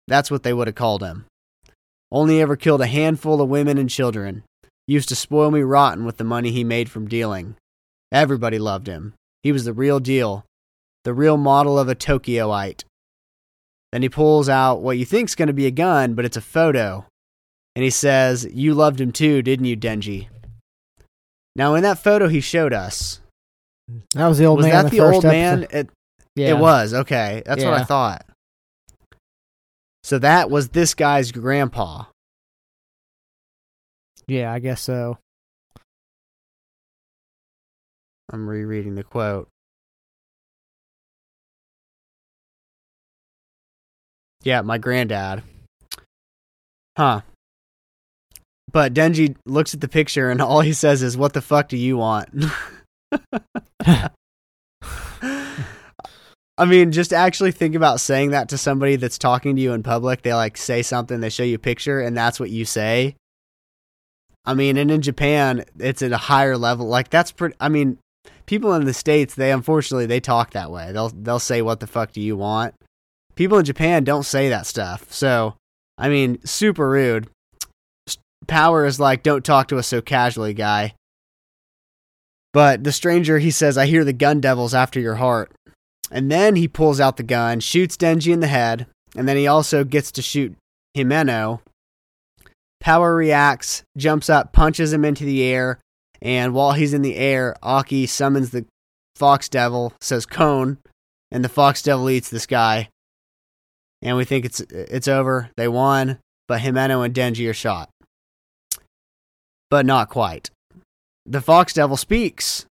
That's 0.08 0.32
what 0.32 0.44
they 0.44 0.54
would 0.54 0.68
have 0.68 0.76
called 0.76 1.04
him. 1.04 1.26
Only 2.10 2.42
ever 2.42 2.56
killed 2.56 2.82
a 2.82 2.88
handful 2.88 3.42
of 3.42 3.50
women 3.50 3.78
and 3.78 3.90
children. 3.90 4.44
Used 4.88 5.10
to 5.10 5.16
spoil 5.16 5.52
me 5.52 5.62
rotten 5.62 6.06
with 6.06 6.18
the 6.18 6.24
money 6.24 6.52
he 6.52 6.64
made 6.64 6.90
from 6.90 7.08
dealing. 7.08 7.56
Everybody 8.12 8.58
loved 8.58 8.88
him. 8.88 9.14
He 9.44 9.52
was 9.52 9.66
the 9.66 9.74
real 9.74 10.00
deal. 10.00 10.46
The 11.04 11.14
real 11.14 11.38
model 11.38 11.78
of 11.78 11.90
a 11.90 11.96
Tokyoite. 11.96 12.84
Then 13.92 14.02
he 14.02 14.10
pulls 14.10 14.50
out 14.50 14.82
what 14.82 14.98
you 14.98 15.06
think's 15.06 15.36
going 15.36 15.48
to 15.48 15.54
be 15.54 15.66
a 15.66 15.72
gun, 15.72 16.14
but 16.14 16.26
it's 16.26 16.38
a 16.38 16.42
photo. 16.42 17.06
And 17.76 17.84
he 17.84 17.90
says, 17.90 18.48
You 18.52 18.74
loved 18.74 19.00
him 19.00 19.12
too, 19.12 19.42
didn't 19.42 19.66
you, 19.66 19.78
Denji? 19.78 20.28
Now, 21.56 21.76
in 21.76 21.84
that 21.84 22.00
photo 22.00 22.28
he 22.28 22.40
showed 22.40 22.74
us, 22.74 23.20
That 24.16 24.28
was 24.28 24.38
the 24.38 24.46
old 24.46 24.58
was 24.58 24.68
man. 24.68 24.76
Was 24.76 24.84
that 24.84 24.92
the 24.92 24.98
first 24.98 25.16
old 25.16 25.24
man? 25.26 25.68
It, 25.70 25.90
Yeah, 26.36 26.50
it 26.50 26.58
was. 26.58 26.94
Okay. 26.94 27.44
That's 27.46 27.64
what 27.64 27.74
I 27.74 27.84
thought. 27.84 28.26
So 30.04 30.20
that 30.20 30.50
was 30.50 30.70
this 30.70 30.94
guy's 30.94 31.32
grandpa. 31.32 32.06
Yeah, 34.28 34.52
I 34.52 34.60
guess 34.60 34.82
so. 34.82 35.18
I'm 38.32 38.48
rereading 38.48 38.96
the 38.96 39.04
quote. 39.04 39.48
Yeah, 44.44 44.62
my 44.62 44.78
granddad. 44.78 45.44
Huh. 46.98 47.22
But 48.72 48.94
Denji 48.94 49.36
looks 49.46 49.74
at 49.74 49.82
the 49.82 49.88
picture 49.88 50.30
and 50.30 50.42
all 50.44 50.62
he 50.62 50.74
says 50.74 51.04
is, 51.04 51.18
What 51.18 51.34
the 51.34 51.42
fuck 51.42 51.70
do 51.70 51.78
you 51.78 51.98
want? 51.98 52.30
I 56.60 56.66
mean, 56.66 56.92
just 56.92 57.14
actually 57.14 57.52
think 57.52 57.76
about 57.76 58.00
saying 58.00 58.32
that 58.32 58.50
to 58.50 58.58
somebody 58.58 58.96
that's 58.96 59.20
talking 59.20 59.56
to 59.56 59.62
you 59.62 59.74
in 59.74 59.84
public. 59.84 60.24
They 60.24 60.34
like 60.34 60.58
say 60.58 60.82
something, 60.82 61.20
they 61.20 61.30
show 61.30 61.44
you 61.44 61.56
a 61.56 61.60
picture, 61.60 62.02
and 62.02 62.18
that's 62.18 62.40
what 62.40 62.50
you 62.50 62.66
say. 62.66 63.16
I 64.48 64.54
mean, 64.54 64.78
and 64.78 64.90
in 64.90 65.02
Japan, 65.02 65.66
it's 65.78 66.02
at 66.02 66.14
a 66.14 66.18
higher 66.18 66.58
level. 66.58 66.88
Like 66.88 67.10
that's 67.10 67.34
pretty. 67.34 67.56
I 67.60 67.68
mean, 67.68 68.00
people 68.46 68.74
in 68.74 68.86
the 68.86 68.94
states, 68.94 69.36
they 69.36 69.52
unfortunately 69.52 70.06
they 70.06 70.22
talk 70.22 70.52
that 70.52 70.72
way. 70.72 70.94
They'll 70.94 71.10
they'll 71.10 71.38
say, 71.38 71.62
"What 71.62 71.82
the 71.82 71.88
fuck 71.88 72.14
do 72.14 72.22
you 72.22 72.38
want?" 72.38 72.74
People 73.36 73.60
in 73.60 73.66
Japan 73.66 74.06
don't 74.06 74.24
say 74.24 74.48
that 74.48 74.66
stuff. 74.66 75.12
So, 75.12 75.56
I 75.98 76.08
mean, 76.08 76.40
super 76.46 76.90
rude. 76.90 77.28
Power 78.48 78.86
is 78.86 79.02
like, 79.02 79.22
"Don't 79.22 79.44
talk 79.44 79.68
to 79.68 79.78
us 79.78 79.88
so 79.88 80.02
casually, 80.02 80.54
guy." 80.54 80.94
But 82.54 82.86
the 82.86 82.94
stranger, 82.94 83.40
he 83.40 83.52
says, 83.52 83.78
"I 83.78 83.86
hear 83.86 84.06
the 84.06 84.14
gun 84.14 84.40
devils 84.40 84.74
after 84.74 85.02
your 85.02 85.16
heart." 85.16 85.52
And 86.10 86.32
then 86.32 86.56
he 86.56 86.70
pulls 86.70 87.02
out 87.02 87.18
the 87.18 87.24
gun, 87.24 87.60
shoots 87.60 87.98
Denji 87.98 88.32
in 88.32 88.40
the 88.40 88.48
head, 88.48 88.88
and 89.14 89.28
then 89.28 89.36
he 89.36 89.46
also 89.46 89.84
gets 89.84 90.10
to 90.14 90.22
shoot 90.22 90.56
Himeno. 90.96 91.60
Power 92.88 93.14
reacts, 93.14 93.84
jumps 93.98 94.30
up, 94.30 94.54
punches 94.54 94.94
him 94.94 95.04
into 95.04 95.26
the 95.26 95.44
air, 95.44 95.78
and 96.22 96.54
while 96.54 96.72
he's 96.72 96.94
in 96.94 97.02
the 97.02 97.18
air, 97.18 97.54
Aki 97.62 98.06
summons 98.06 98.52
the 98.52 98.66
Fox 99.14 99.50
Devil, 99.50 99.92
says 100.00 100.26
Kon, 100.26 100.78
and 101.30 101.44
the 101.44 101.50
Fox 101.50 101.82
Devil 101.82 102.10
eats 102.10 102.30
this 102.30 102.46
guy. 102.46 102.88
And 104.02 104.16
we 104.16 104.24
think 104.24 104.46
it's 104.46 104.62
it's 104.62 105.10
over. 105.10 105.50
They 105.58 105.68
won, 105.68 106.20
but 106.48 106.62
Himeno 106.62 107.04
and 107.04 107.14
Denji 107.14 107.50
are 107.50 107.54
shot. 107.54 107.90
But 109.70 109.86
not 109.86 110.08
quite. 110.08 110.50
The 111.26 111.42
Fox 111.42 111.74
Devil 111.74 111.98
speaks. 111.98 112.68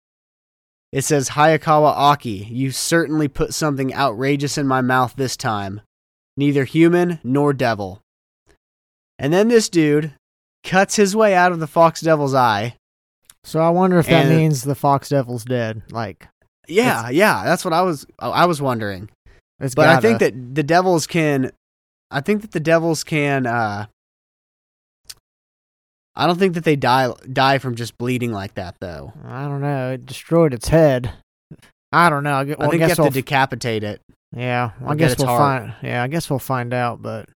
It 0.90 1.02
says, 1.02 1.28
Hayakawa 1.28 1.92
Aki, 1.92 2.48
you 2.50 2.72
certainly 2.72 3.28
put 3.28 3.54
something 3.54 3.94
outrageous 3.94 4.58
in 4.58 4.66
my 4.66 4.80
mouth 4.80 5.14
this 5.14 5.36
time. 5.36 5.82
Neither 6.36 6.64
human 6.64 7.20
nor 7.22 7.52
devil. 7.52 8.02
And 9.20 9.32
then 9.32 9.48
this 9.48 9.68
dude 9.68 10.14
cuts 10.64 10.96
his 10.96 11.14
way 11.14 11.34
out 11.34 11.52
of 11.52 11.60
the 11.60 11.66
Fox 11.68 12.00
Devil's 12.00 12.34
eye. 12.34 12.74
So 13.44 13.60
I 13.60 13.68
wonder 13.70 13.98
if 13.98 14.06
that 14.06 14.26
And- 14.26 14.36
means 14.36 14.62
the 14.62 14.74
Fox 14.74 15.08
Devil's 15.10 15.44
dead. 15.44 15.82
Like, 15.90 16.28
Yeah, 16.66 17.08
yeah, 17.10 17.44
that's 17.44 17.64
what 17.64 17.72
I 17.74 17.82
was 17.82 18.06
I 18.18 18.46
was 18.46 18.60
wondering. 18.62 19.08
But 19.58 19.78
I 19.78 19.94
gotta- 19.94 20.00
think 20.00 20.18
that 20.20 20.54
the 20.54 20.62
devils 20.62 21.06
can 21.06 21.52
I 22.10 22.20
think 22.22 22.42
that 22.42 22.52
the 22.52 22.60
devils 22.60 23.04
can 23.04 23.46
uh 23.46 23.86
I 26.16 26.26
don't 26.26 26.38
think 26.38 26.54
that 26.54 26.64
they 26.64 26.76
die 26.76 27.12
die 27.32 27.58
from 27.58 27.76
just 27.76 27.96
bleeding 27.98 28.32
like 28.32 28.54
that 28.54 28.76
though. 28.80 29.12
I 29.24 29.44
don't 29.44 29.60
know. 29.60 29.92
It 29.92 30.06
destroyed 30.06 30.52
its 30.54 30.68
head. 30.68 31.12
I 31.92 32.08
don't 32.10 32.22
know. 32.24 32.34
I, 32.34 32.44
well, 32.44 32.56
I 32.60 32.70
think 32.70 32.72
I 32.72 32.74
you 32.74 32.78
guess 32.78 32.88
have 32.90 32.98
we'll, 32.98 33.08
to 33.08 33.14
decapitate 33.14 33.82
it. 33.84 34.00
yeah. 34.36 34.70
well, 34.80 34.92
I 34.92 34.94
guess 34.96 35.18
we'll 35.18 35.26
heart. 35.28 35.62
find. 35.62 35.74
Yeah, 35.82 36.02
I 36.02 36.08
guess 36.08 36.28
we'll 36.30 36.38
find 36.38 36.72
out. 36.74 37.00
But 37.02 37.28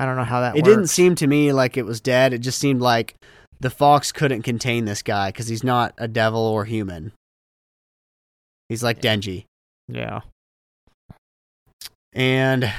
I 0.00 0.06
don't 0.06 0.16
know 0.16 0.24
how 0.24 0.40
that 0.40 0.56
it 0.56 0.62
works. 0.62 0.68
didn't 0.68 0.86
seem 0.86 1.14
to 1.16 1.26
me 1.26 1.52
like 1.52 1.76
it 1.76 1.84
was 1.84 2.00
dead. 2.00 2.32
It 2.32 2.38
just 2.38 2.58
seemed 2.58 2.80
like 2.80 3.16
the 3.60 3.68
fox 3.68 4.12
couldn't 4.12 4.42
contain 4.42 4.86
this 4.86 5.02
guy 5.02 5.28
because 5.28 5.46
he's 5.46 5.62
not 5.62 5.92
a 5.98 6.08
devil 6.08 6.40
or 6.40 6.64
human. 6.64 7.12
He's 8.70 8.82
like 8.82 9.02
Denji. 9.02 9.44
Yeah. 9.88 10.20
And 12.14 12.72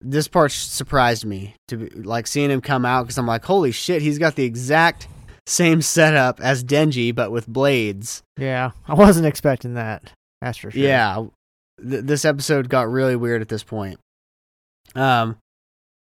this 0.00 0.26
part 0.26 0.50
surprised 0.50 1.24
me 1.24 1.54
to 1.68 1.76
be, 1.76 1.88
like 1.90 2.26
seeing 2.26 2.50
him 2.50 2.60
come 2.60 2.84
out 2.84 3.04
because 3.04 3.16
I'm 3.16 3.28
like, 3.28 3.44
holy 3.44 3.70
shit, 3.70 4.02
he's 4.02 4.18
got 4.18 4.34
the 4.34 4.44
exact 4.44 5.06
same 5.46 5.82
setup 5.82 6.40
as 6.40 6.64
Denji, 6.64 7.14
but 7.14 7.30
with 7.30 7.46
blades. 7.46 8.22
Yeah. 8.36 8.72
I 8.88 8.94
wasn't 8.94 9.26
expecting 9.26 9.74
that. 9.74 10.10
That's 10.40 10.58
for 10.58 10.72
sure. 10.72 10.82
Yeah, 10.82 11.26
th- 11.80 12.04
this 12.04 12.24
episode 12.24 12.68
got 12.68 12.90
really 12.90 13.14
weird 13.14 13.40
at 13.40 13.48
this 13.48 13.62
point. 13.62 14.00
Um, 14.96 15.36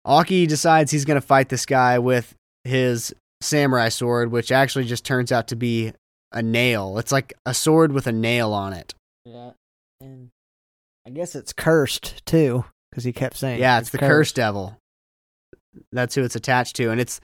Aki 0.05 0.47
decides 0.47 0.91
he's 0.91 1.05
gonna 1.05 1.21
fight 1.21 1.49
this 1.49 1.65
guy 1.65 1.99
with 1.99 2.33
his 2.63 3.13
samurai 3.41 3.89
sword, 3.89 4.31
which 4.31 4.51
actually 4.51 4.85
just 4.85 5.05
turns 5.05 5.31
out 5.31 5.47
to 5.49 5.55
be 5.55 5.93
a 6.31 6.41
nail. 6.41 6.97
It's 6.97 7.11
like 7.11 7.33
a 7.45 7.53
sword 7.53 7.91
with 7.91 8.07
a 8.07 8.11
nail 8.11 8.53
on 8.53 8.73
it. 8.73 8.93
Yeah. 9.25 9.51
And 9.99 10.29
I 11.05 11.09
guess 11.09 11.35
it's 11.35 11.53
cursed 11.53 12.25
too, 12.25 12.65
because 12.89 13.03
he 13.03 13.13
kept 13.13 13.37
saying. 13.37 13.59
Yeah, 13.59 13.79
it's 13.79 13.89
the 13.89 13.97
cursed 13.97 14.35
devil. 14.35 14.77
That's 15.91 16.15
who 16.15 16.23
it's 16.23 16.35
attached 16.35 16.75
to, 16.77 16.89
and 16.89 16.99
it's 16.99 17.21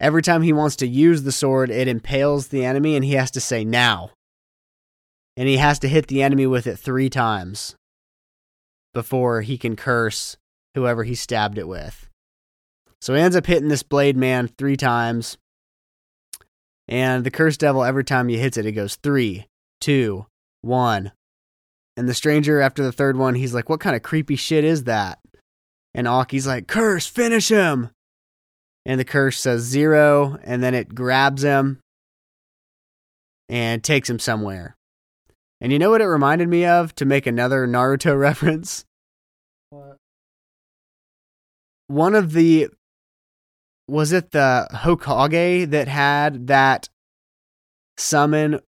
every 0.00 0.22
time 0.22 0.42
he 0.42 0.52
wants 0.52 0.76
to 0.76 0.86
use 0.86 1.22
the 1.22 1.32
sword, 1.32 1.70
it 1.70 1.88
impales 1.88 2.48
the 2.48 2.64
enemy, 2.64 2.96
and 2.96 3.04
he 3.04 3.12
has 3.14 3.30
to 3.32 3.40
say 3.40 3.64
now, 3.64 4.10
and 5.36 5.48
he 5.48 5.58
has 5.58 5.78
to 5.80 5.88
hit 5.88 6.06
the 6.06 6.22
enemy 6.22 6.46
with 6.46 6.66
it 6.66 6.78
three 6.78 7.10
times 7.10 7.74
before 8.94 9.42
he 9.42 9.58
can 9.58 9.76
curse 9.76 10.36
whoever 10.74 11.04
he 11.04 11.14
stabbed 11.14 11.58
it 11.58 11.68
with. 11.68 12.08
So 13.02 13.14
he 13.14 13.20
ends 13.20 13.34
up 13.34 13.46
hitting 13.46 13.68
this 13.68 13.82
blade 13.82 14.16
man 14.16 14.46
three 14.46 14.76
times, 14.76 15.36
and 16.86 17.24
the 17.24 17.32
cursed 17.32 17.58
devil 17.58 17.82
every 17.82 18.04
time 18.04 18.28
he 18.28 18.38
hits 18.38 18.56
it, 18.56 18.64
it 18.64 18.72
goes 18.72 18.94
three, 18.94 19.48
two, 19.80 20.26
one. 20.60 21.10
And 21.96 22.08
the 22.08 22.14
stranger, 22.14 22.60
after 22.60 22.84
the 22.84 22.92
third 22.92 23.16
one, 23.16 23.34
he's 23.34 23.52
like, 23.54 23.68
What 23.68 23.80
kind 23.80 23.96
of 23.96 24.04
creepy 24.04 24.36
shit 24.36 24.62
is 24.62 24.84
that? 24.84 25.18
And 25.92 26.06
Aki's 26.06 26.46
like, 26.46 26.68
Curse, 26.68 27.08
finish 27.08 27.48
him. 27.48 27.90
And 28.86 29.00
the 29.00 29.04
curse 29.04 29.38
says 29.38 29.62
zero, 29.62 30.38
and 30.44 30.62
then 30.62 30.72
it 30.72 30.94
grabs 30.94 31.42
him 31.42 31.80
and 33.48 33.82
takes 33.82 34.08
him 34.08 34.20
somewhere. 34.20 34.76
And 35.60 35.72
you 35.72 35.78
know 35.80 35.90
what 35.90 36.00
it 36.00 36.06
reminded 36.06 36.48
me 36.48 36.66
of 36.66 36.94
to 36.96 37.04
make 37.04 37.26
another 37.26 37.66
Naruto 37.66 38.16
reference? 38.18 38.84
What? 39.70 39.96
One 41.88 42.14
of 42.14 42.32
the. 42.32 42.68
Was 43.88 44.12
it 44.12 44.30
the 44.30 44.68
Hokage 44.72 45.70
that 45.70 45.88
had 45.88 46.46
that 46.46 46.88
summon, 47.98 48.60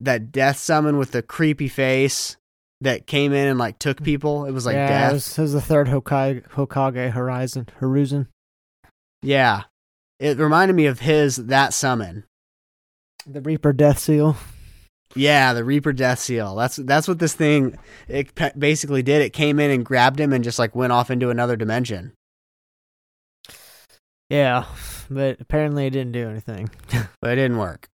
that 0.00 0.32
death 0.32 0.56
summon 0.58 0.96
with 0.96 1.12
the 1.12 1.22
creepy 1.22 1.68
face 1.68 2.36
that 2.80 3.06
came 3.06 3.32
in 3.32 3.48
and 3.48 3.58
like 3.58 3.78
took 3.78 4.02
people? 4.02 4.44
It 4.46 4.52
was 4.52 4.66
like 4.66 4.74
yeah, 4.74 4.88
death. 4.88 5.10
It 5.10 5.14
was, 5.14 5.38
it 5.38 5.42
was 5.42 5.52
the 5.52 5.60
third 5.60 5.88
Hokage, 5.88 6.48
Hokage 6.50 7.12
Hiruzen, 7.12 7.68
Hiruzen. 7.80 8.26
Yeah. 9.22 9.64
It 10.18 10.38
reminded 10.38 10.74
me 10.74 10.86
of 10.86 11.00
his 11.00 11.36
that 11.36 11.74
summon. 11.74 12.24
The 13.26 13.42
Reaper 13.42 13.72
Death 13.72 13.98
Seal. 13.98 14.36
Yeah, 15.14 15.52
the 15.52 15.64
Reaper 15.64 15.92
Death 15.92 16.18
Seal. 16.20 16.54
That's 16.54 16.76
that's 16.76 17.08
what 17.08 17.18
this 17.18 17.34
thing 17.34 17.76
it 18.08 18.32
basically 18.58 19.02
did. 19.02 19.22
It 19.22 19.32
came 19.32 19.58
in 19.58 19.70
and 19.70 19.84
grabbed 19.84 20.20
him 20.20 20.32
and 20.32 20.44
just 20.44 20.58
like 20.58 20.74
went 20.74 20.92
off 20.92 21.10
into 21.10 21.30
another 21.30 21.56
dimension. 21.56 22.12
Yeah, 24.30 24.64
but 25.08 25.40
apparently 25.40 25.86
it 25.86 25.90
didn't 25.90 26.12
do 26.12 26.28
anything. 26.28 26.70
But 27.20 27.32
it 27.32 27.36
didn't 27.36 27.58
work. 27.58 27.88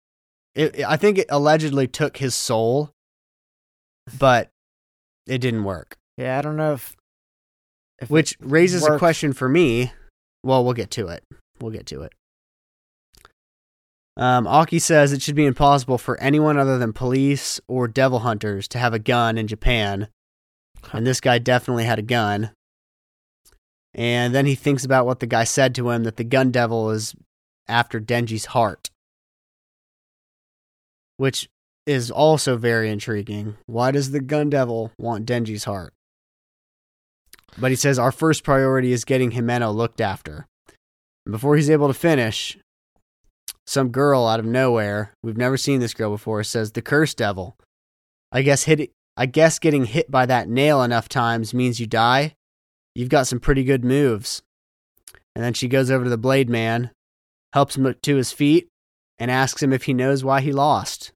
It, 0.56 0.80
it- 0.80 0.86
I 0.86 0.98
think 0.98 1.18
it 1.18 1.28
allegedly 1.30 1.88
took 1.88 2.18
his 2.18 2.34
soul, 2.36 2.92
but 4.18 4.50
it 5.28 5.38
didn't 5.40 5.64
work. 5.64 5.98
yeah, 6.18 6.38
I 6.38 6.42
don't 6.42 6.58
know 6.58 6.74
if. 6.74 6.96
if 8.02 8.10
Which 8.10 8.36
raises 8.42 8.86
a 8.86 8.98
question 8.98 9.34
for 9.34 9.48
me. 9.50 9.92
Well, 10.44 10.64
we'll 10.64 10.74
get 10.74 10.90
to 10.92 11.08
it. 11.08 11.24
We'll 11.62 11.72
get 11.72 11.86
to 11.88 12.02
it. 12.02 12.14
Um, 14.18 14.46
Aki 14.48 14.80
says 14.80 15.14
it 15.14 15.22
should 15.22 15.36
be 15.36 15.46
impossible 15.46 15.98
for 15.98 16.20
anyone 16.20 16.58
other 16.58 16.78
than 16.78 16.92
police 16.94 17.60
or 17.68 17.88
devil 17.88 18.20
hunters 18.20 18.68
to 18.70 18.78
have 18.80 18.94
a 18.94 19.00
gun 19.00 19.38
in 19.38 19.48
Japan. 19.48 20.08
And 20.92 21.06
this 21.08 21.22
guy 21.22 21.38
definitely 21.40 21.86
had 21.86 22.00
a 22.00 22.04
gun. 22.04 22.52
And 23.94 24.34
then 24.34 24.46
he 24.46 24.56
thinks 24.56 24.86
about 24.86 25.06
what 25.06 25.20
the 25.20 25.28
guy 25.28 25.44
said 25.44 25.76
to 25.76 25.90
him 25.90 26.04
that 26.04 26.16
the 26.16 26.24
gun 26.24 26.52
devil 26.52 26.92
is 26.92 27.16
after 27.68 28.00
Denji's 28.00 28.46
heart. 28.46 28.90
Which 31.18 31.50
is 31.86 32.10
also 32.10 32.58
very 32.58 32.90
intriguing. 32.90 33.58
Why 33.66 33.92
does 33.92 34.12
the 34.12 34.22
gun 34.22 34.50
devil 34.50 34.92
want 34.98 35.26
Denji's 35.26 35.66
heart? 35.66 35.94
But 37.58 37.72
he 37.72 37.76
says 37.76 38.00
our 38.00 38.12
first 38.12 38.44
priority 38.44 38.94
is 38.94 39.04
getting 39.04 39.32
Himeno 39.32 39.76
looked 39.76 40.00
after. 40.00 40.48
And 41.26 41.34
before 41.34 41.56
he's 41.56 41.70
able 41.70 41.88
to 41.88 41.94
finish, 41.94 42.58
some 43.68 43.90
girl 43.90 44.26
out 44.26 44.40
of 44.40 44.46
nowhere, 44.46 45.14
we've 45.22 45.38
never 45.38 45.58
seen 45.58 45.80
this 45.80 45.94
girl 45.94 46.12
before, 46.12 46.44
says 46.44 46.72
the 46.72 46.82
curse 46.82 47.14
devil. 47.14 47.58
I 48.32 48.42
guess 48.42 48.64
hit 48.64 48.92
I 49.18 49.26
guess 49.26 49.60
getting 49.60 49.86
hit 49.86 50.10
by 50.10 50.26
that 50.26 50.48
nail 50.48 50.82
enough 50.82 51.10
times 51.10 51.54
means 51.54 51.80
you 51.80 51.88
die. 51.88 52.36
You've 52.96 53.10
got 53.10 53.28
some 53.28 53.40
pretty 53.40 53.64
good 53.64 53.84
moves. 53.84 54.42
And 55.36 55.44
then 55.44 55.54
she 55.54 55.68
goes 55.68 55.90
over 55.90 56.04
to 56.04 56.10
the 56.10 56.18
blade 56.18 56.50
man, 56.50 56.92
helps 57.54 57.78
him 57.78 57.96
to 58.02 58.16
his 58.16 58.32
feet, 58.32 58.68
and 59.18 59.32
asks 59.32 59.64
him 59.64 59.72
if 59.72 59.84
he 59.84 59.94
knows 59.94 60.24
why 60.24 60.42
he 60.42 60.52
lost. 60.52 61.14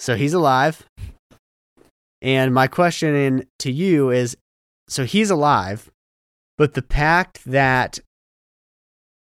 so 0.00 0.16
he's 0.16 0.34
alive. 0.34 0.86
And 2.20 2.54
my 2.54 2.66
question 2.66 3.14
in, 3.14 3.46
to 3.60 3.70
you 3.70 4.10
is 4.10 4.36
so 4.88 5.04
he's 5.04 5.30
alive, 5.30 5.90
but 6.56 6.74
the 6.74 6.82
pact 6.82 7.44
that 7.44 8.00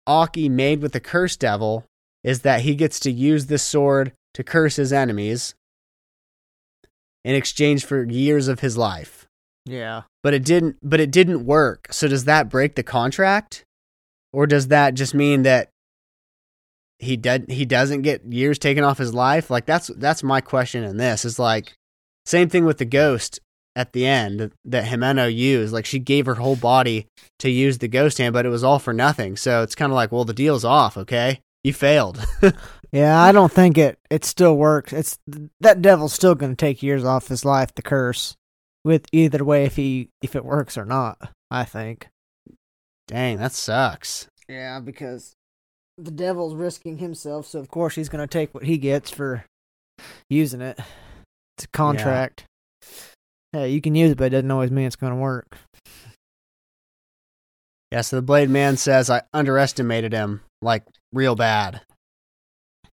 Aki 0.06 0.48
made 0.48 0.80
with 0.80 0.92
the 0.92 1.00
curse 1.00 1.36
devil 1.36 1.84
is 2.22 2.40
that 2.40 2.62
he 2.62 2.74
gets 2.74 3.00
to 3.00 3.10
use 3.10 3.46
this 3.46 3.62
sword 3.62 4.12
to 4.34 4.44
curse 4.44 4.76
his 4.76 4.92
enemies 4.92 5.54
in 7.24 7.34
exchange 7.34 7.84
for 7.84 8.04
years 8.04 8.48
of 8.48 8.60
his 8.60 8.76
life. 8.76 9.23
Yeah. 9.66 10.02
But 10.22 10.34
it 10.34 10.44
didn't 10.44 10.76
but 10.82 11.00
it 11.00 11.10
didn't 11.10 11.46
work. 11.46 11.88
So 11.90 12.08
does 12.08 12.24
that 12.24 12.48
break 12.48 12.74
the 12.74 12.82
contract? 12.82 13.64
Or 14.32 14.46
does 14.46 14.68
that 14.68 14.94
just 14.94 15.14
mean 15.14 15.42
that 15.42 15.70
he 16.98 17.16
did 17.16 17.50
he 17.50 17.64
doesn't 17.64 18.02
get 18.02 18.24
years 18.32 18.58
taken 18.58 18.84
off 18.84 18.98
his 18.98 19.14
life? 19.14 19.50
Like 19.50 19.66
that's 19.66 19.88
that's 19.96 20.22
my 20.22 20.40
question 20.40 20.84
in 20.84 20.96
this. 20.96 21.24
Is 21.24 21.38
like 21.38 21.72
same 22.26 22.48
thing 22.48 22.64
with 22.64 22.78
the 22.78 22.84
ghost 22.84 23.40
at 23.76 23.92
the 23.92 24.06
end 24.06 24.52
that 24.64 24.84
Himeno 24.84 25.32
used. 25.34 25.72
Like 25.72 25.86
she 25.86 25.98
gave 25.98 26.26
her 26.26 26.34
whole 26.34 26.56
body 26.56 27.06
to 27.40 27.50
use 27.50 27.78
the 27.78 27.88
ghost 27.88 28.18
hand, 28.18 28.32
but 28.32 28.46
it 28.46 28.50
was 28.50 28.64
all 28.64 28.78
for 28.78 28.92
nothing. 28.92 29.36
So 29.36 29.62
it's 29.62 29.74
kind 29.74 29.90
of 29.90 29.96
like, 29.96 30.12
well, 30.12 30.24
the 30.24 30.32
deal's 30.32 30.64
off, 30.64 30.96
okay? 30.96 31.40
You 31.62 31.72
failed. 31.72 32.24
Yeah, 32.94 33.20
I 33.20 33.32
don't 33.32 33.50
think 33.50 33.76
it. 33.76 33.98
It 34.08 34.24
still 34.24 34.56
works. 34.56 34.92
It's 34.92 35.18
that 35.58 35.82
devil's 35.82 36.12
still 36.12 36.36
going 36.36 36.52
to 36.52 36.56
take 36.56 36.80
years 36.80 37.04
off 37.04 37.26
his 37.26 37.44
life. 37.44 37.74
The 37.74 37.82
curse, 37.82 38.36
with 38.84 39.06
either 39.12 39.44
way, 39.44 39.64
if 39.64 39.76
he 39.76 40.10
if 40.22 40.36
it 40.36 40.44
works 40.44 40.76
or 40.76 40.84
not. 40.84 41.30
I 41.50 41.64
think. 41.64 42.08
Dang, 43.06 43.38
that 43.38 43.52
sucks. 43.52 44.28
Yeah, 44.48 44.80
because 44.80 45.34
the 45.96 46.10
devil's 46.10 46.54
risking 46.54 46.98
himself, 46.98 47.46
so 47.46 47.60
of 47.60 47.68
course 47.68 47.94
he's 47.94 48.08
going 48.08 48.26
to 48.26 48.32
take 48.32 48.52
what 48.54 48.64
he 48.64 48.78
gets 48.78 49.10
for 49.10 49.44
using 50.28 50.60
it. 50.60 50.78
It's 51.56 51.64
a 51.64 51.68
contract. 51.68 52.46
Yeah, 53.52 53.66
you 53.66 53.80
can 53.80 53.94
use 53.94 54.10
it, 54.10 54.18
but 54.18 54.26
it 54.26 54.30
doesn't 54.30 54.50
always 54.50 54.72
mean 54.72 54.86
it's 54.86 54.96
going 54.96 55.12
to 55.12 55.18
work. 55.18 55.56
Yeah, 57.92 58.00
so 58.00 58.16
the 58.16 58.22
Blade 58.22 58.50
Man 58.50 58.76
says 58.76 59.08
I 59.08 59.22
underestimated 59.32 60.12
him, 60.12 60.40
like 60.60 60.82
real 61.12 61.36
bad. 61.36 61.82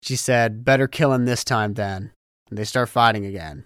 She 0.02 0.16
said, 0.16 0.64
better 0.64 0.88
kill 0.88 1.12
him 1.12 1.26
this 1.26 1.44
time 1.44 1.74
then. 1.74 2.12
And 2.50 2.58
they 2.58 2.64
start 2.64 2.88
fighting 2.88 3.26
again. 3.26 3.66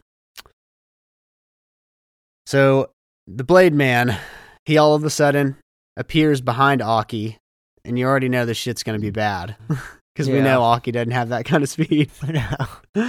So 2.49 2.89
the 3.27 3.43
Blade 3.43 3.75
Man, 3.75 4.17
he 4.65 4.75
all 4.79 4.95
of 4.95 5.03
a 5.03 5.11
sudden 5.11 5.55
appears 5.95 6.41
behind 6.41 6.81
Aki, 6.81 7.37
and 7.85 7.99
you 7.99 8.07
already 8.07 8.27
know 8.27 8.43
this 8.47 8.57
shit's 8.57 8.81
gonna 8.81 8.97
be 8.97 9.11
bad. 9.11 9.55
Because 10.15 10.27
we 10.33 10.41
know 10.41 10.63
Aki 10.63 10.91
doesn't 10.91 11.11
have 11.11 11.29
that 11.29 11.45
kind 11.45 11.63
of 11.63 11.69
speed. 11.69 12.09
I 12.23 12.31
know. 12.33 13.03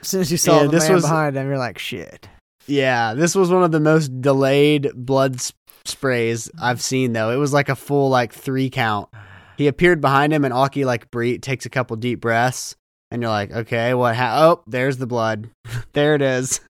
As 0.00 0.08
soon 0.08 0.20
as 0.22 0.32
you 0.32 0.38
saw 0.38 0.58
Yeah, 0.60 0.62
the 0.62 0.68
this 0.70 0.84
man 0.84 0.94
was- 0.94 1.02
behind 1.04 1.36
him, 1.36 1.48
you're 1.48 1.58
like, 1.58 1.78
shit. 1.78 2.30
Yeah, 2.66 3.12
this 3.12 3.34
was 3.34 3.50
one 3.50 3.62
of 3.62 3.72
the 3.72 3.80
most 3.80 4.22
delayed 4.22 4.90
blood 4.94 5.34
s- 5.34 5.52
sprays 5.84 6.48
I've 6.58 6.80
seen 6.80 7.12
though. 7.12 7.30
It 7.30 7.36
was 7.36 7.52
like 7.52 7.68
a 7.68 7.74
full 7.76 8.08
like 8.08 8.32
three 8.32 8.70
count. 8.70 9.10
He 9.58 9.66
appeared 9.66 10.00
behind 10.00 10.32
him 10.32 10.46
and 10.46 10.54
Aki 10.54 10.86
like 10.86 11.10
breathe, 11.10 11.42
takes 11.42 11.66
a 11.66 11.70
couple 11.70 11.94
deep 11.96 12.20
breaths 12.22 12.74
and 13.10 13.20
you're 13.20 13.30
like, 13.30 13.50
"Okay, 13.52 13.92
what 13.92 14.16
ha- 14.16 14.38
Oh, 14.52 14.62
there's 14.66 14.96
the 14.96 15.06
blood. 15.06 15.50
there 15.92 16.14
it 16.14 16.22
is. 16.22 16.60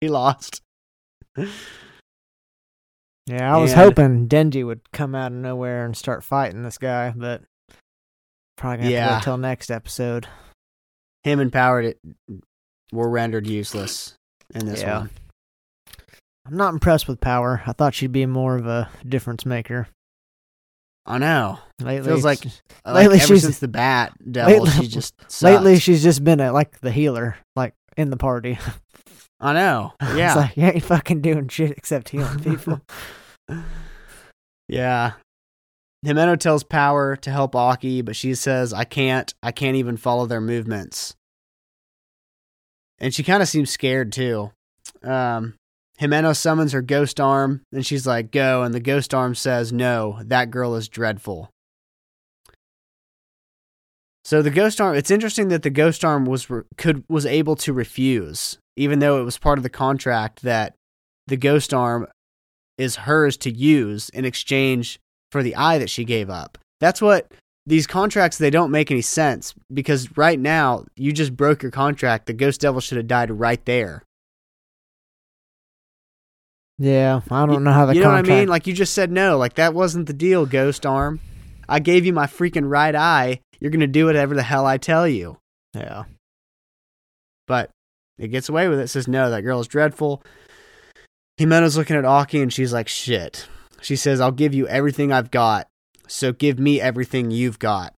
he 0.00 0.08
lost." 0.08 0.60
Yeah, 3.26 3.54
I 3.54 3.58
was 3.58 3.72
And- 3.72 3.80
hoping 3.80 4.28
Denji 4.28 4.66
would 4.66 4.80
come 4.92 5.14
out 5.14 5.32
of 5.32 5.38
nowhere 5.38 5.84
and 5.84 5.96
start 5.96 6.24
fighting 6.24 6.62
this 6.62 6.78
guy, 6.78 7.10
but 7.16 7.42
probably 8.56 8.78
gonna 8.78 8.82
have 8.82 8.90
to 8.90 8.92
Yeah. 8.92 9.14
wait 9.16 9.22
till 9.24 9.38
next 9.38 9.70
episode. 9.70 10.26
Him 11.22 11.38
and 11.40 11.52
Power 11.52 11.92
were 12.92 13.08
rendered 13.08 13.46
useless 13.46 14.14
in 14.54 14.66
this 14.66 14.82
Yeah. 14.82 14.98
one. 15.00 15.10
I'm 16.46 16.56
not 16.56 16.74
impressed 16.74 17.06
with 17.06 17.20
Power. 17.20 17.62
I 17.66 17.72
thought 17.72 17.94
she'd 17.94 18.10
be 18.10 18.26
more 18.26 18.56
of 18.56 18.66
a 18.66 18.90
difference 19.08 19.46
maker. 19.46 19.88
I 21.06 21.18
know. 21.18 21.60
Lately, 21.80 22.08
Feels 22.08 22.24
like, 22.24 22.44
uh, 22.46 22.50
like 22.86 22.94
Lately 23.04 23.16
ever 23.18 23.26
she's- 23.26 23.42
since 23.42 23.58
the 23.60 23.68
Bat 23.68 24.14
Devil, 24.32 24.64
Lately- 24.64 24.70
she 24.84 24.88
just 24.88 25.14
sucked. 25.30 25.42
lately 25.42 25.78
she's 25.78 26.02
just 26.02 26.22
been 26.24 26.40
a, 26.40 26.52
like 26.52 26.80
the 26.80 26.90
healer, 26.92 27.36
like 27.54 27.74
in 27.96 28.10
the 28.10 28.16
party. 28.16 28.58
I 29.42 29.52
know. 29.52 29.92
Yeah. 30.16 30.28
it's 30.28 30.36
like 30.36 30.56
you 30.56 30.64
ain't 30.66 30.84
fucking 30.84 31.20
doing 31.20 31.48
shit 31.48 31.72
except 31.72 32.08
healing 32.10 32.38
people. 32.44 32.80
yeah. 34.68 35.12
Himeno 36.06 36.38
tells 36.38 36.64
Power 36.64 37.16
to 37.16 37.30
help 37.30 37.54
Aki, 37.54 38.02
but 38.02 38.16
she 38.16 38.34
says, 38.34 38.72
I 38.72 38.84
can't. 38.84 39.32
I 39.42 39.52
can't 39.52 39.76
even 39.76 39.96
follow 39.96 40.26
their 40.26 40.40
movements. 40.40 41.14
And 42.98 43.14
she 43.14 43.22
kind 43.22 43.42
of 43.42 43.48
seems 43.48 43.70
scared 43.70 44.12
too. 44.12 44.50
Um, 45.02 45.54
Himeno 46.00 46.34
summons 46.36 46.72
her 46.72 46.82
ghost 46.82 47.20
arm, 47.20 47.62
and 47.72 47.84
she's 47.86 48.06
like, 48.06 48.30
Go. 48.32 48.62
And 48.62 48.74
the 48.74 48.80
ghost 48.80 49.12
arm 49.14 49.34
says, 49.34 49.72
No, 49.72 50.18
that 50.24 50.50
girl 50.50 50.74
is 50.74 50.88
dreadful. 50.88 51.50
So 54.24 54.40
the 54.40 54.50
ghost 54.50 54.80
arm, 54.80 54.96
it's 54.96 55.10
interesting 55.10 55.48
that 55.48 55.62
the 55.62 55.70
ghost 55.70 56.04
arm 56.04 56.24
was 56.26 56.48
re- 56.48 56.62
could 56.76 57.04
was 57.08 57.26
able 57.26 57.56
to 57.56 57.72
refuse, 57.72 58.58
even 58.76 59.00
though 59.00 59.20
it 59.20 59.24
was 59.24 59.38
part 59.38 59.58
of 59.58 59.62
the 59.62 59.70
contract 59.70 60.42
that 60.42 60.74
the 61.26 61.36
ghost 61.36 61.74
arm 61.74 62.06
is 62.78 62.96
hers 62.96 63.36
to 63.38 63.50
use 63.50 64.08
in 64.10 64.24
exchange 64.24 65.00
for 65.30 65.42
the 65.42 65.56
eye 65.56 65.78
that 65.78 65.90
she 65.90 66.04
gave 66.04 66.30
up. 66.30 66.58
That's 66.80 67.02
what 67.02 67.32
these 67.66 67.86
contracts 67.86 68.38
they 68.38 68.50
don't 68.50 68.70
make 68.70 68.90
any 68.90 69.02
sense 69.02 69.54
because 69.72 70.16
right 70.16 70.38
now 70.38 70.84
you 70.96 71.12
just 71.12 71.36
broke 71.36 71.62
your 71.62 71.72
contract. 71.72 72.26
The 72.26 72.32
ghost 72.32 72.60
devil 72.60 72.80
should 72.80 72.98
have 72.98 73.08
died 73.08 73.30
right 73.30 73.64
there. 73.64 74.02
yeah, 76.78 77.20
I 77.30 77.46
don't 77.46 77.62
know 77.64 77.72
how 77.72 77.86
the 77.86 77.94
you 77.94 78.00
know 78.00 78.06
contract. 78.06 78.28
what 78.28 78.34
I 78.34 78.40
mean? 78.40 78.48
Like 78.48 78.66
you 78.66 78.72
just 78.72 78.94
said 78.94 79.10
no. 79.10 79.38
Like 79.38 79.54
that 79.54 79.74
wasn't 79.74 80.06
the 80.06 80.12
deal, 80.12 80.46
ghost 80.46 80.84
arm. 80.86 81.20
I 81.68 81.78
gave 81.78 82.04
you 82.04 82.12
my 82.12 82.26
freaking 82.26 82.68
right 82.68 82.94
eye. 82.94 83.40
You're 83.62 83.70
gonna 83.70 83.86
do 83.86 84.06
whatever 84.06 84.34
the 84.34 84.42
hell 84.42 84.66
I 84.66 84.76
tell 84.76 85.06
you. 85.06 85.38
yeah, 85.72 86.02
But 87.46 87.70
it 88.18 88.26
gets 88.28 88.48
away 88.48 88.66
with 88.66 88.80
it. 88.80 88.88
Says 88.88 89.06
no, 89.06 89.30
that 89.30 89.42
girl 89.42 89.60
is 89.60 89.68
dreadful. 89.68 90.20
Himeno's 91.38 91.76
looking 91.76 91.94
at 91.94 92.04
Aki 92.04 92.42
and 92.42 92.52
she's 92.52 92.72
like, 92.72 92.88
shit. 92.88 93.46
She 93.80 93.94
says, 93.94 94.20
I'll 94.20 94.32
give 94.32 94.52
you 94.52 94.66
everything 94.66 95.12
I've 95.12 95.30
got. 95.30 95.68
So 96.08 96.32
give 96.32 96.58
me 96.58 96.80
everything 96.80 97.30
you've 97.30 97.60
got. 97.60 97.94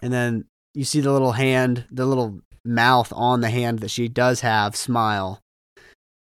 And 0.00 0.14
then 0.14 0.46
you 0.72 0.84
see 0.84 1.02
the 1.02 1.12
little 1.12 1.32
hand, 1.32 1.84
the 1.90 2.06
little 2.06 2.40
mouth 2.64 3.12
on 3.14 3.42
the 3.42 3.50
hand 3.50 3.80
that 3.80 3.90
she 3.90 4.08
does 4.08 4.40
have 4.40 4.74
smile. 4.74 5.40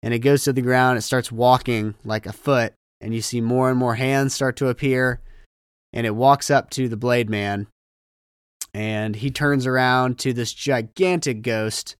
And 0.01 0.13
it 0.13 0.19
goes 0.19 0.45
to 0.45 0.53
the 0.53 0.61
ground. 0.61 0.97
It 0.97 1.01
starts 1.01 1.29
walking 1.29 1.95
like 2.05 2.25
a 2.25 2.31
foot. 2.31 2.73
And 3.01 3.13
you 3.13 3.21
see 3.21 3.41
more 3.41 3.69
and 3.69 3.77
more 3.77 3.95
hands 3.95 4.33
start 4.33 4.55
to 4.57 4.69
appear. 4.69 5.19
And 5.91 6.07
it 6.07 6.15
walks 6.15 6.49
up 6.49 6.69
to 6.71 6.87
the 6.87 6.95
Blade 6.95 7.29
Man. 7.29 7.67
And 8.73 9.15
he 9.15 9.29
turns 9.29 9.67
around 9.67 10.17
to 10.19 10.33
this 10.33 10.51
gigantic 10.53 11.41
ghost. 11.43 11.95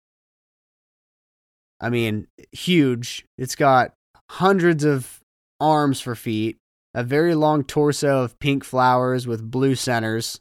I 1.80 1.88
mean, 1.88 2.26
huge. 2.52 3.24
It's 3.38 3.54
got 3.54 3.92
hundreds 4.30 4.84
of 4.84 5.20
arms 5.60 6.00
for 6.00 6.14
feet, 6.14 6.56
a 6.94 7.04
very 7.04 7.34
long 7.34 7.62
torso 7.64 8.22
of 8.22 8.38
pink 8.38 8.64
flowers 8.64 9.26
with 9.26 9.50
blue 9.50 9.74
centers, 9.74 10.40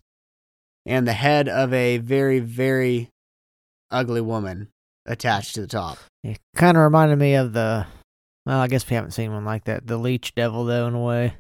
and 0.86 1.08
the 1.08 1.14
head 1.14 1.48
of 1.48 1.74
a 1.74 1.98
very, 1.98 2.40
very 2.40 3.10
ugly 3.92 4.22
woman 4.22 4.70
attached 5.06 5.56
to 5.56 5.62
the 5.62 5.68
top. 5.68 5.98
it 6.24 6.40
kind 6.56 6.78
of 6.78 6.84
reminded 6.84 7.20
me 7.20 7.36
of 7.36 7.54
the. 7.54 7.86
Well, 8.46 8.60
I 8.60 8.68
guess 8.68 8.90
we 8.90 8.96
haven't 8.96 9.12
seen 9.12 9.32
one 9.32 9.46
like 9.46 9.66
that. 9.66 9.88
The 9.88 9.98
Leech 9.98 10.36
Devil, 10.36 10.66
though, 10.66 10.88
in 10.88 10.96
a 10.96 11.02
way 11.02 11.36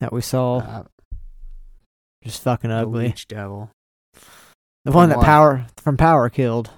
that 0.00 0.12
we 0.12 0.22
saw, 0.22 0.58
Uh, 0.58 0.84
just 2.24 2.42
fucking 2.42 2.70
ugly. 2.70 3.02
the. 3.04 3.08
Leech 3.08 3.28
Devil. 3.28 3.70
The 4.84 4.92
one 4.92 5.08
that 5.10 5.18
what? 5.18 5.24
Power 5.26 5.66
from 5.76 5.96
Power 5.96 6.28
killed. 6.28 6.70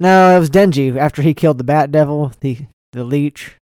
No, 0.00 0.36
it 0.36 0.38
was 0.38 0.50
Denji 0.50 0.96
after 0.96 1.22
he 1.22 1.34
killed 1.34 1.58
the 1.58 1.64
Bat 1.64 1.90
Devil, 1.90 2.32
the 2.40 2.58
the 2.92 3.04
leech. 3.04 3.56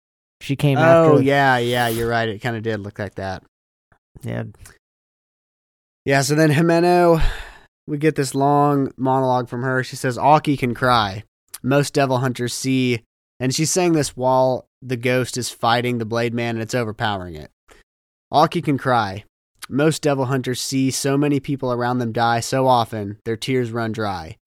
She 0.41 0.55
came 0.55 0.77
Oh, 0.77 0.81
after. 0.81 1.11
Oh 1.13 1.19
yeah, 1.19 1.57
yeah, 1.57 1.87
you're 1.87 2.09
right. 2.09 2.27
It 2.27 2.39
kind 2.39 2.55
of 2.55 2.63
did 2.63 2.79
look 2.79 2.99
like 2.99 3.15
that. 3.15 3.43
yeah. 4.23 4.43
Yeah, 6.05 6.21
so 6.21 6.35
then 6.35 6.51
Himeno, 6.51 7.23
we 7.87 7.97
get 7.97 8.15
this 8.15 8.35
long 8.35 8.91
monologue 8.97 9.47
from 9.47 9.63
her. 9.63 9.83
She 9.85 9.95
says, 9.95 10.17
Aki 10.17 10.57
can 10.57 10.73
cry. 10.73 11.23
Most 11.61 11.93
devil 11.93 12.17
hunters 12.17 12.53
see, 12.53 13.03
and 13.39 13.55
she's 13.55 13.71
saying 13.71 13.93
this 13.93 14.09
while 14.17 14.65
the 14.81 14.97
ghost 14.97 15.37
is 15.37 15.49
fighting 15.49 15.99
the 15.99 16.05
Blade 16.05 16.33
Man 16.33 16.55
and 16.55 16.61
it's 16.61 16.75
overpowering 16.75 17.35
it. 17.35 17.51
Aki 18.33 18.61
can 18.63 18.77
cry. 18.77 19.23
Most 19.73 20.03
devil 20.03 20.25
hunters 20.25 20.61
see 20.61 20.91
so 20.91 21.17
many 21.17 21.39
people 21.39 21.73
around 21.73 21.97
them 21.97 22.11
die 22.11 22.41
so 22.41 22.67
often, 22.67 23.17
their 23.25 23.35
tears 23.35 23.71
run 23.71 23.91
dry. 23.91 24.37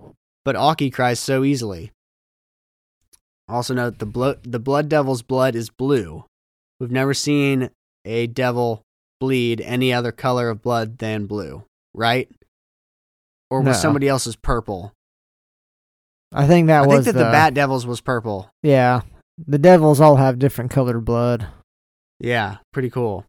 But 0.44 0.54
Aki 0.54 0.90
cries 0.90 1.18
so 1.18 1.42
easily. 1.42 1.90
Also 3.48 3.74
note 3.74 3.98
the, 3.98 4.06
blo- 4.06 4.36
the 4.44 4.60
blood 4.60 4.88
devil's 4.88 5.22
blood 5.22 5.56
is 5.56 5.68
blue. 5.68 6.24
We've 6.78 6.92
never 6.92 7.12
seen 7.12 7.70
a 8.04 8.28
devil 8.28 8.82
bleed 9.18 9.60
any 9.62 9.92
other 9.92 10.12
color 10.12 10.48
of 10.48 10.62
blood 10.62 10.98
than 10.98 11.26
blue, 11.26 11.64
right? 11.92 12.28
Or 13.50 13.62
was 13.62 13.78
No. 13.78 13.82
somebody 13.82 14.06
else's 14.06 14.36
purple? 14.36 14.92
I 16.32 16.46
think 16.46 16.68
that 16.68 16.86
was 16.86 16.94
I 16.94 16.96
was 16.98 17.04
think 17.06 17.16
that 17.16 17.24
the, 17.24 17.30
Bat 17.32 17.54
Devils 17.54 17.84
was 17.84 18.00
purple. 18.00 18.48
Yeah, 18.62 19.00
the 19.44 19.58
devils 19.58 20.00
all 20.00 20.16
have 20.16 20.38
different 20.38 20.70
colored 20.70 21.04
blood. 21.04 21.48
Yeah, 22.20 22.58
pretty 22.72 22.90
cool. 22.90 23.24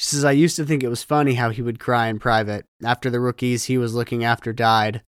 She 0.00 0.06
says, 0.06 0.24
I 0.24 0.32
used 0.32 0.56
to 0.56 0.64
think 0.64 0.82
it 0.82 0.88
was 0.88 1.02
funny 1.02 1.34
how 1.34 1.50
he 1.50 1.60
would 1.60 1.78
cry 1.78 2.06
in 2.06 2.18
private 2.18 2.64
after 2.82 3.10
the 3.10 3.20
rookies 3.20 3.64
he 3.64 3.76
was 3.76 3.92
looking 3.94 4.24
after 4.24 4.50
died. 4.50 5.02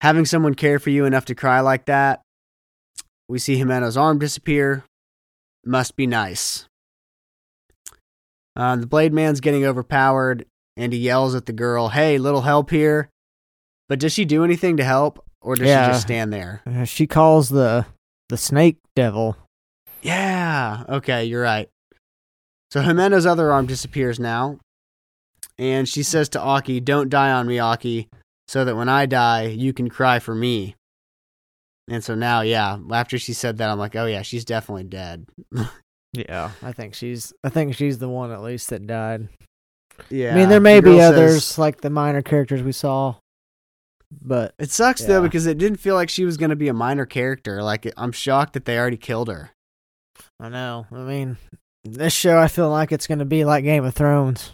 Having 0.00 0.24
someone 0.24 0.56
care 0.56 0.80
for 0.80 0.90
you 0.90 1.04
enough 1.04 1.26
to 1.26 1.36
cry 1.36 1.60
like 1.60 1.84
that, 1.86 2.20
we 3.28 3.38
see 3.38 3.56
Himeno's 3.56 3.96
arm 3.96 4.18
disappear. 4.18 4.82
Must 5.64 5.94
be 5.94 6.08
nice. 6.08 6.66
Uh, 8.56 8.74
the 8.74 8.86
Blade 8.88 9.12
Man's 9.12 9.38
getting 9.38 9.64
overpowered, 9.64 10.44
and 10.76 10.92
he 10.92 10.98
yells 10.98 11.36
at 11.36 11.46
the 11.46 11.52
girl, 11.52 11.90
Hey, 11.90 12.18
little 12.18 12.40
help 12.42 12.70
here. 12.70 13.10
But 13.88 14.00
does 14.00 14.12
she 14.12 14.24
do 14.24 14.42
anything 14.42 14.76
to 14.78 14.84
help, 14.84 15.24
or 15.40 15.54
does 15.54 15.68
Yeah. 15.68 15.86
she 15.86 15.92
just 15.92 16.02
stand 16.02 16.32
there? 16.32 16.62
Uh, 16.66 16.82
She 16.82 17.06
calls 17.06 17.48
the 17.48 17.86
the 18.28 18.36
snake 18.36 18.78
devil. 18.96 19.36
Yeah. 20.02 20.82
Okay, 20.88 21.26
you're 21.26 21.42
right. 21.42 21.68
So 22.70 22.82
Himeno's 22.82 23.26
other 23.26 23.50
arm 23.52 23.66
disappears 23.66 24.18
now. 24.20 24.58
And 25.58 25.88
she 25.88 26.02
says 26.02 26.28
to 26.30 26.40
Aki, 26.40 26.80
Don't 26.80 27.08
die 27.08 27.32
on 27.32 27.46
me, 27.46 27.58
Aki, 27.58 28.08
so 28.46 28.64
that 28.64 28.76
when 28.76 28.88
I 28.88 29.06
die, 29.06 29.46
you 29.46 29.72
can 29.72 29.88
cry 29.88 30.18
for 30.18 30.34
me. 30.34 30.76
And 31.90 32.04
so 32.04 32.14
now, 32.14 32.42
yeah, 32.42 32.78
after 32.92 33.18
she 33.18 33.32
said 33.32 33.58
that, 33.58 33.70
I'm 33.70 33.78
like, 33.78 33.96
oh, 33.96 34.04
yeah, 34.06 34.22
she's 34.22 34.44
definitely 34.44 34.84
dead. 34.84 35.26
Yeah, 36.14 36.52
I 36.62 36.72
think 36.72 36.94
she's. 36.94 37.34
I 37.44 37.50
think 37.50 37.74
she's 37.74 37.98
the 37.98 38.08
one 38.08 38.32
at 38.32 38.40
least 38.42 38.70
that 38.70 38.86
died. 38.86 39.28
Yeah. 40.08 40.32
I 40.32 40.36
mean, 40.36 40.48
there 40.48 40.58
may 40.58 40.80
the 40.80 40.90
be 40.92 41.00
others 41.02 41.44
says- 41.44 41.58
like 41.58 41.82
the 41.82 41.90
minor 41.90 42.22
characters 42.22 42.62
we 42.62 42.72
saw, 42.72 43.16
but 44.22 44.54
it 44.58 44.70
sucks, 44.70 45.04
though, 45.04 45.20
because 45.20 45.44
it 45.44 45.58
didn't 45.58 45.80
feel 45.80 45.94
like 45.94 46.08
she 46.08 46.24
was 46.24 46.38
going 46.38 46.48
to 46.48 46.56
be 46.56 46.68
a 46.68 46.72
minor 46.72 47.04
character. 47.04 47.62
Like, 47.62 47.92
I'm 47.98 48.12
shocked 48.12 48.54
that 48.54 48.64
they 48.64 48.78
already 48.78 48.96
killed 48.96 49.28
her. 49.28 49.50
I 50.40 50.48
know. 50.48 50.86
I 50.90 51.00
mean, 51.00 51.36
this 51.92 52.12
show 52.12 52.38
I 52.38 52.48
feel 52.48 52.70
like 52.70 52.92
it's 52.92 53.06
going 53.06 53.18
to 53.18 53.24
be 53.24 53.44
like 53.44 53.64
Game 53.64 53.84
of 53.84 53.94
Thrones. 53.94 54.52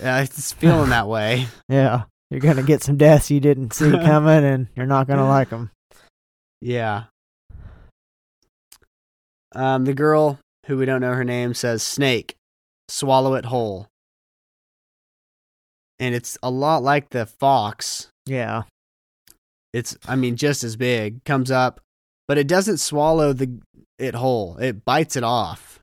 Yeah, 0.00 0.22
it's 0.22 0.52
feeling 0.52 0.90
that 0.90 1.08
way. 1.08 1.46
Yeah, 1.68 2.04
you're 2.30 2.40
going 2.40 2.56
to 2.56 2.62
get 2.62 2.82
some 2.82 2.96
deaths 2.96 3.30
you 3.30 3.40
didn't 3.40 3.72
see 3.72 3.90
coming, 3.92 4.44
and 4.44 4.68
you're 4.76 4.86
not 4.86 5.06
going 5.06 5.18
to 5.18 5.24
like 5.24 5.50
them. 5.50 5.70
Yeah. 6.60 7.04
Um, 9.54 9.84
the 9.84 9.94
girl, 9.94 10.38
who 10.66 10.76
we 10.76 10.84
don't 10.86 11.00
know 11.00 11.14
her 11.14 11.24
name, 11.24 11.54
says, 11.54 11.82
Snake, 11.82 12.34
swallow 12.88 13.34
it 13.34 13.44
whole. 13.46 13.86
And 16.00 16.14
it's 16.14 16.36
a 16.42 16.50
lot 16.50 16.82
like 16.82 17.10
the 17.10 17.24
fox. 17.26 18.08
Yeah, 18.26 18.62
It's, 19.72 19.96
I 20.06 20.16
mean, 20.16 20.36
just 20.36 20.64
as 20.64 20.76
big, 20.76 21.22
comes 21.24 21.50
up, 21.50 21.80
but 22.26 22.38
it 22.38 22.46
doesn't 22.48 22.78
swallow 22.78 23.32
the 23.32 23.60
it 23.98 24.14
whole. 24.14 24.56
It 24.56 24.84
bites 24.84 25.14
it 25.14 25.22
off. 25.24 25.78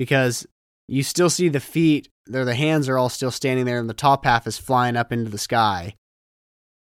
Because 0.00 0.46
you 0.88 1.02
still 1.02 1.28
see 1.28 1.50
the 1.50 1.60
feet, 1.60 2.08
there 2.24 2.46
the 2.46 2.54
hands 2.54 2.88
are 2.88 2.96
all 2.96 3.10
still 3.10 3.30
standing 3.30 3.66
there, 3.66 3.78
and 3.78 3.86
the 3.88 3.92
top 3.92 4.24
half 4.24 4.46
is 4.46 4.56
flying 4.56 4.96
up 4.96 5.12
into 5.12 5.30
the 5.30 5.36
sky. 5.36 5.94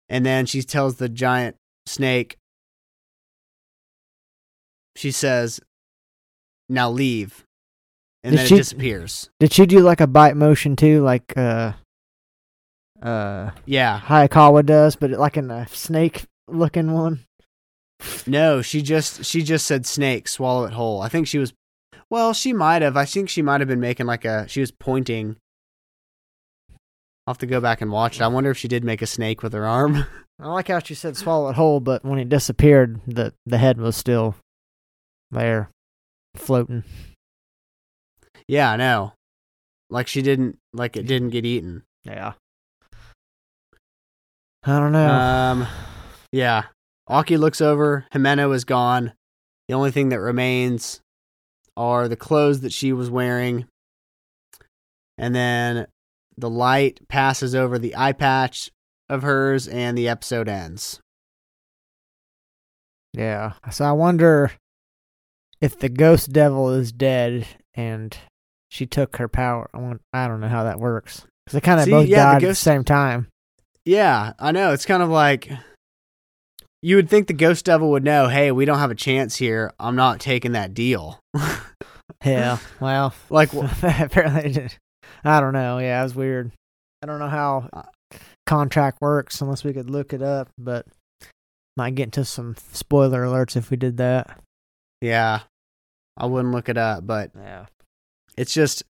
And 0.08 0.24
then 0.24 0.46
she 0.46 0.62
tells 0.62 0.98
the 0.98 1.10
giant 1.10 1.56
snake, 1.88 2.38
she 4.96 5.10
says, 5.10 5.60
"Now 6.70 6.92
leave," 6.92 7.46
and 8.24 8.34
Did 8.34 8.40
then 8.42 8.48
she- 8.48 8.56
it 8.56 8.58
disappears. 8.60 9.30
Did 9.40 9.54
she 9.54 9.66
do 9.66 9.80
like 9.80 10.02
a 10.02 10.08
bite 10.08 10.38
motion 10.38 10.76
too, 10.76 11.02
like 11.02 11.36
uh, 11.36 11.74
uh, 13.02 13.52
Yeah, 13.66 14.00
Hayakawa 14.02 14.68
does, 14.68 14.96
but 14.96 15.10
like 15.10 15.36
in 15.36 15.50
a 15.50 15.68
snake 15.70 16.26
looking 16.48 16.92
one? 16.94 17.26
no, 18.28 18.62
she 18.62 18.84
just 18.84 19.26
she 19.26 19.42
just 19.42 19.66
said 19.66 19.88
snake, 19.88 20.28
swallow 20.28 20.66
it 20.66 20.74
whole. 20.74 21.02
I 21.02 21.10
think 21.10 21.28
she 21.28 21.40
was, 21.40 21.54
well, 22.10 22.34
she 22.34 22.54
might 22.54 22.82
have. 22.82 22.98
I 22.98 23.06
think 23.06 23.30
she 23.30 23.42
might 23.42 23.62
have 23.62 23.68
been 23.68 23.80
making 23.80 24.06
like 24.06 24.26
a. 24.26 24.48
She 24.48 24.62
was 24.62 24.72
pointing. 24.72 25.38
I'll 27.28 27.34
have 27.34 27.38
to 27.40 27.46
go 27.46 27.62
back 27.62 27.82
and 27.82 27.92
watch 27.92 28.16
it. 28.16 28.24
I 28.24 28.28
wonder 28.28 28.50
if 28.50 28.58
she 28.58 28.68
did 28.68 28.84
make 28.84 29.02
a 29.04 29.08
snake 29.08 29.44
with 29.44 29.54
her 29.54 29.66
arm. 29.66 30.06
I 30.40 30.48
like 30.48 30.70
how 30.70 30.80
she 30.80 30.96
said 30.96 31.18
swallow 31.18 31.50
it 31.50 31.56
whole, 31.56 31.80
but 31.80 32.04
when 32.04 32.18
it 32.18 32.30
disappeared, 32.30 33.02
the 33.06 33.34
the 33.46 33.58
head 33.58 33.78
was 33.78 33.96
still 33.96 34.36
there, 35.32 35.70
floating. 36.36 36.84
yeah, 38.48 38.72
I 38.72 38.78
know. 38.78 39.14
Like 39.92 40.08
she 40.08 40.22
didn't 40.22 40.58
like 40.74 40.96
it 40.98 41.06
didn't 41.08 41.30
get 41.30 41.46
eaten. 41.46 41.84
Yeah. 42.04 42.34
I 44.64 44.80
don't 44.80 44.92
know. 44.92 45.10
Um, 45.10 45.68
yeah. 46.32 46.64
Aki 47.08 47.38
looks 47.38 47.62
over. 47.62 48.06
Himeno 48.14 48.54
is 48.54 48.66
gone. 48.66 49.14
The 49.68 49.74
only 49.76 49.92
thing 49.92 50.10
that 50.10 50.20
remains 50.20 51.02
are 51.80 52.08
the 52.10 52.16
clothes 52.18 52.60
that 52.60 52.74
she 52.74 52.92
was 52.92 53.10
wearing. 53.10 53.66
And 55.18 55.34
then 55.34 55.88
the 56.38 56.50
light 56.50 57.00
passes 57.08 57.56
over 57.56 57.80
the 57.80 57.96
eye 57.96 58.12
patch 58.12 58.70
of 59.10 59.24
hers, 59.24 59.68
and 59.68 59.98
the 59.98 60.08
episode 60.08 60.48
ends. 60.48 61.00
yeah. 63.14 63.54
So 63.72 63.86
I 63.86 63.92
wonder 63.94 64.52
if 65.62 65.80
the 65.80 65.90
ghost 65.90 66.32
devil 66.32 66.70
is 66.72 66.92
dead 66.92 67.48
and 67.74 68.16
she 68.70 68.86
took 68.86 69.18
her 69.18 69.28
power. 69.28 69.70
I, 70.14 70.28
don't 70.28 70.42
know 70.42 70.48
how 70.48 70.64
that 70.66 70.80
works 70.80 71.26
because 71.46 71.54
they 71.54 71.62
kind 71.62 71.80
of 71.80 71.90
both 71.90 72.08
yeah, 72.08 72.18
the 72.18 72.24
died 72.24 72.36
at 72.36 72.40
the 72.42 72.46
ghost- 72.48 72.62
same 72.62 72.84
time. 72.84 73.28
Yeah, 73.86 74.34
I 74.38 74.52
know. 74.52 74.74
It's 74.74 74.86
kind 74.86 75.02
of 75.02 75.10
like 75.10 75.50
you 76.82 76.96
would 76.96 77.10
think 77.10 77.28
the 77.28 77.34
ghost 77.34 77.66
devil 77.66 77.90
would 77.92 78.04
know, 78.04 78.28
hey, 78.28 78.52
we 78.52 78.66
don't 78.66 78.80
have 78.80 78.92
a 78.92 78.96
chance 78.96 79.36
here. 79.38 79.74
I'm 79.80 79.96
not 79.96 80.20
taking 80.20 80.52
that 80.54 80.74
deal. 80.74 81.20
Yeah. 82.26 82.58
Well, 82.82 83.14
like, 83.30 83.54
apparently, 83.84 84.52
did. 84.52 84.76
I 85.24 85.40
don't 85.40 85.54
know. 85.54 85.78
Yeah, 85.78 86.02
it 86.02 86.04
was 86.04 86.16
weird. 86.16 86.52
I 87.02 87.06
don't 87.06 87.20
know 87.20 87.30
how 87.30 87.70
Uh, 87.72 87.84
contract 88.46 88.98
works 89.00 89.40
unless 89.40 89.64
we 89.64 89.72
could 89.72 89.90
look 89.90 90.12
it 90.12 90.22
up, 90.22 90.50
but 90.58 90.86
might 91.78 91.96
get 91.96 92.06
into 92.06 92.26
some 92.26 92.56
spoiler 92.74 93.24
alerts 93.24 93.56
if 93.56 93.70
we 93.70 93.78
did 93.78 93.96
that. 93.98 94.38
yeah, 95.00 95.42
I 96.18 96.26
wouldn't 96.26 96.54
look 96.54 96.68
it 96.68 96.78
up, 96.78 97.08
but 97.08 97.32
Yeah. 97.38 97.68
it's 98.36 98.54
just 98.54 98.84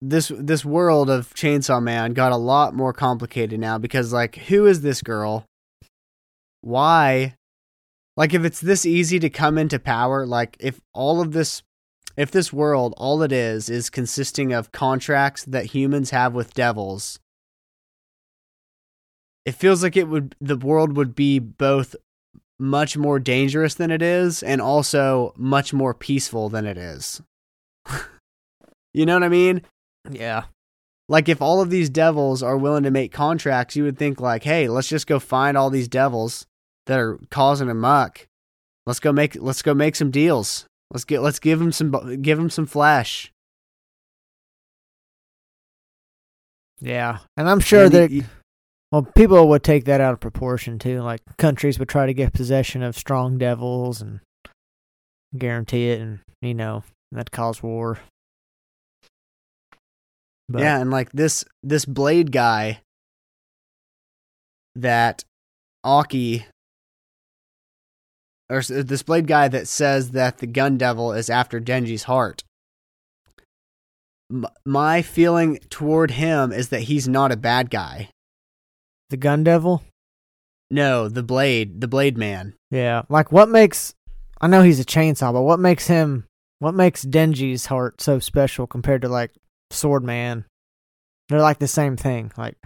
this 0.00 0.30
this 0.38 0.64
world 0.64 1.08
of 1.10 1.34
Chainsaw 1.34 1.82
Man 1.82 2.12
got 2.12 2.30
a 2.32 2.36
lot 2.36 2.74
more 2.74 2.92
complicated 2.92 3.58
now 3.58 3.78
because 3.78 4.12
like 4.12 4.36
who 4.36 4.66
is 4.66 4.82
this 4.82 5.02
girl? 5.02 5.46
Why? 6.64 7.36
Like 8.16 8.32
if 8.32 8.42
it's 8.42 8.60
this 8.60 8.86
easy 8.86 9.18
to 9.18 9.28
come 9.28 9.58
into 9.58 9.78
power, 9.78 10.24
like 10.24 10.56
if 10.58 10.80
all 10.94 11.20
of 11.20 11.32
this 11.32 11.62
if 12.16 12.30
this 12.30 12.54
world 12.54 12.94
all 12.96 13.22
it 13.22 13.32
is 13.32 13.68
is 13.68 13.90
consisting 13.90 14.52
of 14.54 14.72
contracts 14.72 15.44
that 15.44 15.66
humans 15.66 16.08
have 16.08 16.32
with 16.32 16.54
devils, 16.54 17.18
it 19.44 19.52
feels 19.52 19.82
like 19.82 19.94
it 19.94 20.08
would 20.08 20.36
the 20.40 20.56
world 20.56 20.96
would 20.96 21.14
be 21.14 21.38
both 21.38 21.94
much 22.58 22.96
more 22.96 23.18
dangerous 23.18 23.74
than 23.74 23.90
it 23.90 24.00
is 24.00 24.42
and 24.42 24.62
also 24.62 25.34
much 25.36 25.74
more 25.74 25.92
peaceful 25.92 26.48
than 26.48 26.64
it 26.64 26.78
is. 26.78 27.20
you 28.94 29.04
know 29.04 29.14
what 29.14 29.22
I 29.22 29.28
mean? 29.28 29.60
Yeah. 30.10 30.44
Like 31.10 31.28
if 31.28 31.42
all 31.42 31.60
of 31.60 31.68
these 31.68 31.90
devils 31.90 32.42
are 32.42 32.56
willing 32.56 32.84
to 32.84 32.90
make 32.90 33.12
contracts, 33.12 33.76
you 33.76 33.84
would 33.84 33.98
think 33.98 34.18
like, 34.18 34.44
"Hey, 34.44 34.66
let's 34.66 34.88
just 34.88 35.06
go 35.06 35.18
find 35.18 35.58
all 35.58 35.68
these 35.68 35.88
devils 35.88 36.46
that 36.86 36.98
are 36.98 37.18
causing 37.30 37.68
a 37.70 37.74
muck. 37.74 38.26
Let's 38.86 39.00
go 39.00 39.12
make 39.12 39.36
let's 39.40 39.62
go 39.62 39.74
make 39.74 39.96
some 39.96 40.10
deals. 40.10 40.66
Let's 40.90 41.04
get 41.04 41.22
let's 41.22 41.38
give 41.38 41.58
them 41.58 41.72
some 41.72 42.20
give 42.22 42.38
them 42.38 42.50
some 42.50 42.66
flesh." 42.66 43.30
Yeah. 46.80 47.18
And 47.36 47.48
I'm 47.48 47.60
sure 47.60 47.84
And 47.84 47.92
that 47.92 48.10
y- 48.10 48.18
y- 48.20 48.26
well 48.92 49.02
people 49.16 49.48
would 49.48 49.62
take 49.62 49.84
that 49.86 50.00
out 50.00 50.12
of 50.12 50.20
proportion 50.20 50.78
too. 50.78 51.00
Like 51.00 51.20
countries 51.38 51.78
would 51.78 51.88
try 51.88 52.06
to 52.06 52.14
get 52.14 52.32
possession 52.32 52.82
of 52.82 52.96
strong 52.96 53.38
devils 53.38 54.02
and 54.02 54.20
guarantee 55.36 55.90
it 55.90 56.00
and 56.00 56.20
you 56.42 56.54
know, 56.54 56.84
that 57.12 57.30
cause 57.30 57.62
war. 57.62 57.98
But, 60.48 60.60
yeah, 60.60 60.78
and 60.78 60.90
like 60.90 61.10
this 61.12 61.44
this 61.62 61.86
blade 61.86 62.30
guy 62.30 62.80
that 64.76 65.24
Aki 65.82 66.44
or 68.50 68.62
this 68.62 69.02
blade 69.02 69.26
guy 69.26 69.48
that 69.48 69.68
says 69.68 70.10
that 70.10 70.38
the 70.38 70.46
gun 70.46 70.76
devil 70.76 71.12
is 71.12 71.30
after 71.30 71.60
Denji's 71.60 72.04
heart. 72.04 72.42
M- 74.30 74.46
my 74.64 75.02
feeling 75.02 75.58
toward 75.70 76.12
him 76.12 76.52
is 76.52 76.68
that 76.68 76.82
he's 76.82 77.08
not 77.08 77.32
a 77.32 77.36
bad 77.36 77.70
guy. 77.70 78.10
The 79.10 79.16
gun 79.16 79.44
devil? 79.44 79.82
No, 80.70 81.08
the 81.08 81.22
blade, 81.22 81.80
the 81.80 81.88
blade 81.88 82.18
man. 82.18 82.54
Yeah. 82.70 83.02
Like 83.08 83.32
what 83.32 83.48
makes 83.48 83.94
I 84.40 84.46
know 84.46 84.62
he's 84.62 84.80
a 84.80 84.84
chainsaw, 84.84 85.32
but 85.32 85.42
what 85.42 85.60
makes 85.60 85.86
him 85.86 86.24
what 86.58 86.74
makes 86.74 87.04
Denji's 87.04 87.66
heart 87.66 88.00
so 88.00 88.18
special 88.18 88.66
compared 88.66 89.02
to 89.02 89.08
like 89.08 89.30
Swordman? 89.70 90.44
They're 91.28 91.40
like 91.40 91.58
the 91.58 91.68
same 91.68 91.96
thing. 91.96 92.32
Like 92.36 92.56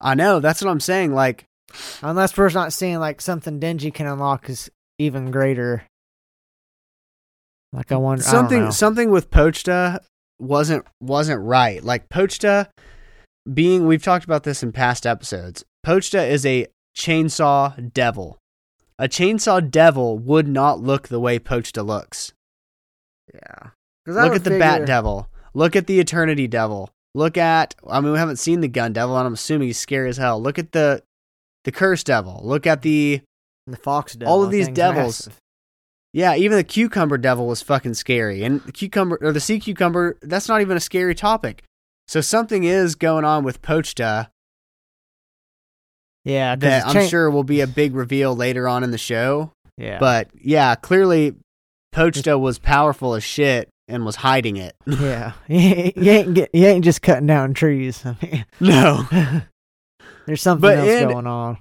I 0.00 0.14
know, 0.14 0.40
that's 0.40 0.62
what 0.62 0.70
I'm 0.70 0.80
saying. 0.80 1.14
Like 1.14 1.46
unless 2.02 2.36
we're 2.36 2.50
not 2.50 2.72
seeing 2.72 2.98
like 2.98 3.20
something 3.20 3.60
Denji 3.60 3.92
can 3.94 4.06
unlock 4.06 4.50
is 4.50 4.70
even 5.00 5.30
greater. 5.30 5.84
Like 7.72 7.92
I 7.92 7.96
wonder 7.96 8.22
I 8.22 8.24
don't 8.24 8.30
something 8.30 8.64
know. 8.64 8.70
something 8.70 9.10
with 9.10 9.30
Pochita 9.30 10.00
wasn't 10.38 10.84
wasn't 11.00 11.40
right. 11.42 11.82
Like 11.82 12.08
Pochita 12.08 12.68
being 13.52 13.86
we've 13.86 14.02
talked 14.02 14.24
about 14.24 14.42
this 14.42 14.62
in 14.62 14.72
past 14.72 15.06
episodes. 15.06 15.64
Pochita 15.86 16.28
is 16.28 16.44
a 16.44 16.66
chainsaw 16.96 17.92
devil. 17.92 18.38
A 18.98 19.08
chainsaw 19.08 19.68
devil 19.70 20.18
would 20.18 20.46
not 20.46 20.80
look 20.80 21.08
the 21.08 21.20
way 21.20 21.38
Pochita 21.38 21.84
looks. 21.84 22.32
Yeah. 23.32 23.70
Look 24.06 24.34
at 24.34 24.44
the 24.44 24.58
Bat 24.58 24.86
Devil. 24.86 25.28
Look 25.54 25.76
at 25.76 25.86
the 25.86 26.00
Eternity 26.00 26.48
Devil. 26.48 26.90
Look 27.14 27.36
at 27.36 27.74
I 27.88 28.00
mean 28.00 28.12
we 28.12 28.18
haven't 28.18 28.36
seen 28.36 28.60
the 28.60 28.68
Gun 28.68 28.92
Devil 28.92 29.16
and 29.16 29.26
I'm 29.26 29.34
assuming 29.34 29.68
he's 29.68 29.78
scary 29.78 30.08
as 30.08 30.16
hell. 30.16 30.42
Look 30.42 30.58
at 30.58 30.72
the 30.72 31.02
the 31.64 31.72
Curse 31.72 32.02
Devil. 32.04 32.40
Look 32.42 32.66
at 32.66 32.82
the 32.82 33.22
The 33.70 33.76
Fox 33.76 34.14
Devil. 34.14 34.32
All 34.32 34.42
of 34.42 34.50
these 34.50 34.68
devils. 34.68 35.26
massive. 35.26 35.36
Yeah, 36.12 36.34
even 36.34 36.56
the 36.56 36.64
cucumber 36.64 37.18
devil 37.18 37.46
was 37.46 37.62
fucking 37.62 37.94
scary. 37.94 38.42
And 38.42 38.60
the 38.62 38.72
cucumber 38.72 39.18
or 39.20 39.32
the 39.32 39.38
sea 39.40 39.60
cucumber, 39.60 40.16
that's 40.22 40.48
not 40.48 40.60
even 40.60 40.76
a 40.76 40.80
scary 40.80 41.14
topic. 41.14 41.62
So 42.08 42.20
something 42.20 42.64
is 42.64 42.96
going 42.96 43.24
on 43.24 43.44
with 43.44 43.62
Pochita 43.62 44.28
Yeah, 46.24 46.56
that 46.56 46.86
I'm 46.86 46.92
chain- 46.94 47.08
sure 47.08 47.30
will 47.30 47.44
be 47.44 47.60
a 47.60 47.66
big 47.66 47.94
reveal 47.94 48.34
later 48.34 48.66
on 48.68 48.82
in 48.84 48.90
the 48.90 48.98
show. 48.98 49.52
Yeah. 49.76 49.98
But 49.98 50.28
yeah, 50.34 50.74
clearly 50.74 51.34
Pochita 51.94 52.38
was 52.38 52.58
powerful 52.58 53.14
as 53.14 53.22
shit 53.24 53.68
and 53.88 54.04
was 54.04 54.16
hiding 54.16 54.56
it. 54.56 54.74
yeah. 54.86 55.32
you 55.48 56.10
ain't 56.10 56.34
get, 56.34 56.50
you 56.52 56.66
ain't 56.66 56.84
just 56.84 57.02
cutting 57.02 57.26
down 57.26 57.54
trees. 57.54 58.04
I 58.04 58.16
mean 58.22 58.44
no. 58.58 59.06
there's 60.26 60.42
something 60.42 60.60
But 60.62 60.78
else 60.78 60.88
and- 60.88 61.10
going 61.12 61.26
on. 61.28 61.58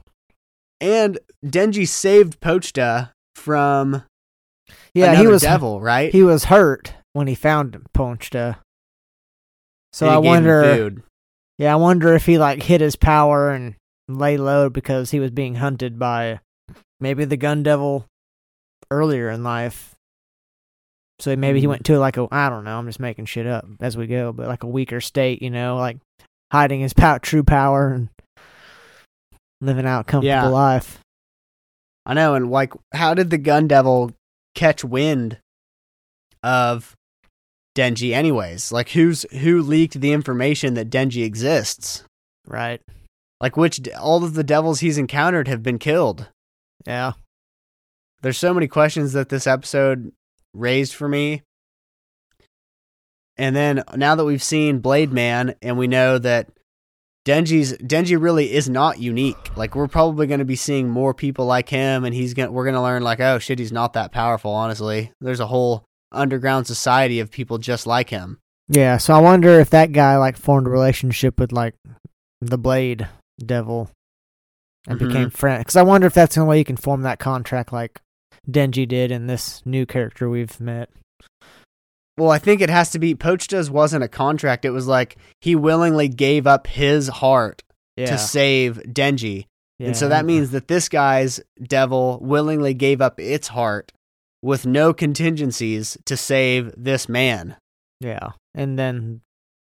And 0.81 1.19
Denji 1.45 1.87
saved 1.87 2.39
Pochita 2.41 3.11
from 3.35 4.03
Yeah, 4.93 5.15
he 5.15 5.27
was 5.27 5.41
devil, 5.41 5.79
right? 5.81 6.11
he 6.11 6.23
was 6.23 6.45
hurt 6.45 6.93
when 7.13 7.27
he 7.27 7.35
found 7.35 7.77
Pochita. 7.93 8.57
So 9.93 10.07
I 10.07 10.17
wonder. 10.17 10.93
Yeah, 11.57 11.73
I 11.73 11.77
wonder 11.77 12.13
if 12.13 12.25
he 12.25 12.37
like 12.37 12.63
hit 12.63 12.79
his 12.81 12.95
power 12.95 13.51
and 13.51 13.75
lay 14.07 14.37
low 14.37 14.69
because 14.69 15.11
he 15.11 15.19
was 15.19 15.31
being 15.31 15.55
hunted 15.55 15.97
by 15.99 16.39
maybe 16.99 17.25
the 17.25 17.37
gun 17.37 17.63
devil 17.63 18.05
earlier 18.91 19.29
in 19.29 19.43
life. 19.43 19.95
So 21.19 21.35
maybe 21.35 21.59
he 21.59 21.65
Mhm. 21.65 21.69
went 21.69 21.85
to 21.87 21.99
like 21.99 22.15
a 22.17 22.27
I 22.31 22.49
don't 22.49 22.63
know, 22.63 22.77
I'm 22.79 22.85
just 22.85 22.99
making 22.99 23.25
shit 23.25 23.45
up 23.45 23.65
as 23.81 23.97
we 23.97 24.07
go, 24.07 24.31
but 24.31 24.47
like 24.47 24.63
a 24.63 24.67
weaker 24.67 25.01
state, 25.01 25.41
you 25.41 25.49
know, 25.49 25.75
like 25.77 25.97
hiding 26.51 26.79
his 26.79 26.93
pow- 26.93 27.17
true 27.17 27.43
power 27.43 27.89
and 27.91 28.09
living 29.61 29.85
out 29.85 30.01
a 30.01 30.03
comfortable 30.05 30.27
Yeah. 30.27 30.47
life. 30.47 30.99
I 32.09 32.15
know, 32.15 32.33
and 32.33 32.49
like, 32.49 32.73
how 32.91 33.13
did 33.13 33.29
the 33.29 33.37
gun 33.37 33.67
devil 33.67 34.11
catch 34.55 34.83
wind 34.83 35.37
of 36.41 36.95
Denji, 37.77 38.13
anyways? 38.13 38.71
Like, 38.71 38.89
who's 38.89 39.27
who 39.31 39.61
leaked 39.61 40.01
the 40.01 40.11
information 40.11 40.73
that 40.73 40.89
Denji 40.89 41.23
exists? 41.23 42.03
Right. 42.47 42.81
Like, 43.39 43.55
which 43.57 43.87
all 43.89 44.23
of 44.23 44.33
the 44.33 44.43
devils 44.43 44.79
he's 44.79 44.97
encountered 44.97 45.47
have 45.47 45.61
been 45.61 45.77
killed. 45.77 46.27
Yeah. 46.87 47.11
there's 48.21 48.37
so 48.37 48.53
many 48.53 48.67
questions 48.67 49.13
that 49.13 49.29
this 49.29 49.47
episode 49.47 50.11
raised 50.53 50.93
for 50.93 51.07
me. 51.07 51.43
And 53.37 53.55
then 53.55 53.83
now 53.95 54.15
that 54.15 54.25
we've 54.25 54.43
seen 54.43 54.79
Blade 54.79 55.13
Man 55.13 55.55
and 55.61 55.77
we 55.77 55.87
know 55.87 56.17
that 56.17 56.47
Denji's 57.25 57.73
Denji 57.77 58.19
really 58.19 58.51
is 58.53 58.69
not 58.69 58.99
unique. 58.99 59.55
Like 59.57 59.75
we're 59.75 59.87
probably 59.87 60.25
going 60.25 60.39
to 60.39 60.45
be 60.45 60.55
seeing 60.55 60.89
more 60.89 61.13
people 61.13 61.45
like 61.45 61.69
him 61.69 62.05
and 62.05 62.13
he's 62.15 62.33
going 62.33 62.47
to 62.47 62.51
we're 62.53 62.63
going 62.63 62.75
to 62.75 62.81
learn 62.81 63.03
like 63.03 63.19
oh 63.19 63.39
shit 63.39 63.59
he's 63.59 63.71
not 63.71 63.93
that 63.93 64.11
powerful 64.11 64.51
honestly. 64.51 65.11
There's 65.21 65.39
a 65.41 65.47
whole 65.47 65.83
underground 66.11 66.65
society 66.65 67.19
of 67.19 67.29
people 67.29 67.57
just 67.57 67.85
like 67.85 68.09
him. 68.09 68.39
Yeah, 68.67 68.97
so 68.97 69.13
I 69.13 69.19
wonder 69.19 69.59
if 69.59 69.69
that 69.71 69.91
guy 69.91 70.17
like 70.17 70.37
formed 70.37 70.67
a 70.67 70.71
relationship 70.71 71.39
with 71.39 71.51
like 71.51 71.75
the 72.41 72.57
Blade 72.57 73.07
Devil 73.43 73.89
and 74.87 74.99
Mhm. 74.99 75.07
became 75.07 75.29
friends. 75.29 75.59
Because 75.61 75.75
I 75.75 75.83
wonder 75.83 76.07
if 76.07 76.13
that's 76.13 76.35
the 76.35 76.41
only 76.41 76.51
way 76.51 76.57
you 76.59 76.65
can 76.65 76.77
form 76.77 77.01
that 77.01 77.19
contract 77.19 77.73
like 77.73 77.99
Denji 78.49 78.87
did 78.87 79.11
in 79.11 79.27
this 79.27 79.61
new 79.65 79.85
character 79.85 80.29
we've 80.29 80.59
met. 80.59 80.89
Well, 82.19 82.31
I 82.31 82.37
think 82.39 82.61
it 82.61 82.69
has 82.69 82.91
to 82.91 82.99
be 82.99 83.15
Pochita's 83.15 83.71
wasn't 83.71 84.03
a 84.03 84.07
contract. 84.09 84.65
It 84.65 84.71
was 84.71 84.87
like 84.87 85.17
he 85.41 85.55
willingly 85.55 86.07
gave 86.09 86.45
up 86.45 86.67
his 86.67 87.07
heart 87.07 87.63
Yeah, 87.97 88.07
to 88.07 88.17
save 88.17 88.75
Denji. 88.87 89.45
And 89.81 89.95
so 89.95 90.09
that 90.09 90.25
means 90.25 90.51
that 90.51 90.67
this 90.67 90.89
guy's 90.89 91.39
devil 91.63 92.19
willingly 92.21 92.73
gave 92.73 92.99
up 92.99 93.17
its 93.17 93.47
heart 93.47 93.93
with 94.41 94.65
no 94.65 94.93
contingencies 94.93 95.97
to 96.05 96.17
save 96.17 96.73
this 96.75 97.07
man. 97.07 97.55
yeah, 98.01 98.31
and 98.53 98.77
then 98.77 99.21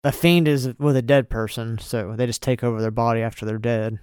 a 0.04 0.12
fiend 0.12 0.50
is 0.50 0.74
with 0.78 0.98
a 0.98 1.02
dead 1.02 1.30
person, 1.30 1.80
so 1.80 2.16
they 2.18 2.26
just 2.26 2.41
take 2.41 2.66
over 2.66 2.82
their 2.82 2.91
body 2.91 3.22
after 3.22 3.46
they're 3.46 3.58
dead. 3.58 4.00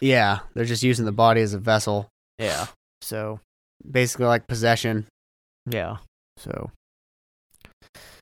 Yeah, 0.00 0.38
they're 0.54 0.64
just 0.64 0.82
using 0.82 1.04
the 1.04 1.12
body 1.12 1.42
as 1.42 1.52
a 1.52 1.58
vessel, 1.58 2.08
Yeah, 2.38 2.68
so 3.02 3.40
basically 3.90 4.24
like 4.26 4.46
possession. 4.46 5.06
yeah, 5.66 5.98
so 6.38 6.70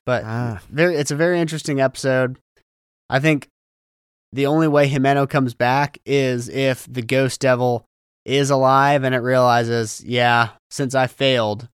But 0.05 0.23
ah, 0.25 0.61
very, 0.69 0.95
it's 0.95 1.11
a 1.11 1.15
very 1.15 1.39
interesting 1.39 1.79
episode. 1.79 2.37
I 3.09 3.19
think 3.19 3.47
the 4.31 4.47
only 4.47 4.67
way 4.67 4.89
Himeno 4.89 5.29
comes 5.29 5.53
back 5.53 5.99
is 6.05 6.49
if 6.49 6.85
the 6.91 7.01
ghost 7.01 7.39
devil 7.39 7.85
is 8.25 8.49
alive 8.49 9.03
and 9.03 9.13
it 9.13 9.19
realizes, 9.19 10.03
yeah, 10.05 10.49
since 10.69 10.95
I 10.95 11.07
failed, 11.07 11.69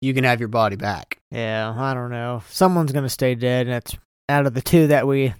you 0.00 0.14
can 0.14 0.24
have 0.24 0.40
your 0.40 0.48
body 0.48 0.76
back. 0.76 1.18
yeah, 1.30 1.74
I 1.76 1.94
don't 1.94 2.10
know. 2.10 2.42
Someone's 2.48 2.92
gonna 2.92 3.08
stay 3.08 3.34
dead, 3.34 3.66
and 3.66 3.76
it's 3.76 3.96
out 4.28 4.46
of 4.46 4.54
the 4.54 4.62
two 4.62 4.86
that 4.88 5.06
we 5.06 5.34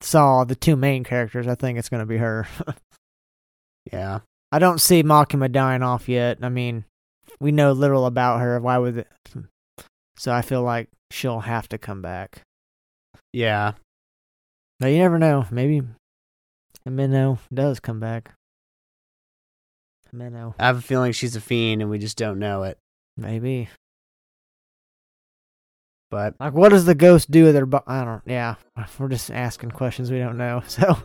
saw, 0.00 0.44
the 0.44 0.54
two 0.54 0.76
main 0.76 1.04
characters. 1.04 1.46
I 1.48 1.54
think 1.54 1.78
it's 1.78 1.88
gonna 1.88 2.06
be 2.06 2.18
her. 2.18 2.46
Yeah. 3.92 4.20
I 4.52 4.58
don't 4.58 4.80
see 4.80 5.02
Makima 5.02 5.50
dying 5.50 5.82
off 5.82 6.08
yet. 6.08 6.38
I 6.42 6.48
mean, 6.48 6.84
we 7.40 7.52
know 7.52 7.72
little 7.72 8.06
about 8.06 8.40
her. 8.40 8.60
Why 8.60 8.78
would 8.78 8.98
it? 8.98 9.08
So 10.18 10.32
I 10.32 10.42
feel 10.42 10.62
like 10.62 10.88
she'll 11.10 11.40
have 11.40 11.68
to 11.70 11.78
come 11.78 12.02
back. 12.02 12.42
Yeah. 13.32 13.72
But 14.80 14.88
you 14.88 14.98
never 14.98 15.18
know. 15.18 15.46
Maybe 15.50 15.82
Himeno 16.86 17.38
does 17.52 17.80
come 17.80 18.00
back. 18.00 18.32
Himeno, 20.12 20.54
I 20.58 20.66
have 20.66 20.78
a 20.78 20.82
feeling 20.82 21.12
she's 21.12 21.36
a 21.36 21.40
fiend 21.40 21.82
and 21.82 21.90
we 21.90 21.98
just 21.98 22.16
don't 22.16 22.38
know 22.38 22.62
it. 22.62 22.78
maybe. 23.16 23.68
But 26.10 26.34
Like, 26.40 26.54
what 26.54 26.70
does 26.70 26.86
the 26.86 26.94
ghost 26.94 27.30
do 27.30 27.44
with 27.44 27.54
her? 27.54 27.66
Bo- 27.66 27.82
I 27.86 28.04
don't. 28.04 28.22
Yeah, 28.24 28.54
we're 28.98 29.08
just 29.08 29.30
asking 29.30 29.72
questions 29.72 30.10
we 30.10 30.18
don't 30.18 30.38
know. 30.38 30.62
So 30.68 30.96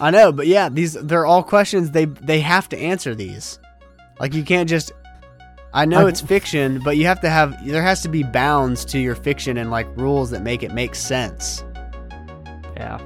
I 0.00 0.10
know, 0.10 0.32
but 0.32 0.46
yeah, 0.46 0.68
these 0.68 0.94
they're 0.94 1.26
all 1.26 1.42
questions 1.42 1.90
they 1.90 2.06
they 2.06 2.40
have 2.40 2.68
to 2.70 2.78
answer 2.78 3.14
these. 3.14 3.58
Like 4.18 4.32
you 4.32 4.42
can't 4.42 4.68
just 4.68 4.92
I 5.74 5.84
know 5.86 6.06
I- 6.06 6.08
it's 6.08 6.20
fiction, 6.20 6.80
but 6.84 6.96
you 6.96 7.06
have 7.06 7.20
to 7.22 7.30
have 7.30 7.66
there 7.66 7.82
has 7.82 8.02
to 8.02 8.08
be 8.08 8.22
bounds 8.22 8.84
to 8.86 8.98
your 8.98 9.14
fiction 9.14 9.56
and 9.56 9.70
like 9.70 9.86
rules 9.96 10.30
that 10.30 10.42
make 10.42 10.62
it 10.62 10.72
make 10.72 10.94
sense. 10.94 11.64
yeah, 12.76 12.98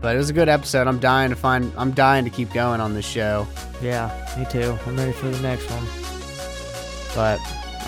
But 0.00 0.14
it 0.16 0.18
was 0.18 0.30
a 0.30 0.32
good 0.32 0.48
episode. 0.48 0.86
I'm 0.88 0.98
dying 0.98 1.30
to 1.30 1.36
find 1.36 1.72
I'm 1.76 1.92
dying 1.92 2.24
to 2.24 2.30
keep 2.30 2.52
going 2.52 2.80
on 2.80 2.94
this 2.94 3.06
show. 3.06 3.46
yeah, 3.80 4.10
me 4.38 4.44
too. 4.50 4.76
I'm 4.86 4.96
ready 4.96 5.12
for 5.12 5.28
the 5.28 5.40
next 5.40 5.70
one. 5.70 5.84
But 7.14 7.38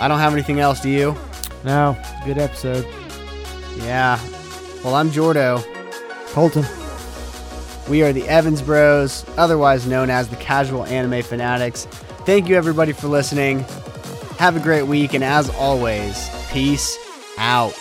I 0.00 0.08
don't 0.08 0.18
have 0.18 0.32
anything 0.32 0.60
else, 0.60 0.80
do 0.80 0.88
you? 0.90 1.16
No, 1.64 1.96
good 2.24 2.38
episode. 2.38 2.86
Yeah. 3.78 4.18
Well, 4.84 4.94
I'm 4.94 5.10
Jordo. 5.10 5.62
Colton. 6.32 6.64
We 7.90 8.02
are 8.02 8.12
the 8.12 8.26
Evans 8.28 8.62
Bros, 8.62 9.24
otherwise 9.36 9.86
known 9.86 10.08
as 10.10 10.28
the 10.28 10.36
Casual 10.36 10.84
Anime 10.86 11.22
Fanatics. 11.22 11.86
Thank 12.24 12.48
you 12.48 12.56
everybody 12.56 12.92
for 12.92 13.08
listening. 13.08 13.60
Have 14.38 14.56
a 14.56 14.60
great 14.60 14.84
week, 14.84 15.12
and 15.12 15.22
as 15.22 15.50
always, 15.50 16.30
peace 16.50 16.98
out. 17.36 17.74